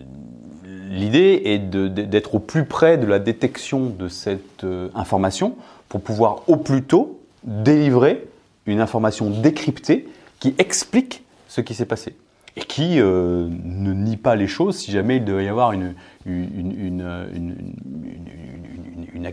l'idée 0.90 1.43
est 1.45 1.59
d'être 1.59 2.37
au 2.37 2.38
plus 2.38 2.64
près 2.64 2.99
de 2.99 3.07
la 3.07 3.19
détection 3.19 3.87
de 3.87 4.09
cette 4.09 4.64
euh, 4.64 4.88
information 4.95 5.57
pour 5.88 6.01
pouvoir 6.01 6.43
au 6.47 6.57
plus 6.57 6.83
tôt 6.83 7.21
délivrer 7.43 8.29
une 8.66 8.81
information 8.81 9.31
décryptée 9.31 10.09
qui 10.38 10.55
explique 10.59 11.25
ce 11.49 11.61
qui 11.61 11.75
s'est 11.75 11.87
passé 11.87 12.16
et 12.57 12.61
qui 12.61 12.96
ne 12.96 13.92
nie 13.92 14.16
pas 14.16 14.35
les 14.35 14.49
choses 14.49 14.77
si 14.77 14.90
jamais 14.90 15.16
il 15.16 15.25
devait 15.25 15.44
y 15.44 15.49
avoir 15.49 15.73
une, 15.73 15.94
une, 16.27 17.05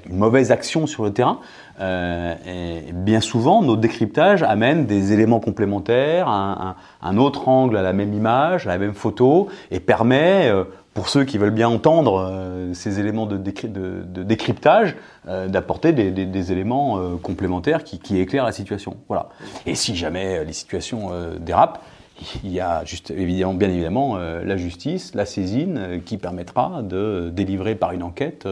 mauvaise 0.09 0.51
action 0.51 0.87
sur 0.87 1.03
le 1.03 1.11
terrain. 1.11 1.39
Euh, 1.79 2.35
et 2.89 2.91
bien 2.93 3.21
souvent, 3.21 3.61
nos 3.61 3.75
décryptages 3.75 4.43
amènent 4.43 4.85
des 4.85 5.13
éléments 5.13 5.39
complémentaires, 5.39 6.27
un, 6.27 6.75
un, 7.01 7.17
autre 7.17 7.47
angle 7.47 7.77
à 7.77 7.81
la 7.81 7.93
même 7.93 8.13
image, 8.13 8.67
à 8.67 8.71
la 8.71 8.77
même 8.77 8.93
photo, 8.93 9.47
et 9.71 9.79
permet, 9.79 10.49
euh, 10.49 10.63
pour 10.97 11.09
ceux 11.09 11.25
qui 11.25 11.37
veulent 11.37 11.51
bien 11.51 11.69
entendre 11.69 12.27
euh, 12.27 12.73
ces 12.73 12.99
éléments 12.99 13.27
de, 13.27 13.37
décryptage, 13.37 14.95
euh, 15.27 15.47
d'apporter 15.47 15.91
des, 15.93 16.51
éléments 16.51 17.19
complémentaires 17.19 17.83
qui, 17.83 18.17
éclairent 18.17 18.45
la 18.45 18.51
situation. 18.51 18.97
Voilà. 19.07 19.29
Et 19.67 19.75
si 19.75 19.95
jamais 19.95 20.43
les 20.43 20.53
situations 20.53 21.11
dérapent, 21.39 21.83
il 22.43 22.51
y 22.51 22.59
a 22.59 22.83
évidemment, 23.11 23.53
bien 23.53 23.69
évidemment 23.69 24.17
la 24.17 24.57
justice, 24.57 25.13
la 25.13 25.27
saisine, 25.27 26.01
qui 26.03 26.17
permettra 26.17 26.81
de 26.81 27.29
délivrer 27.31 27.75
par 27.75 27.91
une 27.91 28.01
enquête 28.01 28.47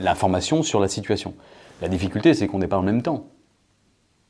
l'information 0.00 0.62
sur 0.62 0.80
la 0.80 0.88
situation. 0.88 1.32
La 1.80 1.88
difficulté, 1.88 2.34
c'est 2.34 2.46
qu'on 2.46 2.58
n'est 2.58 2.68
pas 2.68 2.76
en 2.76 2.82
même 2.82 3.00
temps. 3.00 3.24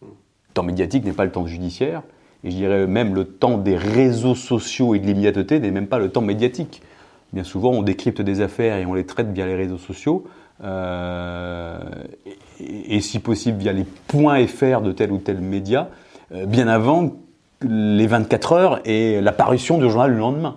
Le 0.02 0.08
temps 0.54 0.62
médiatique 0.62 1.04
n'est 1.04 1.12
pas 1.12 1.24
le 1.24 1.32
temps 1.32 1.48
judiciaire, 1.48 2.04
et 2.44 2.50
je 2.50 2.56
dirais 2.56 2.86
même 2.86 3.14
le 3.14 3.24
temps 3.24 3.58
des 3.58 3.76
réseaux 3.76 4.34
sociaux 4.34 4.94
et 4.94 4.98
de 4.98 5.06
l'immédiateté 5.06 5.58
n'est 5.60 5.70
même 5.70 5.86
pas 5.86 5.98
le 5.98 6.10
temps 6.10 6.20
médiatique. 6.20 6.82
Bien 7.32 7.44
souvent, 7.44 7.70
on 7.70 7.82
décrypte 7.82 8.22
des 8.22 8.40
affaires 8.40 8.76
et 8.76 8.86
on 8.86 8.94
les 8.94 9.04
traite 9.04 9.28
via 9.32 9.46
les 9.46 9.56
réseaux 9.56 9.78
sociaux, 9.78 10.24
euh, 10.64 11.78
et, 12.60 13.00
si 13.00 13.18
possible 13.18 13.58
via 13.58 13.72
les 13.72 13.84
points 14.06 14.46
FR 14.46 14.80
de 14.80 14.92
tel 14.92 15.12
ou 15.12 15.18
tel 15.18 15.40
média, 15.40 15.90
euh, 16.34 16.46
bien 16.46 16.68
avant 16.68 17.12
les 17.62 18.06
24 18.06 18.52
heures 18.52 18.80
et 18.84 19.20
l'apparition 19.20 19.78
du 19.78 19.90
journal 19.90 20.12
le 20.12 20.18
lendemain. 20.18 20.56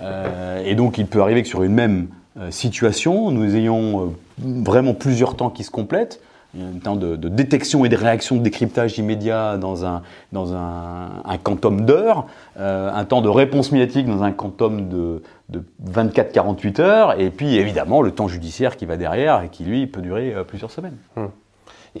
Euh, 0.00 0.62
et 0.64 0.74
donc, 0.74 0.98
il 0.98 1.06
peut 1.06 1.20
arriver 1.20 1.42
que 1.42 1.48
sur 1.48 1.62
une 1.62 1.74
même 1.74 2.08
situation, 2.50 3.30
nous 3.30 3.54
ayons 3.54 4.14
vraiment 4.38 4.94
plusieurs 4.94 5.36
temps 5.36 5.50
qui 5.50 5.64
se 5.64 5.70
complètent. 5.70 6.20
Un 6.58 6.78
temps 6.78 6.96
de, 6.96 7.16
détection 7.16 7.84
et 7.84 7.88
de 7.88 7.96
réaction 7.96 8.36
de 8.36 8.42
décryptage 8.42 8.98
immédiat 8.98 9.56
dans 9.56 9.84
un, 9.84 10.02
dans 10.32 10.54
un, 10.54 11.22
un 11.24 11.38
quantum 11.38 11.84
d'heures, 11.86 12.26
euh, 12.58 12.90
un 12.92 13.04
temps 13.04 13.22
de 13.22 13.28
réponse 13.28 13.72
médiatique 13.72 14.06
dans 14.06 14.22
un 14.22 14.32
quantum 14.32 14.88
de, 14.88 15.22
de 15.48 15.62
24-48 15.90 16.80
heures, 16.80 17.20
et 17.20 17.30
puis 17.30 17.56
évidemment 17.56 18.02
le 18.02 18.10
temps 18.10 18.28
judiciaire 18.28 18.76
qui 18.76 18.86
va 18.86 18.96
derrière 18.96 19.42
et 19.42 19.48
qui 19.48 19.64
lui 19.64 19.86
peut 19.86 20.02
durer 20.02 20.34
plusieurs 20.46 20.70
semaines. 20.70 20.96
Hmm. 21.16 21.26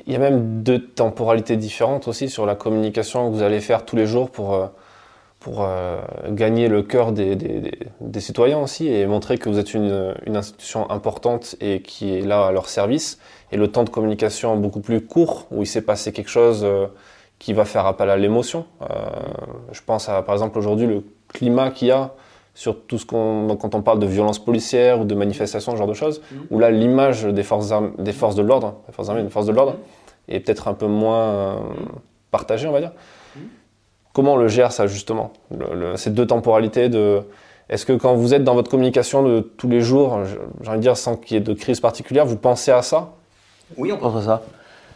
Il 0.06 0.12
y 0.12 0.16
a 0.16 0.18
même 0.18 0.62
deux 0.62 0.82
temporalités 0.82 1.56
différentes 1.56 2.08
aussi 2.08 2.30
sur 2.30 2.46
la 2.46 2.54
communication 2.54 3.28
que 3.30 3.34
vous 3.34 3.42
allez 3.42 3.60
faire 3.60 3.84
tous 3.84 3.96
les 3.96 4.06
jours 4.06 4.30
pour 4.30 4.70
pour 5.42 5.64
euh, 5.64 6.00
gagner 6.30 6.68
le 6.68 6.82
cœur 6.82 7.10
des, 7.10 7.34
des, 7.34 7.72
des, 8.00 8.20
citoyens 8.20 8.60
aussi 8.60 8.86
et 8.86 9.06
montrer 9.06 9.38
que 9.38 9.48
vous 9.48 9.58
êtes 9.58 9.74
une, 9.74 10.14
une, 10.24 10.36
institution 10.36 10.88
importante 10.88 11.56
et 11.60 11.82
qui 11.82 12.16
est 12.16 12.20
là 12.20 12.46
à 12.46 12.52
leur 12.52 12.68
service. 12.68 13.18
Et 13.52 13.56
le 13.56 13.68
temps 13.68 13.84
de 13.84 13.90
communication 13.90 14.56
beaucoup 14.56 14.80
plus 14.80 15.00
court, 15.02 15.46
où 15.50 15.62
il 15.62 15.66
s'est 15.66 15.82
passé 15.82 16.12
quelque 16.12 16.30
chose 16.30 16.62
euh, 16.64 16.86
qui 17.38 17.52
va 17.52 17.64
faire 17.64 17.86
appel 17.86 18.08
à 18.08 18.16
l'émotion. 18.16 18.64
Euh, 18.82 18.86
je 19.72 19.80
pense 19.84 20.08
à, 20.08 20.22
par 20.22 20.34
exemple, 20.34 20.58
aujourd'hui, 20.58 20.86
le 20.86 21.04
climat 21.28 21.70
qu'il 21.70 21.88
y 21.88 21.90
a 21.90 22.12
sur 22.54 22.80
tout 22.82 22.98
ce 22.98 23.06
qu'on 23.06 23.56
quand 23.60 23.74
on 23.74 23.82
parle 23.82 23.98
de 23.98 24.06
violence 24.06 24.38
policière 24.38 25.00
ou 25.00 25.04
de 25.04 25.14
manifestation, 25.14 25.72
ce 25.72 25.76
genre 25.76 25.86
de 25.86 25.94
choses, 25.94 26.20
mm. 26.20 26.36
où 26.50 26.58
là 26.58 26.70
l'image 26.70 27.24
des 27.24 27.42
forces 27.42 27.72
des 27.98 28.12
forces 28.12 28.34
de 28.34 28.42
l'ordre, 28.42 28.76
des 28.86 28.92
forces 28.92 29.08
armées, 29.08 29.22
des 29.22 29.30
forces 29.30 29.46
de 29.46 29.52
l'ordre 29.52 29.76
est 30.28 30.40
peut-être 30.40 30.68
un 30.68 30.74
peu 30.74 30.86
moins 30.86 31.24
euh, 31.24 31.56
partagée, 32.30 32.68
on 32.68 32.72
va 32.72 32.80
dire. 32.80 32.92
Mm. 33.36 33.40
Comment 34.12 34.34
on 34.34 34.36
le 34.36 34.48
gère 34.48 34.72
ça 34.72 34.86
justement, 34.86 35.32
ces 35.96 36.10
deux 36.10 36.26
temporalités 36.26 36.90
de 36.90 37.22
est-ce 37.70 37.86
que 37.86 37.94
quand 37.94 38.14
vous 38.14 38.34
êtes 38.34 38.44
dans 38.44 38.54
votre 38.54 38.70
communication 38.70 39.22
de 39.22 39.40
tous 39.40 39.68
les 39.68 39.80
jours, 39.80 40.18
j'ai 40.60 40.68
envie 40.68 40.76
de 40.76 40.82
dire 40.82 40.96
sans 40.98 41.16
qu'il 41.16 41.36
y 41.36 41.40
ait 41.40 41.42
de 41.42 41.54
crise 41.54 41.80
particulière, 41.80 42.26
vous 42.26 42.36
pensez 42.36 42.70
à 42.70 42.82
ça? 42.82 43.14
Oui, 43.76 43.92
on 43.92 43.98
pense 43.98 44.16
à 44.16 44.22
ça. 44.22 44.42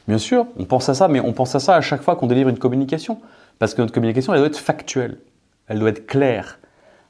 Bien 0.09 0.19
sûr, 0.19 0.47
on 0.57 0.65
pense 0.65 0.89
à 0.89 0.95
ça, 0.95 1.09
mais 1.09 1.21
on 1.21 1.33
pense 1.33 1.55
à 1.55 1.61
ça 1.61 1.75
à 1.75 1.81
chaque 1.81 2.03
fois 2.03 2.17
qu'on 2.17 2.27
délivre 2.27 2.49
une 2.49 2.59
communication. 2.59 3.19
Parce 3.59 3.75
que 3.75 3.81
notre 3.81 3.95
communication, 3.95 4.35
elle 4.35 4.41
doit 4.41 4.49
être 4.49 4.59
factuelle, 4.59 5.19
elle 5.69 5.79
doit 5.79 5.89
être 5.89 6.07
claire. 6.07 6.59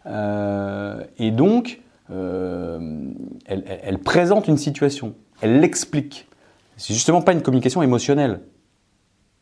Euh, 0.06 1.02
et 1.18 1.30
donc, 1.30 1.80
euh, 2.10 3.10
elle, 3.46 3.98
présente 3.98 4.46
une 4.48 4.56
situation, 4.56 5.14
elle 5.40 5.60
l'explique. 5.60 6.28
C'est 6.76 6.94
justement 6.94 7.22
pas 7.22 7.32
une 7.32 7.42
communication 7.42 7.82
émotionnelle. 7.82 8.40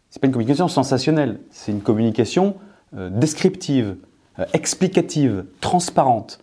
C'est 0.09 0.21
pas 0.21 0.27
une 0.27 0.33
communication 0.33 0.69
sensationnelle. 0.69 1.41
C'est 1.51 1.73
une 1.73 1.83
communication 1.83 2.57
euh, 2.97 3.11
descriptive, 3.11 3.97
explicative, 4.53 5.45
transparente. 5.61 6.41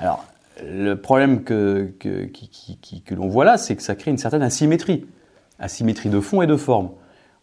Alors, 0.00 0.24
le 0.62 0.94
problème 0.94 1.44
que, 1.44 1.92
que, 2.00 2.26
que 2.26 3.14
l'on 3.14 3.28
voit 3.28 3.44
là, 3.44 3.58
c'est 3.58 3.76
que 3.76 3.82
ça 3.82 3.94
crée 3.94 4.10
une 4.10 4.18
certaine 4.18 4.42
asymétrie. 4.42 5.06
Asymétrie 5.60 6.08
de 6.08 6.20
fond 6.20 6.42
et 6.42 6.46
de 6.46 6.56
forme 6.56 6.90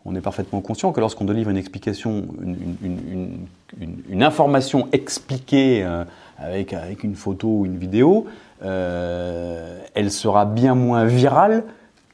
on 0.07 0.15
est 0.15 0.21
parfaitement 0.21 0.61
conscient 0.61 0.93
que 0.93 1.01
lorsqu'on 1.01 1.25
délivre 1.25 1.49
une 1.49 1.57
explication, 1.57 2.27
une, 2.41 4.23
information 4.23 4.87
expliquée 4.93 5.83
euh, 5.83 6.05
avec, 6.37 6.71
avec, 6.71 7.03
une 7.03 7.15
photo 7.15 7.49
ou 7.49 7.65
une 7.65 7.77
vidéo, 7.77 8.25
euh, 8.63 9.81
elle 9.95 10.09
sera 10.09 10.45
bien 10.45 10.75
moins 10.75 11.03
virale 11.03 11.65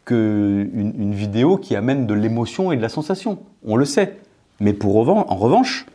qu'une 0.06 0.72
une 0.74 1.14
vidéo 1.14 1.58
qui 1.58 1.76
amène 1.76 2.08
de 2.08 2.16
l'émotion 2.16 2.72
et 2.72 2.78
de 2.78 2.82
la 2.82 2.90
sensation. 2.90 3.38
On 3.64 3.76
le 3.76 3.86
sait. 3.86 4.18
Mais 4.60 4.74
pour 4.74 5.08
en 5.08 5.36
revanche, 5.36 5.86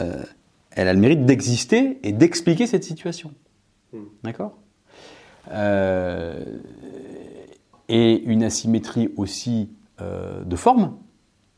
euh, 0.00 0.24
elle 0.72 0.88
a 0.88 0.92
le 0.92 0.98
mérite 0.98 1.24
d'exister 1.24 2.00
et 2.02 2.10
d'expliquer 2.10 2.66
cette 2.66 2.84
situation. 2.84 3.30
Hmm. 3.92 4.06
D'accord? 4.24 4.54
Et 7.88 8.22
une 8.24 8.42
asymétrie 8.42 9.10
aussi 9.16 9.70
de 9.98 10.56
forme, 10.56 10.92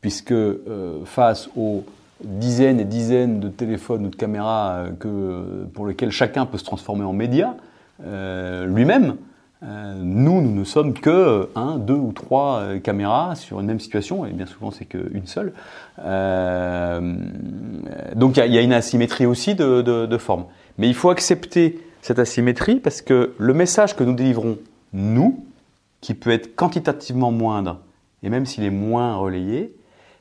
puisque 0.01 0.31
euh, 0.31 1.05
face 1.05 1.49
aux 1.55 1.85
dizaines 2.23 2.79
et 2.79 2.85
dizaines 2.85 3.39
de 3.39 3.49
téléphones 3.49 4.05
ou 4.05 4.09
de 4.09 4.15
caméras 4.15 4.85
euh, 5.05 5.65
pour 5.73 5.87
lesquels 5.87 6.11
chacun 6.11 6.45
peut 6.45 6.57
se 6.57 6.63
transformer 6.63 7.05
en 7.05 7.13
média, 7.13 7.55
euh, 8.05 8.65
lui-même, 8.65 9.15
nous, 9.63 10.41
nous 10.41 10.55
ne 10.55 10.63
sommes 10.63 10.93
que 10.93 11.47
un, 11.53 11.77
deux 11.77 11.93
ou 11.93 12.13
trois 12.13 12.63
caméras 12.83 13.35
sur 13.35 13.59
une 13.59 13.67
même 13.67 13.79
situation, 13.79 14.25
et 14.25 14.31
bien 14.31 14.47
souvent 14.47 14.71
c'est 14.71 14.85
qu'une 14.85 15.27
seule. 15.27 15.53
donc 18.15 18.37
il 18.37 18.51
y, 18.51 18.57
a 18.57 18.61
une 18.61 18.73
asymétrie 18.73 19.27
aussi 19.27 19.53
de, 19.53 20.17
forme. 20.17 20.45
Mais 20.79 20.87
il 20.87 20.95
faut 20.95 21.11
accepter 21.11 21.79
cette 22.01 22.17
asymétrie 22.17 22.79
parce 22.79 23.03
que 23.03 23.35
le 23.37 23.53
message 23.53 23.95
que 23.95 24.03
nous 24.03 24.13
délivrons, 24.13 24.57
nous, 24.93 25.45
qui 26.01 26.13
peut 26.13 26.31
être 26.31 26.55
quantitativement 26.55 27.31
moindre, 27.31 27.79
et 28.23 28.29
même 28.29 28.45
s'il 28.45 28.63
est 28.63 28.71
moins 28.71 29.15
relayé, 29.15 29.73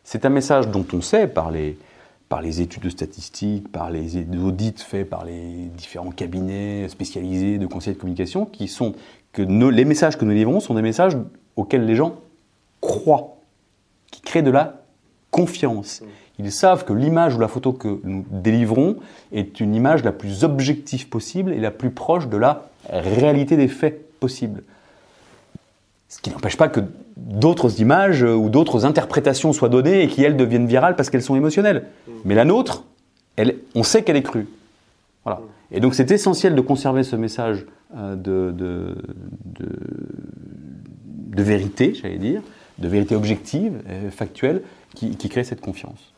c'est 0.04 0.24
un 0.24 0.30
message 0.30 0.68
dont 0.68 0.86
on 0.92 1.00
sait 1.00 1.26
par 1.26 1.50
les, 1.50 1.76
par 2.28 2.42
les 2.42 2.60
études 2.60 2.84
de 2.84 2.88
statistiques, 2.88 3.70
par 3.70 3.90
les 3.90 4.18
audits 4.36 4.74
faits 4.78 5.08
par 5.08 5.24
les 5.24 5.66
différents 5.76 6.10
cabinets 6.10 6.88
spécialisés 6.88 7.58
de 7.58 7.66
conseils 7.66 7.94
de 7.94 7.98
communication, 7.98 8.46
qui 8.46 8.68
sont 8.68 8.94
que 9.32 9.42
les 9.42 9.84
messages 9.84 10.16
que 10.16 10.24
nous 10.24 10.32
livrons 10.32 10.60
sont 10.60 10.74
des 10.74 10.82
messages 10.82 11.16
auxquels 11.56 11.86
les 11.86 11.96
gens 11.96 12.16
croient, 12.80 13.36
qui 14.10 14.20
créent 14.20 14.42
de 14.42 14.50
la 14.50 14.82
confiance. 15.30 16.02
Ils 16.38 16.52
savent 16.52 16.84
que 16.84 16.92
l'image 16.92 17.36
ou 17.36 17.38
la 17.38 17.48
photo 17.48 17.72
que 17.72 18.00
nous 18.02 18.24
délivrons 18.30 18.96
est 19.32 19.60
une 19.60 19.74
image 19.74 20.02
la 20.04 20.12
plus 20.12 20.42
objective 20.42 21.08
possible 21.08 21.52
et 21.52 21.60
la 21.60 21.70
plus 21.70 21.90
proche 21.90 22.28
de 22.28 22.36
la 22.36 22.70
réalité 22.88 23.56
des 23.56 23.68
faits 23.68 24.18
possibles. 24.18 24.62
Ce 26.11 26.20
qui 26.20 26.28
n'empêche 26.30 26.58
pas 26.58 26.68
que 26.68 26.80
d'autres 27.16 27.80
images 27.80 28.22
ou 28.22 28.50
d'autres 28.50 28.84
interprétations 28.84 29.52
soient 29.52 29.68
données 29.68 30.02
et 30.02 30.08
qui, 30.08 30.22
elles, 30.22 30.36
deviennent 30.36 30.66
virales 30.66 30.96
parce 30.96 31.08
qu'elles 31.08 31.22
sont 31.22 31.36
émotionnelles. 31.36 31.86
Mais 32.24 32.34
la 32.34 32.44
nôtre, 32.44 32.84
elle, 33.36 33.56
on 33.74 33.84
sait 33.84 34.02
qu'elle 34.02 34.16
est 34.16 34.22
crue. 34.22 34.48
Voilà. 35.24 35.40
Et 35.70 35.80
donc 35.80 35.94
c'est 35.94 36.11
essentiel 36.11 36.54
de 36.54 36.61
conserver 36.61 37.04
ce 37.04 37.14
message 37.16 37.64
euh, 37.96 38.16
de, 38.16 38.50
de, 38.50 38.96
de, 39.54 41.42
vérité, 41.42 41.94
j'allais 41.94 42.18
dire, 42.18 42.42
de 42.78 42.88
vérité 42.88 43.14
objective, 43.14 43.80
factuelle, 44.11 44.62
qui, 44.94 45.16
qui, 45.16 45.28
crée 45.28 45.44
cette 45.44 45.61
confiance. 45.61 46.12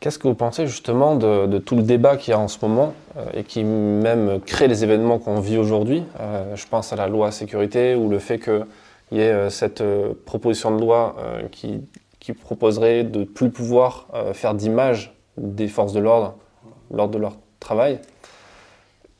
Qu'est-ce 0.00 0.20
que 0.20 0.28
vous 0.28 0.34
pensez 0.34 0.68
justement 0.68 1.16
de, 1.16 1.58
tout 1.58 1.74
le 1.74 1.82
débat 1.82 2.16
qu'il 2.16 2.30
y 2.30 2.34
a 2.34 2.38
en 2.38 2.46
ce 2.46 2.58
moment 2.62 2.94
euh, 3.16 3.24
et 3.34 3.42
qui 3.42 3.64
même 3.64 4.40
crée 4.46 4.68
les 4.68 4.84
événements 4.84 5.18
qu'on 5.18 5.40
vit 5.40 5.58
aujourd'hui 5.58 6.04
euh, 6.20 6.54
Je 6.54 6.66
pense 6.68 6.92
à 6.92 6.96
la 6.96 7.08
loi 7.08 7.32
sécurité 7.32 7.96
ou 7.96 8.08
le 8.08 8.20
fait 8.20 8.38
que 8.38 8.62
il 9.10 9.18
y 9.18 9.22
a 9.22 9.24
euh, 9.24 9.50
cette 9.50 9.80
euh, 9.80 10.12
proposition 10.26 10.74
de 10.74 10.80
loi 10.80 11.16
euh, 11.18 11.42
qui, 11.50 11.80
qui 12.20 12.32
proposerait 12.32 13.04
de 13.04 13.24
plus 13.24 13.50
pouvoir 13.50 14.08
faire 14.32 14.54
d'image 14.54 15.14
des 15.36 15.68
forces 15.68 15.92
de 15.92 16.00
l'ordre 16.00 16.34
lors 16.90 17.08
de 17.08 17.18
leur 17.18 17.36
travail. 17.60 18.00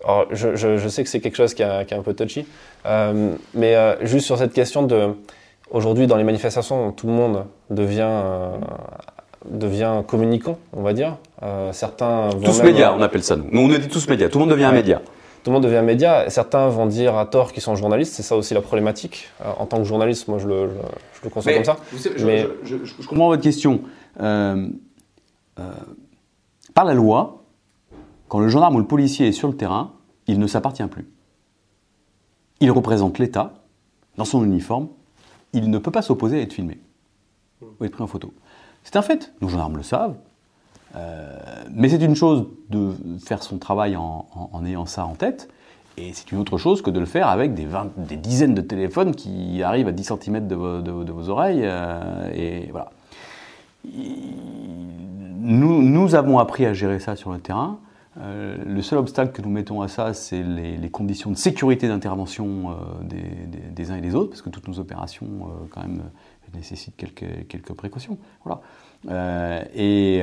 Alors, 0.05 0.26
je, 0.30 0.57
je, 0.57 0.89
sais 0.89 1.03
que 1.03 1.09
c'est 1.09 1.20
quelque 1.20 1.36
chose 1.36 1.55
qui, 1.55 1.62
est 1.62 1.93
un 1.93 2.03
peu 2.03 2.14
touchy, 2.14 2.47
mais 3.55 3.97
juste 4.03 4.26
sur 4.26 4.39
cette 4.39 4.53
question 4.53 4.82
de, 4.84 5.11
aujourd'hui 5.70 6.07
dans 6.07 6.16
les 6.16 6.24
manifestations, 6.24 6.93
tout 6.93 7.07
le 7.07 7.12
monde 7.12 7.45
devient 7.70 8.22
devient 9.49 10.03
communicant, 10.07 10.59
on 10.72 10.82
va 10.82 10.93
dire. 10.93 11.16
certains 11.72 12.30
tous 12.45 12.62
médias, 12.62 12.95
on 12.97 13.03
appelle 13.03 13.22
ça 13.22 13.36
nous. 13.36 13.49
Nous 13.51 13.74
on 13.74 13.78
dit 13.78 13.89
tous 13.89 14.09
médias. 14.09 14.28
Tout 14.28 14.39
le 14.39 14.45
monde 14.45 14.53
devient 14.53 14.64
un 14.64 14.72
média 14.72 15.01
tout 15.43 15.51
le 15.51 15.55
monde 15.55 15.62
devient 15.62 15.82
média. 15.84 16.28
Certains 16.30 16.68
vont 16.68 16.86
dire 16.86 17.16
à 17.16 17.26
tort 17.26 17.53
qu'ils 17.53 17.62
sont 17.62 17.74
journalistes, 17.74 18.14
c'est 18.14 18.22
ça 18.22 18.36
aussi 18.36 18.55
la 18.55 18.61
problématique. 18.61 19.28
Euh, 19.41 19.53
en 19.59 19.66
tant 19.66 19.78
que 19.78 19.84
journaliste, 19.84 20.28
moi 20.28 20.39
je 20.39 20.49
le, 20.49 20.70
je, 21.14 21.24
le 21.24 21.30
conçois 21.30 21.53
comme 21.55 21.64
ça. 21.64 21.76
mais... 22.24 22.47
Je, 22.64 23.07
comprends 23.07 23.28
votre 23.28 23.43
question. 23.43 23.82
Euh, 24.20 24.68
euh, 25.59 25.72
par 26.74 26.84
la 26.84 26.95
loi, 26.95 27.45
quand 28.28 28.41
le 28.41 28.49
gendarme 28.49 28.76
ou 28.76 28.78
le 28.78 28.86
policier 28.86 29.28
est 29.28 29.32
sur 29.32 29.49
le 29.49 29.57
terrain, 29.57 29.93
il 30.26 30.39
ne 30.39 30.47
s'appartient 30.47 30.86
plus. 30.86 31.09
Il 32.61 32.70
représente 32.70 33.18
l'État 33.18 33.55
dans 34.16 34.24
son 34.24 34.45
uniforme. 34.45 34.89
Il 35.53 35.70
ne 35.70 35.78
peut 35.78 35.91
pas 35.91 36.03
s'opposer 36.03 36.39
à 36.39 36.43
être 36.43 36.53
filmé 36.53 36.78
ou 37.62 37.84
être 37.84 37.93
pris 37.93 38.03
en 38.03 38.07
photo. 38.07 38.32
C'est 38.84 38.97
un 38.97 39.03
fait. 39.03 39.32
Nos 39.41 39.49
gendarmes 39.49 39.76
le 39.76 39.82
savent. 39.82 40.16
Euh, 40.97 41.36
mais 41.70 41.89
c'est 41.89 42.03
une 42.03 42.16
chose 42.16 42.47
de 42.70 42.93
faire 43.24 43.43
son 43.43 43.59
travail 43.59 43.97
en, 43.97 44.26
ayant 44.64 44.86
ça 44.86 45.05
en 45.05 45.14
tête, 45.14 45.49
et 45.97 46.12
c'est 46.12 46.32
une 46.32 46.39
autre 46.39 46.59
chose 46.59 46.80
que 46.82 46.91
de 46.91 47.01
le 47.01 47.07
faire 47.07 47.28
avec 47.28 47.55
des, 47.55 47.66
dizaines 48.16 48.55
de 48.55 48.61
téléphones 48.61 49.14
qui 49.14 49.62
arrivent 49.62 49.89
à 49.89 49.93
10 49.93 50.12
cm 50.22 50.47
de, 50.47 50.55
vos 50.55 51.28
oreilles. 51.28 51.62
Euh, 51.64 52.30
et 52.34 52.68
voilà. 52.70 52.91
Nous, 53.84 55.82
nous, 55.82 56.14
avons 56.14 56.39
appris 56.39 56.66
à 56.66 56.72
gérer 56.72 57.01
ça 57.01 57.16
sur 57.16 57.32
le 57.32 57.39
terrain. 57.39 57.78
Euh, 58.20 58.57
le 58.66 58.82
seul 58.82 58.99
obstacle 58.99 59.32
que 59.32 59.43
nous 59.43 59.51
mettons 59.51 59.82
à 59.82 59.89
ça, 59.89 60.14
c'est 60.14 60.43
les, 60.43 60.91
conditions 60.91 61.30
de 61.30 61.36
sécurité 61.36 61.89
d'intervention 61.89 62.76
des, 63.03 63.91
uns 63.91 63.97
et 63.97 64.01
des 64.01 64.14
autres, 64.14 64.30
parce 64.30 64.43
que 64.43 64.51
toutes 64.51 64.68
nos 64.68 64.78
opérations, 64.78 65.51
quand 65.70 65.82
même, 65.82 66.03
nécessitent 66.55 66.97
quelques, 66.97 67.47
quelques 67.49 67.72
précautions. 67.72 68.18
Voilà. 68.45 68.61
et 69.74 70.22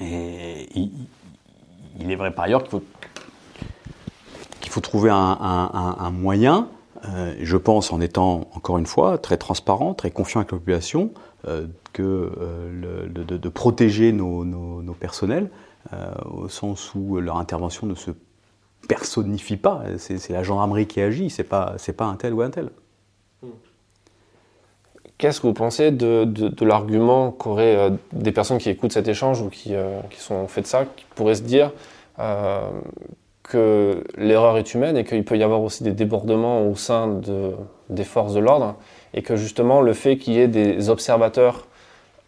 et 0.00 0.68
il, 0.74 2.10
est 2.10 2.16
vrai 2.16 2.34
par 2.34 2.44
ailleurs 2.44 2.62
qu'il 2.62 2.70
faut, 2.70 2.82
qu'il 4.60 4.70
faut 4.70 4.80
trouver 4.80 5.10
un, 5.10 6.10
moyen, 6.10 6.68
euh, 7.08 7.34
je 7.40 7.56
pense 7.56 7.92
en 7.92 8.00
étant 8.00 8.48
encore 8.54 8.78
une 8.78 8.86
fois 8.86 9.18
très 9.18 9.36
transparent, 9.36 9.94
très 9.94 10.10
confiant 10.10 10.40
avec 10.40 10.52
la 10.52 10.58
population, 10.58 11.10
euh, 11.46 11.66
que, 11.92 12.32
euh, 12.40 13.08
de, 13.08 13.48
protéger 13.48 14.12
nos, 14.12 14.94
personnels, 14.98 15.50
au 16.30 16.48
sens 16.48 16.94
où 16.94 17.18
leur 17.18 17.38
intervention 17.38 17.86
ne 17.86 17.94
se 17.94 18.12
personnifie 18.88 19.56
pas. 19.56 19.82
C'est, 19.98 20.30
la 20.30 20.42
gendarmerie 20.42 20.86
qui 20.86 21.00
agit, 21.00 21.28
c'est 21.28 21.44
pas, 21.44 21.76
pas 21.96 22.04
un 22.04 22.16
tel 22.16 22.34
ou 22.34 22.42
un 22.42 22.50
tel. 22.50 22.70
Qu'est-ce 25.22 25.40
que 25.40 25.46
vous 25.46 25.52
pensez 25.52 25.92
de, 25.92 26.64
l'argument 26.64 27.30
qu'auraient 27.30 27.76
euh, 27.76 27.90
des 28.12 28.32
personnes 28.32 28.58
qui 28.58 28.70
écoutent 28.70 28.90
cet 28.92 29.06
échange 29.06 29.40
ou 29.40 29.50
qui, 29.50 29.76
euh, 29.76 30.00
sont 30.18 30.48
fait 30.48 30.62
de 30.62 30.66
ça, 30.66 30.84
qui 30.84 31.04
pourraient 31.14 31.36
se 31.36 31.42
dire 31.42 31.70
euh, 32.18 32.68
que 33.44 34.02
l'erreur 34.16 34.58
est 34.58 34.74
humaine 34.74 34.96
et 34.96 35.04
qu'il 35.04 35.24
peut 35.24 35.38
y 35.38 35.44
avoir 35.44 35.62
aussi 35.62 35.84
des 35.84 35.92
débordements 35.92 36.66
au 36.66 36.74
sein 36.74 37.20
des 37.88 38.02
forces 38.02 38.34
de 38.34 38.40
l'ordre 38.40 38.74
et 39.14 39.22
que 39.22 39.36
justement 39.36 39.80
le 39.80 39.92
fait 39.92 40.16
qu'il 40.16 40.32
y 40.32 40.40
ait 40.40 40.48
des 40.48 40.90
observateurs 40.90 41.68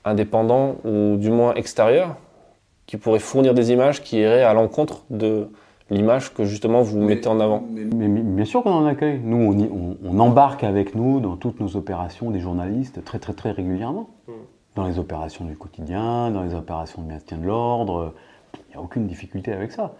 indépendants 0.05 0.77
ou 0.85 1.17
du 1.17 1.31
moins 1.31 1.53
extérieurs 1.55 2.15
qui 2.87 2.97
pourraient 2.97 3.19
fournir 3.19 3.55
des 3.55 3.73
images 3.73 4.05
qui 4.05 4.19
iraient 4.19 4.45
à 4.45 4.55
l'encontre 4.55 5.03
de 5.11 5.49
l'image 5.91 6.33
que 6.33 6.45
justement 6.45 6.83
vous 6.83 6.99
mettez 6.99 7.29
en 7.29 7.41
avant 7.41 7.63
mais, 7.71 8.09
Bien 8.09 8.45
sûr 8.45 8.63
qu'on 8.63 8.73
en 8.73 8.87
accueille. 8.87 9.21
Nous, 9.23 9.97
on, 10.05 10.19
embarque 10.19 10.65
avec 10.65 10.95
nous 10.95 11.21
dans 11.21 11.37
toutes 11.37 11.61
nos 11.61 11.77
opérations 11.77 12.31
des 12.31 12.41
journalistes 12.41 13.05
très 13.05 13.19
très 13.19 13.33
très 13.33 13.51
régulièrement. 13.51 14.09
Hmm. 14.27 14.33
Dans 14.77 14.87
les 14.87 14.99
opérations 14.99 15.45
du 15.45 15.57
quotidien, 15.57 16.31
dans 16.31 16.43
les 16.43 16.55
opérations 16.55 17.03
de 17.03 17.09
maintien 17.09 17.39
de 17.39 17.47
l'ordre. 17.47 18.15
Il 18.55 18.71
n'y 18.71 18.77
a 18.77 18.81
aucune 18.81 19.07
difficulté 19.07 19.53
avec 19.53 19.73
ça. 19.73 19.95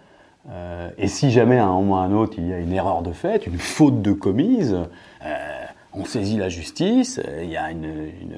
Euh, 0.49 0.89
et 0.97 1.07
si 1.07 1.31
jamais 1.31 1.57
à 1.57 1.65
un 1.65 1.73
moment 1.73 1.93
ou 1.93 1.95
à 1.95 2.01
un 2.01 2.11
autre 2.11 2.35
il 2.37 2.47
y 2.47 2.53
a 2.53 2.59
une 2.59 2.71
erreur 2.71 3.01
de 3.01 3.11
fait, 3.11 3.47
une 3.47 3.57
faute 3.57 4.01
de 4.01 4.11
commise, 4.11 4.77
euh, 5.25 5.65
on 5.93 6.05
saisit 6.05 6.37
la 6.37 6.49
justice, 6.49 7.19
il 7.41 7.49
y 7.49 7.57
a 7.57 7.71
une, 7.71 7.85
une, 7.85 8.37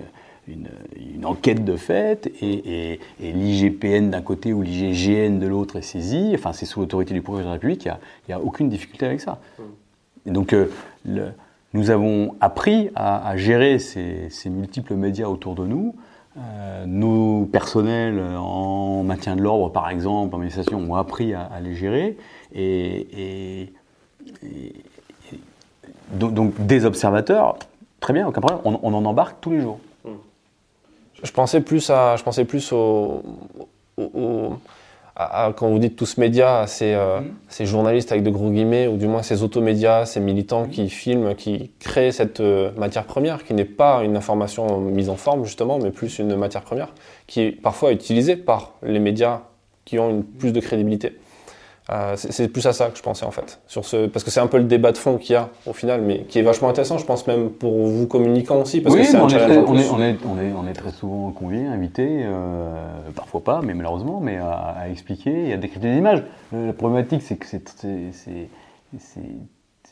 enquête 1.23 1.63
de 1.65 1.75
fait, 1.75 2.31
et, 2.41 2.99
l'IGPN 3.19 4.09
d'un 4.09 4.21
côté 4.21 4.53
ou 4.53 4.61
l'IGGN 4.61 5.39
de 5.39 5.47
l'autre 5.47 5.77
est 5.77 5.81
saisi, 5.81 6.31
enfin 6.33 6.53
c'est 6.53 6.65
sous 6.65 6.79
l'autorité 6.79 7.13
du 7.13 7.21
procureur 7.21 7.43
de 7.43 7.47
la 7.47 7.53
République, 7.53 7.85
il 7.85 7.95
n'y 8.29 8.33
a, 8.33 8.39
aucune 8.39 8.69
difficulté 8.69 9.05
avec 9.05 9.21
ça. 9.21 9.39
Et 10.25 10.31
donc 10.31 10.53
euh, 10.53 10.67
nous 11.73 11.89
avons 11.89 12.35
appris 12.41 12.89
à, 12.95 13.35
gérer 13.37 13.79
ces, 13.79 14.29
multiples 14.49 14.95
médias 14.95 15.27
autour 15.27 15.55
de 15.55 15.65
nous. 15.65 15.95
Euh, 16.37 16.85
nos 16.85 17.45
personnels 17.45 18.21
en 18.37 19.03
maintien 19.03 19.35
de 19.35 19.41
l'ordre, 19.41 19.71
par 19.71 19.89
exemple, 19.89 20.35
en 20.35 20.37
manifestation, 20.37 20.79
ont 20.79 20.95
appris 20.95 21.33
à, 21.33 21.49
les 21.61 21.73
gérer. 21.73 22.17
et, 22.53 23.71
donc, 26.11 26.53
des 26.65 26.85
observateurs, 26.85 27.57
très 27.99 28.13
bien, 28.13 28.27
aucun 28.27 28.41
problème, 28.41 28.61
on, 28.63 28.93
en 28.93 29.05
embarque 29.05 29.37
tous 29.41 29.51
les 29.51 29.61
jours. 29.61 29.79
Je 31.23 31.31
pensais 31.31 31.61
plus 31.61 31.89
à, 31.89 32.15
je 32.15 32.23
pensais 32.23 32.45
plus 32.45 32.71
au, 32.71 33.23
à, 35.15 35.51
quand 35.55 35.69
vous 35.69 35.79
dites 35.79 35.95
tous 35.95 36.17
médias, 36.17 36.61
à 36.61 36.67
ces, 36.67 36.93
euh, 36.93 37.19
mm. 37.19 37.33
ces, 37.49 37.65
journalistes 37.65 38.11
avec 38.11 38.23
de 38.23 38.29
gros 38.29 38.51
guillemets, 38.51 38.87
ou 38.87 38.97
du 38.97 39.07
moins 39.07 39.23
ces 39.23 39.41
automédias, 39.41 40.05
ces 40.05 40.19
militants 40.19 40.67
qui 40.67 40.89
filment, 40.89 41.33
qui 41.33 41.71
créent 41.79 42.11
cette 42.11 42.39
euh, 42.39 42.71
matière 42.77 43.05
première, 43.05 43.43
qui 43.43 43.53
n'est 43.53 43.65
pas 43.65 44.03
une 44.03 44.15
information 44.15 44.79
mise 44.79 45.09
en 45.09 45.15
forme 45.15 45.43
justement, 45.43 45.79
mais 45.79 45.89
plus 45.89 46.19
une 46.19 46.35
matière 46.35 46.61
première, 46.61 46.93
qui 47.25 47.41
est 47.41 47.51
parfois 47.51 47.91
utilisée 47.91 48.35
par 48.35 48.73
les 48.83 48.99
médias 48.99 49.41
qui 49.85 49.97
ont 49.97 50.09
une, 50.09 50.23
plus 50.23 50.51
de 50.51 50.59
crédibilité. 50.59 51.17
Euh, 51.89 52.15
c'est 52.17 52.49
plus 52.49 52.65
à 52.67 52.73
ça 52.73 52.87
que 52.87 52.97
je 52.97 53.01
pensais 53.01 53.25
en 53.25 53.31
fait, 53.31 53.61
sur 53.65 53.85
ce, 53.85 54.07
parce 54.07 54.25
que 54.25 54.31
c'est 54.31 54.41
un 54.41 54.47
peu 54.47 54.57
le 54.57 54.65
débat 54.65 54.91
de 54.91 54.97
fond 54.97 55.17
qu'il 55.17 55.33
y 55.33 55.35
a 55.35 55.49
au 55.65 55.71
final, 55.71 56.01
mais 56.01 56.23
qui 56.23 56.37
est 56.37 56.41
vachement 56.41 56.67
intéressant, 56.67 56.97
je 56.97 57.05
pense 57.05 57.25
même 57.27 57.49
pour 57.49 57.87
vous 57.87 58.07
communicants 58.07 58.61
aussi, 58.61 58.81
parce 58.81 58.93
oui, 58.93 59.03
que 59.03 59.07
c'est 59.07 59.17
on, 59.17 59.29
est, 59.29 59.57
on, 59.57 59.77
est, 59.77 60.17
on, 60.25 60.37
est, 60.37 60.51
on, 60.53 60.67
est, 60.67 60.73
très 60.73 60.91
souvent 60.91 61.31
conviés, 61.31 61.65
invités, 61.65 62.23
euh, 62.25 62.89
parfois 63.15 63.41
pas, 63.41 63.61
mais 63.63 63.73
malheureusement, 63.73 64.19
mais 64.19 64.37
à, 64.37 64.89
expliquer 64.91 65.47
et 65.47 65.53
à 65.53 65.57
décrypter 65.57 65.91
des 65.91 65.97
images. 65.97 66.23
La 66.51 66.73
problématique, 66.73 67.21
c'est 67.21 67.37
que 67.37 67.45
c'est 67.45 67.61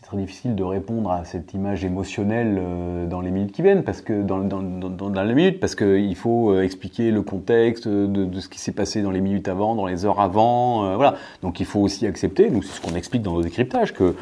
très 0.05 0.17
difficile 0.17 0.55
de 0.55 0.63
répondre 0.63 1.11
à 1.11 1.25
cette 1.25 1.53
image 1.53 1.83
émotionnelle 1.83 2.57
euh, 2.59 3.07
dans 3.07 3.21
les 3.21 3.31
minutes 3.31 3.51
qui 3.51 3.63
viennent, 3.63 3.83
parce 3.83 4.01
que 4.01 4.21
dans, 4.21 4.39
dans, 4.39 4.61
dans, 4.61 5.23
les 5.23 5.33
minutes, 5.33 5.59
parce 5.59 5.73
qu'il 5.75 6.15
faut 6.15 6.51
euh, 6.51 6.61
expliquer 6.61 7.09
le 7.09 7.23
contexte 7.23 7.87
de, 7.87 8.39
ce 8.39 8.47
qui 8.47 8.59
s'est 8.59 8.71
passé 8.71 9.01
dans 9.01 9.11
les 9.11 9.21
minutes 9.21 9.47
avant, 9.47 9.73
dans 9.75 9.87
les 9.87 10.05
heures 10.05 10.19
avant, 10.19 10.85
euh, 10.85 10.95
voilà. 10.95 11.15
Donc 11.41 11.59
il 11.59 11.65
faut 11.65 11.79
aussi 11.79 12.05
accepter, 12.05 12.49
nous 12.51 12.61
c'est 12.61 12.75
ce 12.75 12.81
qu'on 12.81 12.95
explique 12.95 13.23
dans 13.23 13.33
nos 13.33 13.41
décryptages, 13.41 13.93
que 13.93 14.15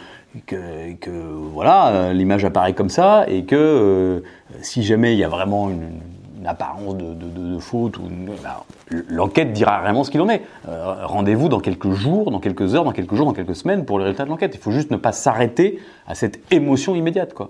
que, 0.48 0.94
que 0.94 1.12
voilà, 1.12 2.12
l'image 2.12 2.44
apparaît 2.44 2.74
comme 2.74 2.90
ça 2.90 3.26
et 3.28 3.44
que 3.44 4.24
si 4.62 4.82
jamais 4.82 5.14
il 5.14 5.20
y 5.20 5.24
a 5.24 5.30
vraiment 5.30 5.70
une 5.70 6.00
apparence 6.48 6.98
de, 6.98 7.14
de, 7.14 7.28
de, 7.28 7.60
faute, 7.60 7.98
ou 7.98 8.04
bah, 8.42 8.66
l'enquête 8.90 9.54
dira 9.54 9.82
vraiment 9.82 10.04
ce 10.04 10.12
qu'il 10.12 10.22
en 10.22 10.30
est. 10.30 10.42
Euh, 10.68 11.06
rendez-vous 11.06 11.50
dans 11.50 11.60
quelques 11.60 11.92
jours, 11.92 12.32
dans 12.32 12.40
quelques 12.40 12.76
heures, 12.76 12.84
dans 12.84 12.92
quelques 12.92 13.16
jours, 13.16 13.26
dans 13.26 13.34
quelques 13.34 13.56
semaines 13.56 13.86
pour 13.86 13.98
le 13.98 14.06
résultat 14.06 14.26
de 14.26 14.30
l'enquête. 14.30 14.54
Il 14.56 14.60
faut 14.60 14.72
juste 14.72 14.92
ne 14.92 14.98
pas 14.98 15.12
s'arrêter 15.12 15.80
à 16.08 16.16
cette 16.16 16.40
émotion 16.52 16.96
immédiate. 16.96 17.34
Quoi. 17.34 17.50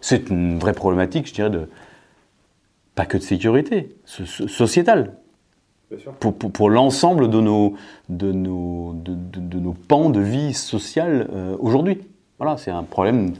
C'est 0.00 0.30
une 0.30 0.58
vraie 0.58 0.74
problématique, 0.74 1.26
je 1.28 1.34
dirais, 1.34 1.50
de 1.50 1.68
pas 2.94 3.06
que 3.06 3.16
de 3.16 3.22
sécurité, 3.22 3.96
sociétale. 4.04 5.14
Pour, 6.20 6.34
pour, 6.34 6.50
pour 6.50 6.70
l'ensemble 6.70 7.28
de 7.28 7.38
nos, 7.38 7.74
de, 8.08 8.32
nos, 8.32 8.94
de, 8.94 9.14
de, 9.14 9.58
nos 9.58 9.74
pans 9.74 10.08
de 10.08 10.20
vie 10.20 10.54
sociale 10.54 11.28
euh, 11.34 11.54
aujourd'hui. 11.60 11.98
Voilà, 12.38 12.56
c'est 12.56 12.70
un 12.70 12.82
problème, 12.82 13.34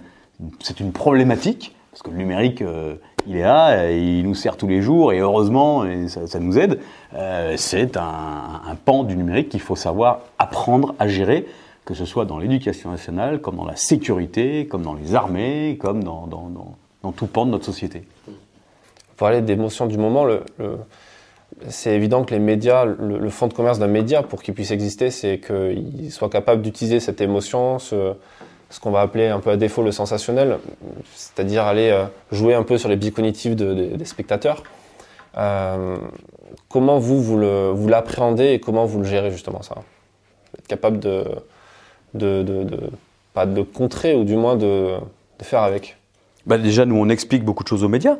c'est 0.60 0.78
une 0.78 0.92
problématique, 0.92 1.74
parce 1.90 2.02
que 2.02 2.10
le 2.10 2.18
numérique, 2.18 2.60
euh, 2.60 2.96
il 3.26 3.36
est 3.36 3.42
là, 3.42 3.90
il 3.90 4.22
nous 4.24 4.34
sert 4.34 4.56
tous 4.56 4.66
les 4.66 4.82
jours 4.82 5.12
et 5.12 5.20
heureusement, 5.20 5.84
et 5.84 6.08
ça, 6.08 6.38
nous 6.38 6.58
aide. 6.58 6.80
Euh, 7.14 7.54
c'est 7.56 7.96
un, 7.96 8.76
pan 8.84 9.04
du 9.04 9.16
numérique 9.16 9.48
qu'il 9.48 9.60
faut 9.60 9.76
savoir 9.76 10.20
apprendre 10.38 10.94
à 10.98 11.08
gérer, 11.08 11.46
que 11.84 11.94
ce 11.94 12.04
soit 12.04 12.24
dans 12.24 12.38
l'éducation 12.38 12.90
nationale, 12.90 13.40
comme 13.40 13.56
dans 13.56 13.64
la 13.64 13.76
sécurité, 13.76 14.66
comme 14.66 14.82
dans 14.82 14.94
les 14.94 15.14
armées, 15.14 15.78
comme 15.80 16.02
dans, 16.02 16.28
tout 17.16 17.26
pan 17.26 17.46
de 17.46 17.50
notre 17.50 17.64
société. 17.64 18.04
Pour 18.26 19.16
parler 19.28 19.42
d'émotion 19.42 19.86
du 19.86 19.98
moment, 19.98 20.26
c'est 21.68 21.94
évident 21.94 22.24
que 22.24 22.34
les 22.34 22.40
médias, 22.40 22.84
le, 22.84 23.18
le 23.18 23.30
fond 23.30 23.46
de 23.46 23.54
commerce 23.54 23.78
d'un 23.78 23.86
média, 23.86 24.22
pour 24.22 24.42
qu'il 24.42 24.54
puisse 24.54 24.70
exister, 24.70 25.10
c'est 25.10 25.38
qu'il 25.38 26.10
soit 26.10 26.30
capable 26.30 26.62
d'utiliser 26.62 26.98
cette 26.98 27.20
émotion, 27.20 27.78
ce, 27.78 28.14
ce 28.72 28.80
qu'on 28.80 28.90
va 28.90 29.02
appeler 29.02 29.28
un 29.28 29.38
peu 29.38 29.50
à 29.50 29.56
défaut 29.58 29.82
le 29.82 29.92
sensationnel, 29.92 30.58
c'est-à-dire 31.14 31.64
aller 31.64 31.90
euh, 31.90 32.04
jouer 32.32 32.54
un 32.54 32.62
peu 32.62 32.78
sur 32.78 32.88
les 32.88 32.96
biais 32.96 33.10
cognitifs 33.10 33.54
des 33.54 34.04
spectateurs. 34.06 34.62
Euh, 35.36 35.96
comment 36.70 36.98
vous, 36.98 37.22
vous 37.22 37.88
l'appréhendez 37.88 38.52
et 38.52 38.60
comment 38.60 38.86
vous 38.86 39.00
le 39.00 39.04
gérez 39.04 39.30
justement 39.30 39.60
ça? 39.60 39.76
Être 40.58 40.66
capable 40.66 40.98
de, 40.98 41.24
de, 42.14 42.42
de, 42.42 42.66
pas 43.34 43.44
de 43.44 43.60
contrer 43.60 44.14
ou 44.14 44.24
du 44.24 44.36
moins 44.36 44.56
de, 44.56 44.96
faire 45.42 45.62
avec? 45.62 45.98
Bah 46.46 46.56
Déjà, 46.56 46.86
nous, 46.86 46.96
on 46.96 47.10
explique 47.10 47.44
beaucoup 47.44 47.64
de 47.64 47.68
choses 47.68 47.84
aux 47.84 47.88
médias. 47.88 48.16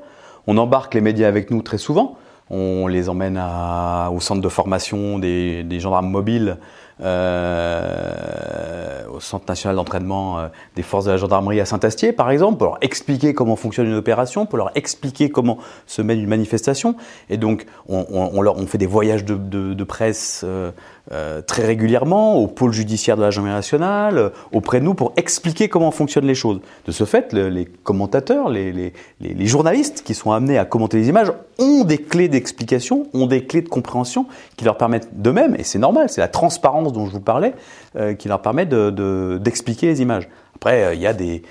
On 0.47 0.59
embarque 0.59 0.93
les 0.93 1.01
médias 1.01 1.29
avec 1.29 1.51
nous 1.51 1.63
très 1.63 1.79
souvent. 1.79 2.19
On 2.51 2.89
les 2.89 3.09
emmène 3.09 3.39
au 3.39 4.21
centre 4.21 4.43
de 4.43 4.49
formation 4.49 5.19
des 5.19 5.81
gendarmes 5.81 6.11
mobiles 6.11 6.59
euh, 7.03 8.93
au 9.13 9.21
Centre 9.21 9.45
national 9.49 9.77
d'entraînement 9.77 10.39
euh, 10.39 10.49
des 10.77 10.83
forces 10.83 11.07
de 11.07 11.11
la 11.11 11.17
gendarmerie 11.17 11.61
à 11.61 11.65
Saint-Astier, 11.65 12.13
par 12.13 12.31
exemple, 12.31 12.59
pour 12.59 12.69
leur 12.69 12.79
expliquer 12.81 13.35
comment 13.35 13.57
fonctionne 13.57 13.87
une 13.87 13.95
opération, 13.95 14.47
pour 14.47 14.59
leur 14.59 14.71
expliquer 14.75 15.31
comment 15.31 15.59
se 15.87 16.03
mène 16.03 16.21
une 16.21 16.29
manifestation. 16.29 16.97
Et 17.31 17.37
donc, 17.37 17.67
on, 17.89 18.07
on, 18.11 18.41
leur, 18.41 18.57
on 18.57 18.67
fait 18.67 18.79
des 18.79 18.87
voyages 18.87 19.25
de, 19.25 19.35
de, 19.35 19.75
de 19.75 19.85
presse 19.85 20.43
euh, 20.45 20.71
euh, 21.11 21.43
très 21.43 21.67
régulièrement 21.67 22.37
au 22.37 22.47
pôle 22.47 22.73
judiciaire 22.73 23.17
de 23.17 23.23
la 23.23 23.31
gendarmerie 23.31 23.57
nationale, 23.57 24.19
euh, 24.19 24.29
auprès 24.53 24.79
de 24.79 24.85
nous, 24.85 24.95
pour 24.95 25.13
expliquer 25.17 25.69
comment 25.69 25.91
fonctionnent 25.91 26.27
les 26.27 26.37
choses. 26.37 26.61
De 26.87 26.93
ce 26.93 27.05
fait, 27.05 27.33
les 27.33 27.65
commentateurs, 27.65 28.49
les, 28.49 28.71
les, 28.71 28.93
les, 29.21 29.47
journalistes 29.47 30.03
qui 30.05 30.15
sont 30.15 30.31
amenés 30.31 30.59
à 30.59 30.65
commenter 30.65 30.99
les 30.99 31.09
images 31.09 31.33
ont 31.59 31.83
des 31.83 31.99
clés 31.99 32.29
d'explication, 32.29 33.09
ont 33.15 33.27
des 33.27 33.45
clés 33.45 33.63
de 33.63 33.69
compréhension 33.69 34.27
qui 34.57 34.65
leur 34.65 34.77
permettent 34.77 35.21
d'eux-mêmes, 35.21 35.57
et 35.59 35.65
c'est 35.65 35.81
normal, 35.81 36.09
c'est 36.09 36.21
la 36.21 36.29
transparence 36.29 36.93
dont 36.93 37.07
je 37.07 37.11
vous 37.11 37.21
parlais, 37.21 37.55
euh, 37.97 38.15
qui 38.15 38.29
leur 38.29 38.41
permet 38.41 38.65
d'expliquer 38.65 39.87
de, 39.89 39.93
les 39.93 40.03
images. 40.03 40.29
Après, 40.63 40.95
il 40.95 41.03
y 41.03 41.09
a 41.09 41.13
des, 41.13 41.43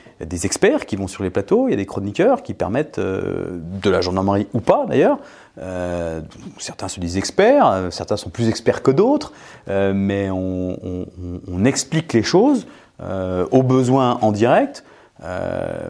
experts 0.46 0.86
qui 0.86 0.96
vont 0.96 1.08
sur 1.08 1.22
les 1.22 1.30
plateaux, 1.30 1.68
il 1.68 1.72
y 1.72 1.74
a 1.74 1.78
des 1.78 1.86
chroniqueurs 1.86 2.44
qui 2.44 2.54
permettent, 2.54 2.98
de 2.98 3.90
la 3.90 4.00
gendarmerie 4.00 4.48
ou 4.54 4.62
pas 4.62 4.86
d'ailleurs, 4.88 5.20
euh, 5.60 6.22
certains 6.58 6.88
se 6.88 7.00
disent 7.00 7.18
experts, 7.18 7.68
euh, 7.68 7.92
certains 7.92 8.18
sont 8.18 8.30
plus 8.30 8.48
experts 8.48 8.82
que 8.82 8.92
d'autres, 8.92 9.34
euh, 9.68 9.94
mais 9.94 10.30
on, 10.32 11.66
explique 11.66 12.14
les 12.14 12.24
choses 12.24 12.66
euh, 13.02 13.46
aux 13.52 13.64
besoins 13.64 14.18
en 14.22 14.32
direct. 14.32 14.84
Euh, 15.24 15.90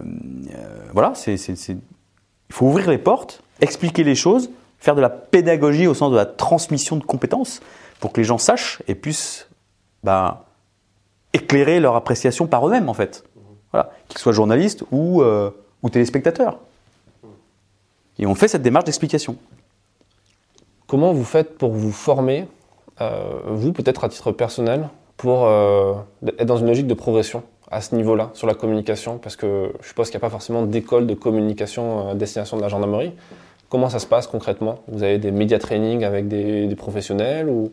voilà, 0.94 1.14
il 1.28 1.38
faut 2.50 2.66
ouvrir 2.66 2.90
les 2.90 2.98
portes, 2.98 3.42
expliquer 3.62 4.04
les 4.04 4.16
choses, 4.16 4.50
faire 4.80 4.96
de 4.96 5.02
la 5.02 5.10
pédagogie 5.10 5.88
au 5.88 5.94
sens 5.94 6.12
de 6.12 6.18
la 6.18 6.26
transmission 6.26 6.98
de 6.98 7.04
compétences 7.04 7.62
pour 8.00 8.12
que 8.12 8.20
les 8.20 8.26
gens 8.26 8.38
sachent 8.38 8.82
et 8.88 8.96
puissent 8.96 9.48
bah, 10.04 10.46
éclairer 11.34 11.80
leur 11.80 11.96
appréciation 11.96 12.48
par 12.48 12.68
eux-mêmes 12.68 12.90
en 12.90 12.94
fait. 12.94 13.24
Voilà, 13.72 13.92
qu'ils 14.10 14.20
soient 14.20 14.34
journalistes 14.34 14.84
ou, 14.92 15.24
ou 15.24 15.90
téléspectateurs. 15.90 16.60
Et 18.20 18.26
on 18.26 18.36
fait 18.36 18.48
cette 18.48 18.62
démarche 18.62 18.86
d'explication. 18.86 19.38
Comment 20.92 21.14
vous 21.14 21.24
faites 21.24 21.58
pour 21.58 21.72
vous 21.72 21.92
former, 21.92 22.48
euh, 23.00 23.40
vous 23.48 23.72
peut-être 23.72 24.04
à 24.04 24.10
titre 24.10 24.32
personnel, 24.34 24.90
pour 25.16 25.46
euh, 25.46 25.94
être 26.38 26.46
dans 26.46 26.58
une 26.58 26.68
logique 26.68 26.88
de 26.88 26.94
progression 26.94 27.44
à 27.72 27.80
ce 27.80 27.96
niveau-là, 27.96 28.30
sur 28.34 28.46
la 28.46 28.54
communication? 28.54 29.18
Parce 29.18 29.38
que 29.38 29.72
je 29.82 29.88
suppose 29.88 30.10
qu'il 30.10 30.18
n'y 30.18 30.22
a 30.22 30.28
pas 30.28 30.30
forcément 30.30 30.64
d'école 30.64 31.08
de 31.08 31.14
communication 31.14 32.10
à 32.10 32.14
destination 32.14 32.58
de 32.58 32.62
la 32.62 32.68
gendarmerie. 32.68 33.14
Comment 33.70 33.88
ça 33.88 34.00
se 34.00 34.06
passe 34.06 34.28
concrètement? 34.28 34.80
Vous 34.90 35.02
avez 35.02 35.18
des 35.18 35.32
média 35.32 35.60
training 35.60 36.04
avec 36.04 36.28
des, 36.28 36.76
professionnels 36.76 37.48
ou 37.48 37.72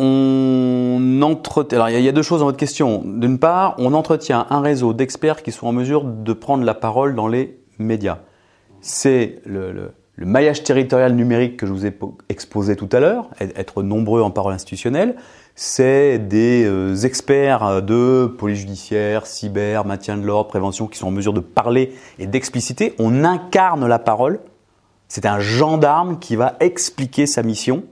on 0.00 1.20
entretient. 1.22 1.78
Alors, 1.78 1.90
il 1.90 2.04
y, 2.04 2.08
a 2.08 2.12
deux 2.12 2.22
choses 2.22 2.40
dans 2.40 2.46
votre 2.46 2.58
question. 2.58 3.02
D'une 3.04 3.38
part, 3.38 3.74
on 3.78 3.94
entretient 3.94 4.46
un 4.50 4.60
réseau 4.60 4.92
d'experts 4.94 5.42
qui 5.42 5.52
sont 5.52 5.66
en 5.66 5.72
mesure 5.72 6.04
de 6.04 6.32
prendre 6.32 6.64
la 6.64 6.74
parole 6.74 7.14
dans 7.14 7.28
les 7.28 7.58
médias 7.78 8.18
c'est 8.80 9.40
le, 9.44 9.92
le 10.16 10.26
maillage 10.26 10.62
territorial 10.62 11.14
numérique 11.14 11.56
que 11.56 11.66
je 11.66 11.72
vous 11.72 11.86
ai 11.86 11.96
exposé 12.28 12.76
tout 12.76 12.88
à 12.92 13.00
l'heure, 13.00 13.30
être 13.40 13.82
nombreux 13.82 14.22
en 14.22 14.30
parole 14.30 14.54
institutionnelle, 14.54 15.16
c'est 15.54 16.18
des 16.18 16.64
euh, 16.64 16.94
experts 16.94 17.82
de 17.82 18.26
police 18.38 18.60
judiciaire, 18.60 19.26
cyber, 19.26 19.84
maintien 19.84 20.16
de 20.16 20.24
l'ordre, 20.24 20.48
prévention 20.48 20.86
qui 20.86 20.98
sont 20.98 21.08
en 21.08 21.12
mesure 21.12 21.32
de 21.32 21.40
parler 21.40 21.92
et 22.18 22.26
d'expliciter. 22.26 22.94
On 22.98 23.24
incarne 23.24 23.86
la 23.86 23.98
parole. 23.98 24.40
C'est 25.08 25.26
un 25.26 25.40
gendarme 25.40 26.18
qui 26.18 26.36
va 26.36 26.56
expliquer 26.60 27.26
sa 27.26 27.42
mission 27.42 27.82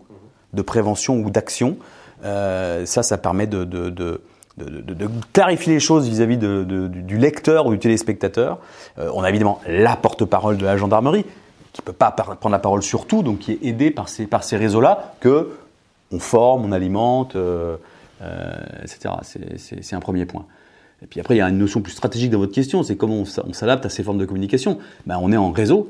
de 0.54 0.62
prévention 0.62 1.16
ou 1.16 1.30
d'action. 1.30 1.76
Euh, 2.24 2.86
ça, 2.86 3.02
ça 3.02 3.18
permet 3.18 3.46
de, 3.46 4.20
clarifier 5.32 5.74
les 5.74 5.80
choses 5.80 6.08
vis-à-vis 6.08 6.38
du 6.38 7.18
lecteur 7.18 7.66
ou 7.66 7.72
du 7.72 7.78
téléspectateur. 7.78 8.58
Euh, 8.98 9.10
on 9.14 9.22
a 9.22 9.28
évidemment 9.28 9.60
la 9.66 9.96
porte-parole 9.96 10.56
de 10.56 10.64
la 10.64 10.76
gendarmerie, 10.76 11.24
qui 11.72 11.82
ne 11.82 11.84
peut 11.84 11.92
pas 11.92 12.10
prendre 12.10 12.50
la 12.50 12.58
parole 12.58 12.82
sur 12.82 13.06
tout, 13.06 13.22
donc 13.22 13.40
qui 13.40 13.52
est 13.52 13.58
aidé 13.62 13.90
par 13.90 14.08
ces, 14.08 14.26
par 14.26 14.42
ces 14.42 14.56
réseaux-là, 14.56 15.14
que 15.20 15.50
on 16.10 16.18
forme, 16.18 16.64
on 16.64 16.72
alimente, 16.72 17.36
euh, 17.36 17.76
etc. 18.82 19.14
C'est 19.56 19.94
un 19.94 20.00
premier 20.00 20.24
point. 20.24 20.46
Et 21.02 21.06
puis 21.06 21.20
après, 21.20 21.36
il 21.36 21.38
y 21.38 21.42
a 21.42 21.48
une 21.48 21.58
notion 21.58 21.80
plus 21.80 21.92
stratégique 21.92 22.30
dans 22.30 22.38
votre 22.38 22.54
question, 22.54 22.82
c'est 22.82 22.96
comment 22.96 23.22
on 23.22 23.52
s'adapte 23.52 23.86
à 23.86 23.88
ces 23.88 24.02
formes 24.02 24.18
de 24.18 24.24
communication. 24.24 24.78
Ben, 25.06 25.18
on 25.22 25.30
est 25.30 25.36
en 25.36 25.52
réseau, 25.52 25.86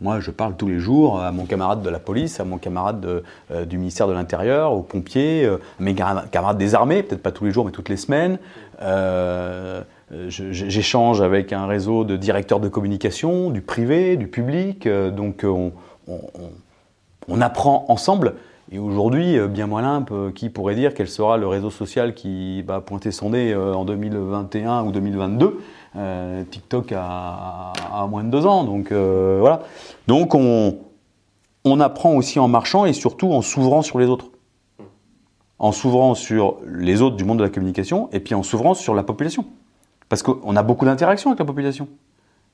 moi, 0.00 0.20
je 0.20 0.30
parle 0.30 0.56
tous 0.56 0.68
les 0.68 0.78
jours 0.78 1.20
à 1.20 1.32
mon 1.32 1.44
camarade 1.44 1.82
de 1.82 1.90
la 1.90 1.98
police, 1.98 2.40
à 2.40 2.44
mon 2.44 2.58
camarade 2.58 3.22
euh, 3.50 3.64
du 3.64 3.78
ministère 3.78 4.08
de 4.08 4.12
l'Intérieur, 4.12 4.72
aux 4.72 4.82
pompiers, 4.82 5.44
euh, 5.44 5.56
à 5.78 5.82
mes 5.82 5.94
camarades 5.94 6.58
des 6.58 6.74
armées, 6.74 7.02
peut-être 7.02 7.22
pas 7.22 7.32
tous 7.32 7.44
les 7.44 7.50
jours, 7.50 7.64
mais 7.64 7.72
toutes 7.72 7.88
les 7.88 7.96
semaines. 7.96 8.38
Euh, 8.82 9.82
j'échange 10.28 11.20
avec 11.20 11.52
un 11.52 11.66
réseau 11.66 12.04
de 12.04 12.16
directeurs 12.16 12.60
de 12.60 12.68
communication, 12.68 13.50
du 13.50 13.60
privé, 13.60 14.16
du 14.16 14.28
public. 14.28 14.88
donc, 14.88 15.44
on, 15.44 17.40
apprend 17.40 17.84
ensemble. 17.88 18.34
Et 18.70 18.78
aujourd'hui, 18.78 19.36
bien 19.48 19.66
moins 19.66 19.82
limpe, 19.82 20.12
qui 20.34 20.48
pourrait 20.48 20.76
dire 20.76 20.94
quel 20.94 21.08
sera 21.08 21.36
le 21.36 21.48
réseau 21.48 21.70
social 21.70 22.14
qui 22.14 22.62
va 22.62 22.80
pointer 22.80 23.10
son 23.10 23.30
nez 23.30 23.52
en 23.54 23.84
2021 23.84 24.84
ou 24.84 24.92
2022 24.92 25.58
euh, 25.94 26.44
TikTok 26.44 26.92
a, 26.92 27.72
moins 28.08 28.24
de 28.24 28.30
deux 28.30 28.46
ans, 28.46 28.64
donc 28.64 28.92
euh, 28.92 29.38
voilà. 29.40 29.62
Donc 30.08 30.34
on, 30.34 30.78
on 31.64 31.80
apprend 31.80 32.14
aussi 32.14 32.38
en 32.38 32.48
marchant 32.48 32.84
et 32.86 32.92
surtout 32.92 33.32
en 33.32 33.42
s'ouvrant 33.42 33.82
sur 33.82 33.98
les 33.98 34.06
autres. 34.06 34.26
En 35.58 35.72
s'ouvrant 35.72 36.14
sur 36.14 36.58
les 36.66 37.00
autres 37.00 37.16
du 37.16 37.24
monde 37.24 37.38
de 37.38 37.44
la 37.44 37.50
communication 37.50 38.08
et 38.12 38.20
puis 38.20 38.34
en 38.34 38.42
s'ouvrant 38.42 38.74
sur 38.74 38.94
la 38.94 39.02
population. 39.02 39.46
Parce 40.08 40.22
qu'on 40.22 40.54
a 40.54 40.62
beaucoup 40.62 40.84
d'interactions 40.84 41.30
avec 41.30 41.38
la 41.38 41.46
population. 41.46 41.88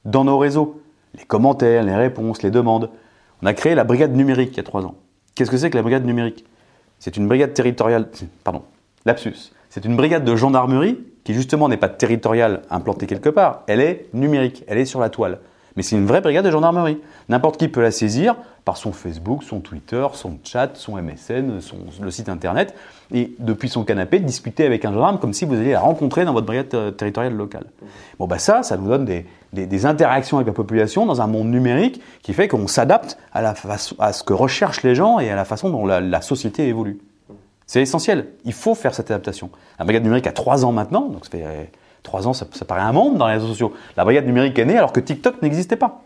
Dans 0.04 0.24
nos 0.24 0.38
réseaux, 0.38 0.80
les 1.14 1.24
commentaires, 1.24 1.82
les 1.82 1.94
réponses, 1.94 2.42
les 2.42 2.50
demandes. 2.50 2.90
On 3.42 3.46
a 3.46 3.54
créé 3.54 3.74
la 3.74 3.84
brigade 3.84 4.14
numérique 4.14 4.50
il 4.52 4.56
y 4.58 4.60
a 4.60 4.64
trois 4.64 4.84
ans. 4.84 4.94
Qu'est-ce 5.34 5.50
que 5.50 5.56
c'est 5.56 5.70
que 5.70 5.76
la 5.76 5.82
brigade 5.82 6.04
numérique? 6.04 6.44
C'est 6.98 7.16
une 7.16 7.26
brigade 7.26 7.52
territoriale, 7.52 8.08
pardon, 8.44 8.62
lapsus. 9.04 9.52
C'est 9.68 9.84
une 9.84 9.96
brigade 9.96 10.24
de 10.24 10.36
gendarmerie 10.36 10.98
qui 11.24 11.34
justement 11.34 11.68
n'est 11.68 11.76
pas 11.76 11.88
territoriale 11.88 12.62
implantée 12.70 13.06
quelque 13.06 13.28
part, 13.28 13.62
elle 13.66 13.80
est 13.80 14.06
numérique, 14.12 14.64
elle 14.66 14.78
est 14.78 14.84
sur 14.84 15.00
la 15.00 15.10
toile. 15.10 15.38
Mais 15.76 15.82
c'est 15.82 15.96
une 15.96 16.06
vraie 16.06 16.20
brigade 16.20 16.44
de 16.44 16.50
gendarmerie. 16.50 16.98
N'importe 17.28 17.56
qui 17.56 17.68
peut 17.68 17.80
la 17.80 17.90
saisir 17.90 18.36
par 18.64 18.76
son 18.76 18.92
Facebook, 18.92 19.42
son 19.42 19.60
Twitter, 19.60 20.06
son 20.12 20.38
chat, 20.44 20.70
son 20.74 21.00
MSN, 21.00 21.58
le 22.00 22.10
site 22.10 22.28
internet, 22.28 22.74
et 23.12 23.32
depuis 23.38 23.68
son 23.68 23.82
canapé, 23.84 24.20
discuter 24.20 24.66
avec 24.66 24.84
un 24.84 24.92
gendarme 24.92 25.18
comme 25.18 25.32
si 25.32 25.44
vous 25.44 25.54
alliez 25.54 25.72
la 25.72 25.80
rencontrer 25.80 26.24
dans 26.24 26.32
votre 26.32 26.46
brigade 26.46 26.72
euh, 26.74 26.90
territoriale 26.90 27.34
locale. 27.34 27.64
Bon, 28.18 28.26
bah 28.26 28.38
ça, 28.38 28.62
ça 28.62 28.76
nous 28.76 28.88
donne 28.88 29.04
des, 29.04 29.86
interactions 29.86 30.36
avec 30.36 30.46
la 30.46 30.52
population 30.52 31.06
dans 31.06 31.20
un 31.22 31.26
monde 31.26 31.48
numérique 31.48 32.00
qui 32.22 32.34
fait 32.34 32.48
qu'on 32.48 32.68
s'adapte 32.68 33.18
à, 33.32 33.54
à 33.98 34.12
ce 34.12 34.22
que 34.22 34.32
recherchent 34.32 34.82
les 34.82 34.94
gens 34.94 35.18
et 35.18 35.30
à 35.30 35.36
la 35.36 35.44
façon 35.44 35.70
dont 35.70 35.86
la 35.86 36.20
société 36.20 36.68
évolue. 36.68 37.00
C'est 37.72 37.80
essentiel. 37.80 38.26
Il 38.44 38.52
faut 38.52 38.74
faire 38.74 38.94
cette 38.94 39.10
adaptation. 39.10 39.48
La 39.78 39.86
brigade 39.86 40.02
numérique 40.02 40.26
a 40.26 40.32
trois 40.32 40.66
ans 40.66 40.72
maintenant, 40.72 41.08
donc 41.08 41.24
ça 41.24 41.30
fait 41.30 41.42
euh, 41.42 41.64
trois 42.02 42.28
ans, 42.28 42.34
ça, 42.34 42.44
paraît 42.68 42.82
un 42.82 42.92
monde 42.92 43.16
dans 43.16 43.26
les 43.26 43.32
réseaux 43.32 43.46
sociaux. 43.46 43.72
La 43.96 44.04
brigade 44.04 44.26
numérique 44.26 44.58
est 44.58 44.66
née 44.66 44.76
alors 44.76 44.92
que 44.92 45.00
TikTok 45.00 45.40
n'existait 45.40 45.76
pas. 45.76 46.02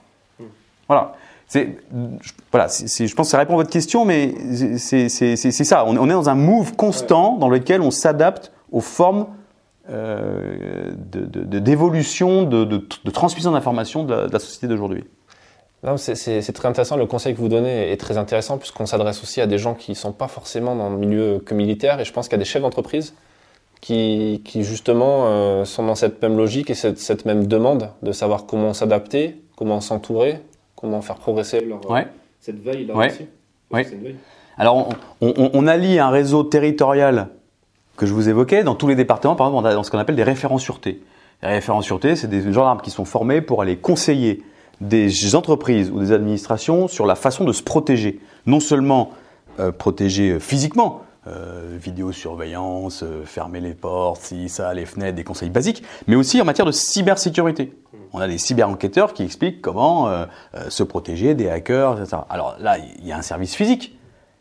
Voilà. 0.86 1.14
C'est, 1.48 1.76
voilà, 2.52 2.68
je 2.68 3.12
pense 3.16 3.26
que 3.26 3.30
ça 3.32 3.38
répond 3.38 3.54
à 3.54 3.56
votre 3.56 3.70
question, 3.70 4.04
mais 4.04 4.32
c'est 4.78 5.08
ça. 5.08 5.84
On, 5.88 6.08
est 6.08 6.12
dans 6.12 6.28
un 6.28 6.36
move 6.36 6.76
constant 6.76 7.36
dans 7.36 7.48
lequel 7.48 7.80
on 7.80 7.90
s'adapte 7.90 8.52
aux 8.70 8.80
formes 8.80 9.26
euh, 9.90 10.92
d'évolution, 10.94 12.44
de, 12.44 12.62
de, 12.62 12.86
de, 13.04 13.10
transmission 13.10 13.50
d'informations 13.50 14.04
de, 14.04 14.14
la 14.14 14.38
société 14.38 14.68
d'aujourd'hui. 14.68 15.02
C'est 15.96 16.52
très 16.52 16.68
intéressant. 16.68 16.96
Le 16.96 17.06
conseil 17.06 17.34
que 17.34 17.38
vous 17.38 17.48
donnez 17.48 17.92
est 17.92 17.96
très 17.96 18.18
intéressant 18.18 18.58
puisqu'on 18.58 18.86
s'adresse 18.86 19.22
aussi 19.22 19.40
à 19.40 19.46
des 19.46 19.58
gens 19.58 19.74
qui 19.74 19.92
ne 19.92 19.96
sont 19.96 20.12
pas 20.12 20.28
forcément 20.28 20.74
dans 20.74 20.90
le 20.90 20.96
milieu 20.96 21.38
que 21.44 21.54
militaire. 21.54 22.00
Et 22.00 22.04
je 22.04 22.12
pense 22.12 22.28
qu'il 22.28 22.36
y 22.36 22.40
a 22.40 22.44
des 22.44 22.44
chefs 22.44 22.62
d'entreprise 22.62 23.14
qui, 23.80 24.42
qui, 24.44 24.64
justement 24.64 25.26
euh, 25.26 25.64
sont 25.64 25.84
dans 25.84 25.94
cette 25.94 26.20
même 26.22 26.36
logique 26.36 26.70
et 26.70 26.74
cette, 26.74 26.98
cette 26.98 27.24
même 27.24 27.46
demande 27.46 27.90
de 28.02 28.12
savoir 28.12 28.46
comment 28.46 28.72
s'adapter, 28.72 29.40
comment 29.54 29.80
s'entourer, 29.80 30.40
comment 30.74 31.02
faire 31.02 31.16
progresser 31.16 31.60
leur, 31.60 31.80
cette 32.40 32.62
veille 32.62 32.86
là 32.86 32.96
aussi. 32.96 33.26
Alors 34.58 34.88
on, 35.20 35.34
on, 35.36 35.50
on, 35.52 35.66
allie 35.66 35.98
un 35.98 36.08
réseau 36.08 36.42
territorial 36.42 37.28
que 37.96 38.06
je 38.06 38.14
vous 38.14 38.28
évoquais 38.28 38.64
dans 38.64 38.74
tous 38.74 38.88
les 38.88 38.94
départements, 38.94 39.36
par 39.36 39.48
exemple 39.48 39.72
dans 39.72 39.82
ce 39.82 39.90
qu'on 39.90 39.98
appelle 39.98 40.16
des 40.16 40.22
référents 40.22 40.58
sûreté. 40.58 41.02
Les 41.42 41.48
référents 41.48 41.82
sûreté, 41.82 42.16
c'est 42.16 42.28
des 42.28 42.52
gendarmes 42.52 42.80
qui 42.80 42.90
sont 42.90 43.04
formés 43.04 43.40
pour 43.40 43.60
aller 43.62 43.76
conseiller 43.76 44.42
des 44.80 45.34
entreprises 45.34 45.90
ou 45.90 46.00
des 46.00 46.12
administrations 46.12 46.88
sur 46.88 47.06
la 47.06 47.14
façon 47.14 47.44
de 47.44 47.52
se 47.52 47.62
protéger. 47.62 48.20
Non 48.46 48.60
seulement 48.60 49.10
euh, 49.58 49.72
protéger 49.72 50.38
physiquement, 50.40 51.02
euh, 51.28 51.76
vidéosurveillance, 51.82 53.02
euh, 53.02 53.24
fermer 53.24 53.58
les 53.58 53.74
portes, 53.74 54.20
si 54.20 54.48
ça, 54.48 54.72
les 54.74 54.86
fenêtres, 54.86 55.16
des 55.16 55.24
conseils 55.24 55.50
basiques, 55.50 55.82
mais 56.06 56.14
aussi 56.14 56.40
en 56.40 56.44
matière 56.44 56.66
de 56.66 56.70
cybersécurité. 56.70 57.72
On 58.12 58.20
a 58.20 58.28
des 58.28 58.38
cyber-enquêteurs 58.38 59.12
qui 59.12 59.24
expliquent 59.24 59.60
comment 59.60 60.08
euh, 60.08 60.26
se 60.68 60.84
protéger 60.84 61.34
des 61.34 61.48
hackers, 61.48 62.00
etc. 62.00 62.18
Alors 62.30 62.54
là, 62.60 62.78
il 62.78 63.04
y 63.04 63.10
a 63.10 63.18
un 63.18 63.22
service 63.22 63.56
physique, 63.56 63.98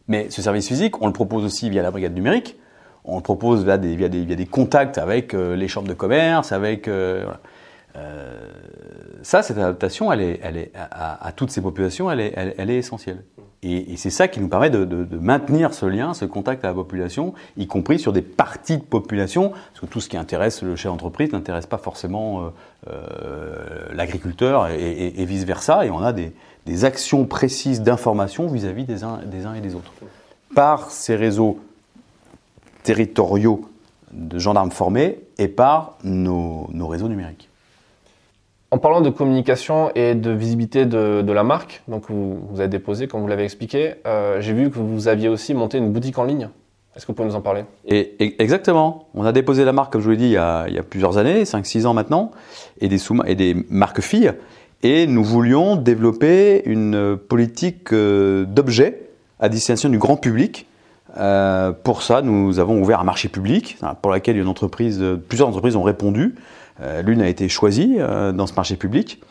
mais 0.08 0.30
ce 0.30 0.44
service 0.44 0.68
physique, 0.68 1.02
on 1.02 1.08
le 1.08 1.14
propose 1.14 1.44
aussi 1.44 1.72
via 1.72 1.82
la 1.82 1.90
brigade 1.90 2.14
numérique, 2.14 2.56
on 3.04 3.16
le 3.16 3.24
propose 3.24 3.64
via 3.64 3.80
des, 3.80 3.96
via 3.96 4.08
des, 4.08 4.46
contacts 4.46 5.00
avec 5.00 5.34
les 5.34 5.68
chambres 5.68 5.88
de 5.88 5.96
commerce, 5.96 6.52
avec... 6.52 6.88
Euh, 7.96 8.52
ça, 9.24 9.42
cette 9.42 9.58
adaptation, 9.58 10.12
elle 10.12 10.22
est, 10.22 10.72
à, 10.76 11.32
toutes 11.36 11.50
ces 11.50 11.62
populations, 11.62 12.12
elle 12.12 12.20
est, 12.20 12.34
elle, 12.36 12.70
est 12.70 12.78
essentielle. 12.78 13.24
Et, 13.64 13.98
c'est 13.98 14.12
ça 14.12 14.28
qui 14.28 14.40
nous 14.40 14.48
permet 14.48 14.70
de, 14.70 15.08
maintenir 15.20 15.74
ce 15.74 15.88
lien, 15.88 16.14
ce 16.14 16.26
contact 16.26 16.64
à 16.64 16.68
la 16.68 16.74
population, 16.74 17.34
y 17.58 17.66
compris 17.66 17.98
sur 17.98 18.14
des 18.14 18.22
parties 18.22 18.78
de 18.78 18.84
population, 18.84 19.50
parce 19.50 19.80
que 19.82 19.86
tout 19.88 20.00
ce 20.00 20.10
qui 20.10 20.18
intéresse 20.18 20.62
le 20.62 20.76
chef 20.76 20.92
d'entreprise 20.92 21.32
n'intéresse 21.32 21.66
pas 21.66 21.80
forcément 21.80 22.42
euh, 22.42 22.50
euh, 22.92 23.56
l'agriculteur 23.94 24.68
et, 24.68 25.26
vice-versa, 25.26 25.86
et 25.86 25.90
on 25.90 26.04
a 26.04 26.14
des, 26.14 26.86
actions 26.86 27.26
précises 27.26 27.82
d'information 27.82 28.48
vis-à-vis 28.48 28.86
des 28.86 29.04
uns, 29.04 29.22
et 29.56 29.62
des 29.62 29.74
autres. 29.74 29.92
Par 30.54 30.92
ces 30.92 31.16
réseaux 31.16 31.60
territoriaux 32.84 33.68
de 34.12 34.38
gendarmes 34.38 34.72
formés 34.72 35.20
et 35.40 35.48
par 35.48 35.98
nos 36.04 36.88
réseaux 36.88 37.08
numériques. 37.08 37.50
En 38.72 38.78
parlant 38.78 39.02
de 39.02 39.10
communication 39.10 39.92
et 39.96 40.16
de 40.16 40.32
visibilité 40.32 40.86
de, 40.86 41.32
la 41.32 41.44
marque, 41.44 41.84
donc 41.88 42.10
vous, 42.10 42.40
vous, 42.50 42.60
avez 42.60 42.68
déposé, 42.68 43.08
comme 43.08 43.22
vous 43.22 43.28
l'avez 43.28 43.44
expliqué, 43.44 43.96
euh, 44.06 44.42
j'ai 44.42 44.54
vu 44.54 44.70
que 44.70 44.80
vous 44.80 45.08
aviez 45.08 45.30
aussi 45.30 45.54
monté 45.54 45.78
une 45.78 45.92
boutique 45.92 46.18
en 46.18 46.24
ligne. 46.24 46.50
Est-ce 46.96 47.06
que 47.06 47.12
vous 47.12 47.16
pouvez 47.16 47.30
nous 47.30 47.36
en 47.36 47.42
parler? 47.42 47.66
Exactement. 47.88 49.08
On 49.14 49.26
a 49.26 49.32
déposé 49.32 49.66
la 49.66 49.74
marque, 49.74 49.92
comme 49.92 50.02
je 50.02 50.06
vous 50.06 50.12
l'ai 50.12 50.18
dit, 50.18 50.28
il 50.28 50.32
y 50.32 50.38
a, 50.38 50.84
plusieurs 50.90 51.18
années, 51.18 51.44
5-6 51.44 51.86
ans 51.86 51.94
maintenant, 51.94 52.32
et 52.80 52.88
des, 52.88 52.98
et 53.28 53.36
des 53.36 53.56
marques 53.70 54.02
filles. 54.02 54.34
Et 54.82 55.06
nous 55.06 55.24
voulions 55.24 55.76
développer 55.76 56.64
une 56.66 57.18
politique 57.18 57.92
euh, 57.92 58.46
d'objets 58.46 59.10
à 59.40 59.50
destination 59.50 59.90
du 59.90 59.98
grand 59.98 60.18
public. 60.18 60.68
Euh, 61.18 61.72
pour 61.72 62.02
ça, 62.02 62.22
nous 62.22 62.60
avons 62.60 62.82
ouvert 62.82 63.00
un 63.00 63.04
marché 63.06 63.28
public 63.28 63.78
pour 64.02 64.12
lequel 64.12 64.44
plusieurs 65.28 65.50
entreprises 65.50 65.76
ont 65.76 65.84
répondu. 65.84 66.36
Euh, 66.82 67.02
l'une 67.02 67.22
a 67.22 67.28
été 67.28 67.48
choisie 67.48 67.96
euh, 68.00 68.32
dans 68.32 68.48
ce 68.48 68.54
marché 68.54 68.76
public. 68.76 69.22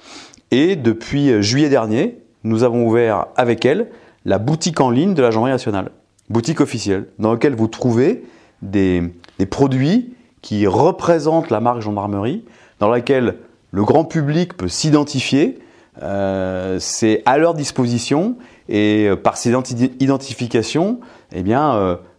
Et 0.51 0.77
depuis 0.77 1.31
euh, 1.31 1.43
juillet 1.43 1.69
dernier, 1.69 2.19
nous 2.43 2.63
avons 2.63 2.87
ouvert 2.87 3.27
avec 3.37 3.65
elle 3.65 3.89
la 4.25 4.39
boutique 4.39 4.81
en 4.81 4.91
ligne 4.91 5.15
de 5.15 5.23
la 5.23 5.31
Gendarmerie 5.31 5.53
nationale. 5.53 5.91
Boutique 6.31 6.61
officielle, 6.61 7.07
dans 7.19 7.33
laquelle 7.33 7.55
vous 7.55 7.69
trouvez 7.69 8.25
des, 8.63 9.03
produits 9.51 10.15
qui 10.41 10.67
représentent 10.67 11.51
la 11.51 11.61
marque 11.61 11.83
gendarmerie, 11.83 12.45
dans 12.81 12.89
laquelle 12.89 13.37
le 13.73 13.85
grand 13.85 14.05
public 14.05 14.57
peut 14.57 14.69
s'identifier. 14.69 15.59
c'est 16.01 17.23
à 17.27 17.37
leur 17.37 17.53
disposition 17.53 18.37
et 18.71 19.11
par 19.23 19.37
ces 19.37 19.53
identifications, 20.01 21.01
eh 21.35 21.45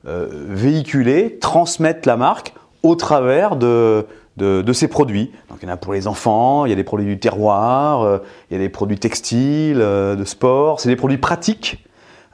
véhiculer, 0.03 1.39
transmettre 1.39 2.07
la 2.07 2.17
marque 2.17 2.53
au 2.83 2.93
travers 2.93 3.55
de, 3.55 4.05
de, 4.37 4.73
ces 4.73 4.87
produits. 4.87 5.31
Donc 5.49 5.59
il 5.61 5.67
y 5.67 5.71
en 5.71 5.73
a 5.73 5.77
pour 5.77 5.93
les 5.93 6.07
enfants, 6.07 6.65
il 6.65 6.69
y 6.69 6.73
a 6.73 6.75
des 6.75 6.83
produits 6.83 7.07
du 7.07 7.19
terroir, 7.19 8.03
euh, 8.03 8.17
il 8.49 8.57
y 8.57 8.59
a 8.59 8.63
des 8.63 8.69
produits 8.69 8.97
textiles, 8.97 9.79
euh, 9.79 10.15
de 10.15 10.25
sport, 10.25 10.79
c'est 10.79 10.89
des 10.89 10.95
produits 10.95 11.17
pratiques, 11.17 11.85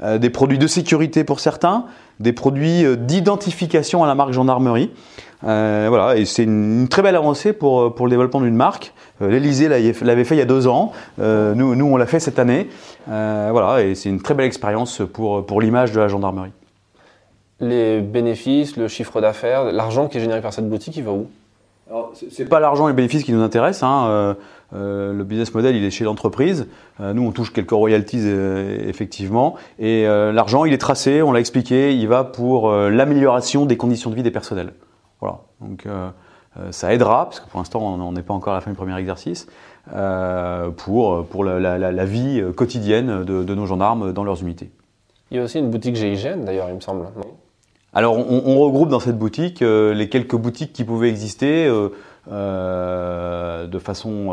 euh, 0.01 0.17
des 0.17 0.29
produits 0.29 0.57
de 0.57 0.67
sécurité 0.67 1.23
pour 1.23 1.39
certains, 1.39 1.85
des 2.19 2.33
produits 2.33 2.85
d'identification 2.97 4.03
à 4.03 4.07
la 4.07 4.15
marque 4.15 4.31
gendarmerie. 4.33 4.91
voilà, 5.41 6.17
et 6.17 6.25
c'est 6.25 6.43
une, 6.43 6.87
très 6.87 7.01
belle 7.01 7.15
avancée 7.15 7.53
pour, 7.53 7.93
pour 7.95 8.05
le 8.05 8.11
développement 8.11 8.41
d'une 8.41 8.55
marque. 8.55 8.93
L'Elysée 9.21 9.67
l'avait 9.67 10.23
fait 10.23 10.35
il 10.35 10.39
y 10.39 10.41
a 10.41 10.45
deux 10.45 10.67
ans, 10.67 10.91
nous, 11.17 11.75
nous 11.75 11.85
on 11.85 11.97
l'a 11.97 12.05
fait 12.05 12.19
cette 12.19 12.37
année. 12.37 12.67
voilà, 13.07 13.83
et 13.83 13.95
c'est 13.95 14.09
une 14.09 14.21
très 14.21 14.35
belle 14.35 14.45
expérience 14.45 15.01
pour, 15.13 15.45
pour 15.45 15.61
l'image 15.61 15.91
de 15.93 15.99
la 15.99 16.07
gendarmerie. 16.07 16.51
Les 17.59 18.01
bénéfices, 18.01 18.77
le 18.77 18.87
chiffre 18.87 19.19
d'affaires, 19.19 19.71
l'argent 19.71 20.07
qui 20.07 20.17
est 20.17 20.21
généré 20.21 20.41
par 20.41 20.53
cette 20.53 20.69
boutique, 20.69 20.97
il 20.97 21.03
va 21.03 21.11
où? 21.11 21.27
C'est 22.29 22.45
pas 22.45 22.59
l'argent 22.59 22.87
et 22.87 22.91
le 22.91 22.95
bénéfice 22.95 23.23
qui 23.23 23.33
nous 23.33 23.41
intéressent. 23.41 23.83
Hein. 23.83 24.05
Euh, 24.07 24.33
euh, 24.73 25.13
le 25.13 25.23
business 25.23 25.53
model, 25.53 25.75
il 25.75 25.83
est 25.83 25.91
chez 25.91 26.03
l'entreprise. 26.03 26.67
Euh, 26.99 27.13
nous, 27.13 27.23
on 27.23 27.31
touche 27.31 27.51
quelques 27.51 27.71
royalties 27.71 28.25
effectivement, 28.87 29.55
et 29.79 30.05
l'argent, 30.05 30.65
il 30.65 30.73
est 30.73 30.77
tracé. 30.77 31.21
On 31.21 31.31
l'a 31.31 31.39
expliqué. 31.39 31.95
Il 31.95 32.07
va 32.07 32.23
pour 32.23 32.71
l'amélioration 32.71 33.65
des 33.65 33.77
conditions 33.77 34.09
de 34.09 34.15
vie 34.15 34.23
des 34.23 34.31
personnels. 34.31 34.73
Voilà. 35.19 35.39
Donc 35.59 35.87
ça 36.71 36.93
aidera, 36.93 37.25
parce 37.25 37.39
que 37.39 37.49
pour 37.49 37.59
l'instant, 37.59 37.81
on 37.81 38.11
n'est 38.11 38.23
pas 38.23 38.33
encore 38.33 38.53
à 38.53 38.57
la 38.57 38.61
fin 38.61 38.71
du 38.71 38.77
premier 38.77 38.97
exercice, 38.97 39.47
pour 40.77 41.25
pour 41.25 41.43
la, 41.43 42.05
vie 42.05 42.43
quotidienne 42.55 43.23
de, 43.23 43.43
de, 43.43 43.55
nos 43.55 43.65
gendarmes 43.65 44.13
dans 44.13 44.23
leurs 44.23 44.41
unités. 44.41 44.71
Il 45.31 45.37
y 45.37 45.39
a 45.39 45.43
aussi 45.43 45.59
une 45.59 45.69
boutique 45.69 45.95
GIGN, 45.95 46.43
d'ailleurs, 46.45 46.67
il 46.69 46.75
me 46.75 46.81
semble. 46.81 47.05
Alors, 47.93 48.17
on, 48.17 48.59
regroupe 48.59 48.87
dans 48.87 49.01
cette 49.01 49.17
boutique 49.17 49.61
euh, 49.61 49.93
les 49.93 50.07
quelques 50.07 50.35
boutiques 50.35 50.71
qui 50.71 50.85
pouvaient 50.85 51.09
exister 51.09 51.65
euh, 51.65 51.89
euh, 52.31 53.67
de 53.67 53.79
façon 53.79 54.29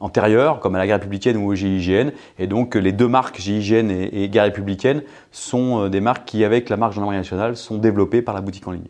antérieure, 0.00 0.60
comme 0.60 0.74
à 0.76 0.78
la 0.78 0.86
Guerre 0.86 0.96
républicaine 0.96 1.36
ou 1.36 1.52
au 1.52 1.54
GIGN. 1.54 2.10
Et 2.38 2.46
donc, 2.46 2.76
les 2.76 2.92
deux 2.92 3.08
marques 3.08 3.38
GIGN 3.38 3.90
et, 3.90 4.22
et 4.24 4.28
Guerre 4.30 4.44
républicaine 4.44 5.02
sont 5.30 5.88
des 5.88 6.00
marques 6.00 6.24
qui, 6.24 6.42
avec 6.42 6.70
la 6.70 6.78
marque 6.78 6.94
Gendarmerie 6.94 7.18
nationale, 7.18 7.56
sont 7.56 7.76
développées 7.76 8.22
par 8.22 8.34
la 8.34 8.40
boutique 8.40 8.66
en 8.66 8.72
ligne. 8.72 8.88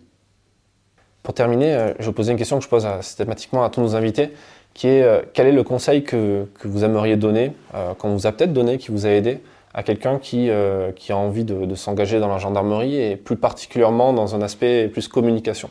Pour 1.25 1.35
terminer, 1.35 1.95
je 1.99 2.07
vais 2.07 2.13
poser 2.13 2.31
une 2.31 2.39
question 2.39 2.59
que 2.59 2.65
je 2.65 2.69
pose 2.69 2.87
systématiquement 3.01 3.65
à 3.65 3.71
tous 3.71 3.81
nos 3.81 3.97
invités, 3.97 4.31
qui 4.73 4.87
est 4.87 5.05
quel 5.35 5.49
est 5.49 5.53
le 5.53 5.65
conseil 5.65 6.05
que, 6.05 6.47
que 6.61 6.69
vous 6.69 6.85
aimeriez 6.85 7.17
donner, 7.17 7.53
qu'on 7.99 8.15
vous 8.15 8.27
a 8.27 8.33
peut-être 8.33 8.53
donné, 8.53 8.79
qui 8.79 8.93
vous 8.93 9.05
a 9.05 9.11
aidé 9.11 9.41
à 9.73 9.83
quelqu'un 9.83 10.19
qui, 10.19 10.51
euh, 10.51 10.93
qui 10.93 11.13
a 11.13 11.17
envie 11.17 11.45
de, 11.45 11.75
s'engager 11.75 12.19
dans 12.21 12.29
la 12.29 12.39
gendarmerie 12.39 12.97
et 12.97 13.17
plus 13.17 13.37
particulièrement 13.37 14.13
dans 14.13 14.35
un 14.35 14.43
aspect 14.43 14.89
plus 14.89 15.09
communication 15.09 15.71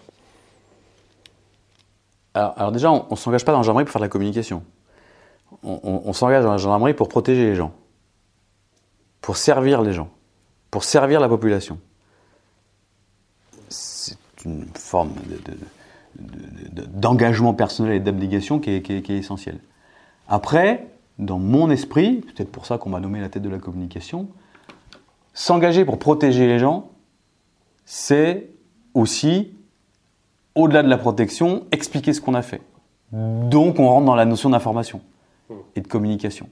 alors, 2.35 2.71
déjà, 2.71 2.91
on 2.91 3.07
ne 3.09 3.15
s'engage 3.15 3.43
pas 3.43 3.51
dans 3.51 3.57
la 3.57 3.63
gendarmerie 3.63 3.85
pour 3.85 3.91
faire 3.91 3.99
de 3.99 4.05
la 4.05 4.09
communication. 4.09 4.63
On, 5.63 6.13
s'engage 6.13 6.43
dans 6.43 6.51
la 6.51 6.57
gendarmerie 6.57 6.93
pour 6.93 7.09
protéger 7.09 7.43
les 7.43 7.55
gens, 7.55 7.73
pour 9.19 9.35
servir 9.35 9.81
les 9.81 9.91
gens, 9.91 10.09
pour 10.69 10.83
servir 10.83 11.19
la 11.19 11.27
population. 11.27 11.79
C'est 13.67 14.15
une 14.45 14.67
forme 14.75 15.11
d'engagement 16.15 17.53
personnel 17.55 17.93
et 17.93 17.99
d'abnégation 17.99 18.59
qui, 18.59 18.81
qui 18.83 18.93
est 18.93 19.09
essentielle. 19.09 19.59
Après, 20.27 20.87
dans 21.19 21.37
mon 21.37 21.69
esprit, 21.69 22.21
peut-être 22.21 22.51
pour 22.51 22.65
ça 22.65 22.77
qu'on 22.77 22.89
m'a 22.89 22.99
nommé 22.99 23.19
la 23.19 23.29
tête 23.29 23.43
de 23.43 23.49
la 23.49 23.59
communication, 23.59 24.29
s'engager 25.33 25.85
pour 25.85 25.99
protéger 25.99 26.47
les 26.47 26.59
gens, 26.59 26.89
c'est 27.85 28.49
aussi, 28.93 29.51
au-delà 30.55 30.81
de 30.81 30.87
la 30.87 30.97
protection, 30.97 31.65
expliquer 31.71 32.13
ce 32.13 32.21
qu'on 32.21 32.33
a 32.33 32.41
fait. 32.41 32.61
Donc 33.11 33.79
on 33.79 33.87
rentre 33.87 34.05
dans 34.05 34.15
la 34.15 34.25
notion 34.25 34.49
d'information 34.49 35.01
et 35.75 35.81
de 35.81 35.87
communication. 35.87 36.49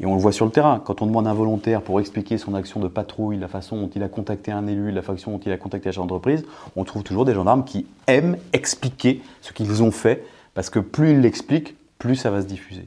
Et 0.00 0.06
on 0.06 0.14
le 0.14 0.20
voit 0.20 0.32
sur 0.32 0.46
le 0.46 0.50
terrain, 0.50 0.80
quand 0.82 1.02
on 1.02 1.06
demande 1.06 1.26
un 1.26 1.34
volontaire 1.34 1.82
pour 1.82 2.00
expliquer 2.00 2.38
son 2.38 2.54
action 2.54 2.80
de 2.80 2.88
patrouille, 2.88 3.36
la 3.36 3.48
façon 3.48 3.76
dont 3.76 3.90
il 3.94 4.02
a 4.02 4.08
contacté 4.08 4.50
un 4.50 4.66
élu, 4.66 4.90
la 4.90 5.02
façon 5.02 5.32
dont 5.32 5.40
il 5.44 5.52
a 5.52 5.58
contacté 5.58 5.90
la 5.90 5.94
d'entreprise, 5.94 6.44
on 6.74 6.84
trouve 6.84 7.02
toujours 7.02 7.26
des 7.26 7.34
gendarmes 7.34 7.64
qui 7.64 7.86
aiment 8.06 8.38
expliquer 8.54 9.20
ce 9.42 9.52
qu'ils 9.52 9.82
ont 9.82 9.90
fait, 9.90 10.24
parce 10.54 10.70
que 10.70 10.78
plus 10.78 11.12
ils 11.12 11.20
l'expliquent, 11.20 11.76
plus 11.98 12.16
ça 12.16 12.30
va 12.30 12.40
se 12.40 12.46
diffuser 12.46 12.86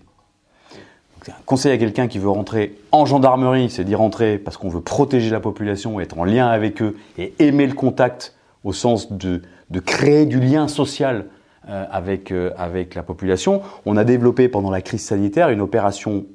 conseil 1.45 1.71
à 1.71 1.77
quelqu'un 1.77 2.07
qui 2.07 2.19
veut 2.19 2.29
rentrer 2.29 2.77
en 2.91 3.05
gendarmerie, 3.05 3.69
c'est 3.69 3.83
d'y 3.83 3.95
rentrer 3.95 4.37
parce 4.37 4.57
qu'on 4.57 4.69
veut 4.69 4.81
protéger 4.81 5.29
la 5.29 5.39
population, 5.39 5.99
être 5.99 6.17
en 6.17 6.23
lien 6.23 6.47
avec 6.47 6.81
eux 6.81 6.97
et 7.17 7.33
aimer 7.39 7.67
le 7.67 7.73
contact 7.73 8.35
au 8.63 8.73
sens 8.73 9.11
de, 9.11 9.41
créer 9.85 10.25
du 10.25 10.39
lien 10.39 10.67
social 10.67 11.25
euh, 11.69 11.85
avec, 11.91 12.31
euh, 12.31 12.51
avec 12.57 12.95
la 12.95 13.03
population. 13.03 13.61
On 13.85 13.97
a 13.97 14.03
développé 14.03 14.47
pendant 14.47 14.71
la 14.71 14.81
crise 14.81 15.03
sanitaire 15.03 15.49
une 15.49 15.61
opération, 15.61 16.25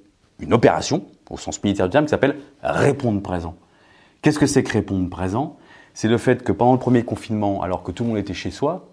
une 0.40 0.52
opération 0.52 1.04
au 1.30 1.36
sens 1.36 1.62
militaire 1.62 1.86
du 1.86 1.92
terme 1.92 2.04
qui 2.04 2.10
s'appelle 2.10 2.36
répondre 2.62 3.20
présent. 3.22 3.54
Qu'est-ce 4.22 4.38
que 4.38 4.46
c'est 4.46 4.62
que 4.62 4.72
répondre 4.72 5.08
présent? 5.08 5.56
C'est 5.94 6.08
le 6.08 6.18
fait 6.18 6.42
que 6.42 6.52
pendant 6.52 6.72
le 6.72 6.78
premier 6.78 7.02
confinement, 7.02 7.62
alors 7.62 7.82
que 7.82 7.92
tout 7.92 8.04
le 8.04 8.10
monde 8.10 8.18
était 8.18 8.34
chez 8.34 8.50
soi, 8.50 8.88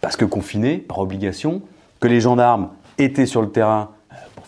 parce 0.00 0.16
que 0.16 0.24
confiné 0.24 0.78
par 0.78 0.98
obligation, 0.98 1.62
que 2.00 2.08
les 2.08 2.20
gendarmes 2.20 2.70
étaient 2.98 3.26
sur 3.26 3.42
le 3.42 3.50
terrain 3.50 3.90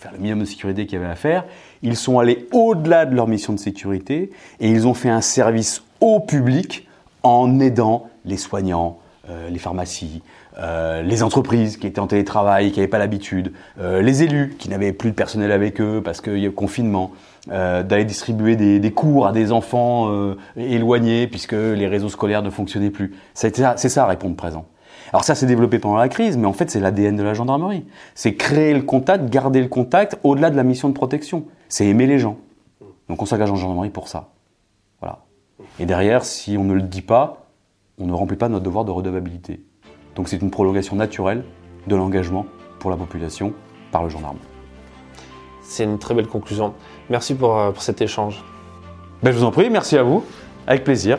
faire 0.05 0.13
le 0.13 0.19
minimum 0.19 0.41
de 0.41 0.45
sécurité 0.45 0.87
qu'il 0.87 0.99
y 0.99 1.03
avait 1.03 1.11
à 1.11 1.17
faire. 1.17 1.45
Ils 1.83 1.97
sont 1.97 2.19
allés 2.19 2.47
au-delà 2.53 3.07
de 3.07 3.15
leur 3.15 3.27
mission 3.27 3.53
de 3.53 3.59
sécurité 3.59 4.31
et 4.61 4.71
ils 4.71 4.87
ont 4.87 4.95
fait 4.95 5.09
un 5.09 5.21
service 5.21 5.83
au 6.01 6.21
public 6.21 6.87
en 7.23 7.59
aidant 7.61 8.09
les 8.27 8.37
soignants, 8.37 8.99
euh, 9.31 9.49
les 9.49 9.59
pharmacies, 9.59 10.23
euh, 10.59 11.03
les 11.03 11.23
entreprises 11.23 11.79
qui 11.79 11.87
étaient 11.87 12.01
en 12.01 12.07
télétravail, 12.07 12.71
qui 12.71 12.81
n'avaient 12.81 12.89
pas 12.89 12.99
l'habitude, 12.99 13.53
euh, 13.81 14.03
les 14.03 14.23
élus 14.23 14.57
qui 14.59 14.69
n'avaient 14.69 14.93
plus 14.93 15.11
de 15.11 15.15
personnel 15.15 15.51
avec 15.51 15.81
eux 15.81 16.03
parce 16.05 16.21
qu'il 16.21 16.39
y 16.39 16.47
a 16.47 16.51
confinement, 16.51 17.13
d'aller 17.47 18.07
distribuer 18.07 18.57
des, 18.57 18.81
des, 18.81 18.91
cours 18.91 19.27
à 19.27 19.33
des 19.33 19.53
enfants 19.53 20.35
éloignés 20.57 21.27
puisque 21.27 21.53
les 21.53 21.87
réseaux 21.87 22.09
scolaires 22.09 22.41
ne 22.41 22.49
fonctionnaient 22.49 22.89
plus. 22.89 23.13
C'est 23.35 23.55
ça, 23.55 23.77
ça 23.77 24.07
répondre 24.07 24.35
présent. 24.35 24.65
Alors 25.13 25.25
ça 25.25 25.35
s'est 25.35 25.47
développé 25.47 25.79
pendant 25.79 25.97
la 25.97 26.09
crise, 26.09 26.37
mais 26.37 26.47
en 26.47 26.53
fait 26.53 26.71
c'est 26.71 26.81
l'ADN 26.81 27.17
de 27.17 27.23
la 27.23 27.35
gendarmerie. 27.35 27.85
C'est 28.15 28.35
créer 28.35 28.75
le 28.75 28.83
contact, 28.83 29.29
garder 29.31 29.61
le 29.61 29.69
contact 29.69 30.19
au-delà 30.23 30.51
de 30.51 30.57
la 30.57 30.65
mission 30.65 30.89
de 30.89 30.95
protection. 30.95 31.45
C'est 31.69 31.87
aimer 31.87 32.07
les 32.07 32.19
gens. 32.19 32.39
Donc 33.09 33.21
on 33.21 33.27
s'engage 33.27 33.51
en 33.51 33.57
gendarmerie 33.57 33.91
pour 33.91 34.09
ça. 34.09 34.31
Voilà. 35.01 35.21
Et 35.79 35.87
derrière, 35.87 36.25
si 36.25 36.57
on 36.59 36.65
ne 36.65 36.75
le 36.75 36.83
dit 36.83 37.03
pas, 37.03 37.47
on 37.99 38.07
ne 38.07 38.13
remplit 38.13 38.37
pas 38.37 38.49
notre 38.49 38.65
devoir 38.65 38.85
de 38.85 38.91
redevabilité. 38.91 39.65
Donc 40.17 40.29
c'est 40.29 40.41
une 40.41 40.51
prolongation 40.51 40.97
naturelle 40.97 41.45
de 41.87 41.97
l'engagement 41.97 42.47
pour 42.79 42.91
la 42.91 42.97
population 42.97 43.53
par 43.91 44.03
le 44.03 44.09
gendarme. 44.09 44.39
C'est 45.63 45.85
une 45.85 45.99
très 45.99 46.15
belle 46.15 46.27
conclusion. 46.27 46.75
Merci 47.11 47.35
pour, 47.35 47.59
euh, 47.59 47.73
cet 47.79 48.03
échange. 48.03 48.45
Ben, 49.23 49.33
je 49.33 49.39
vous 49.39 49.45
en 49.45 49.51
prie, 49.51 49.71
merci 49.71 49.97
à 49.97 50.03
vous. 50.03 50.25
Avec 50.67 50.85
plaisir. 50.85 51.19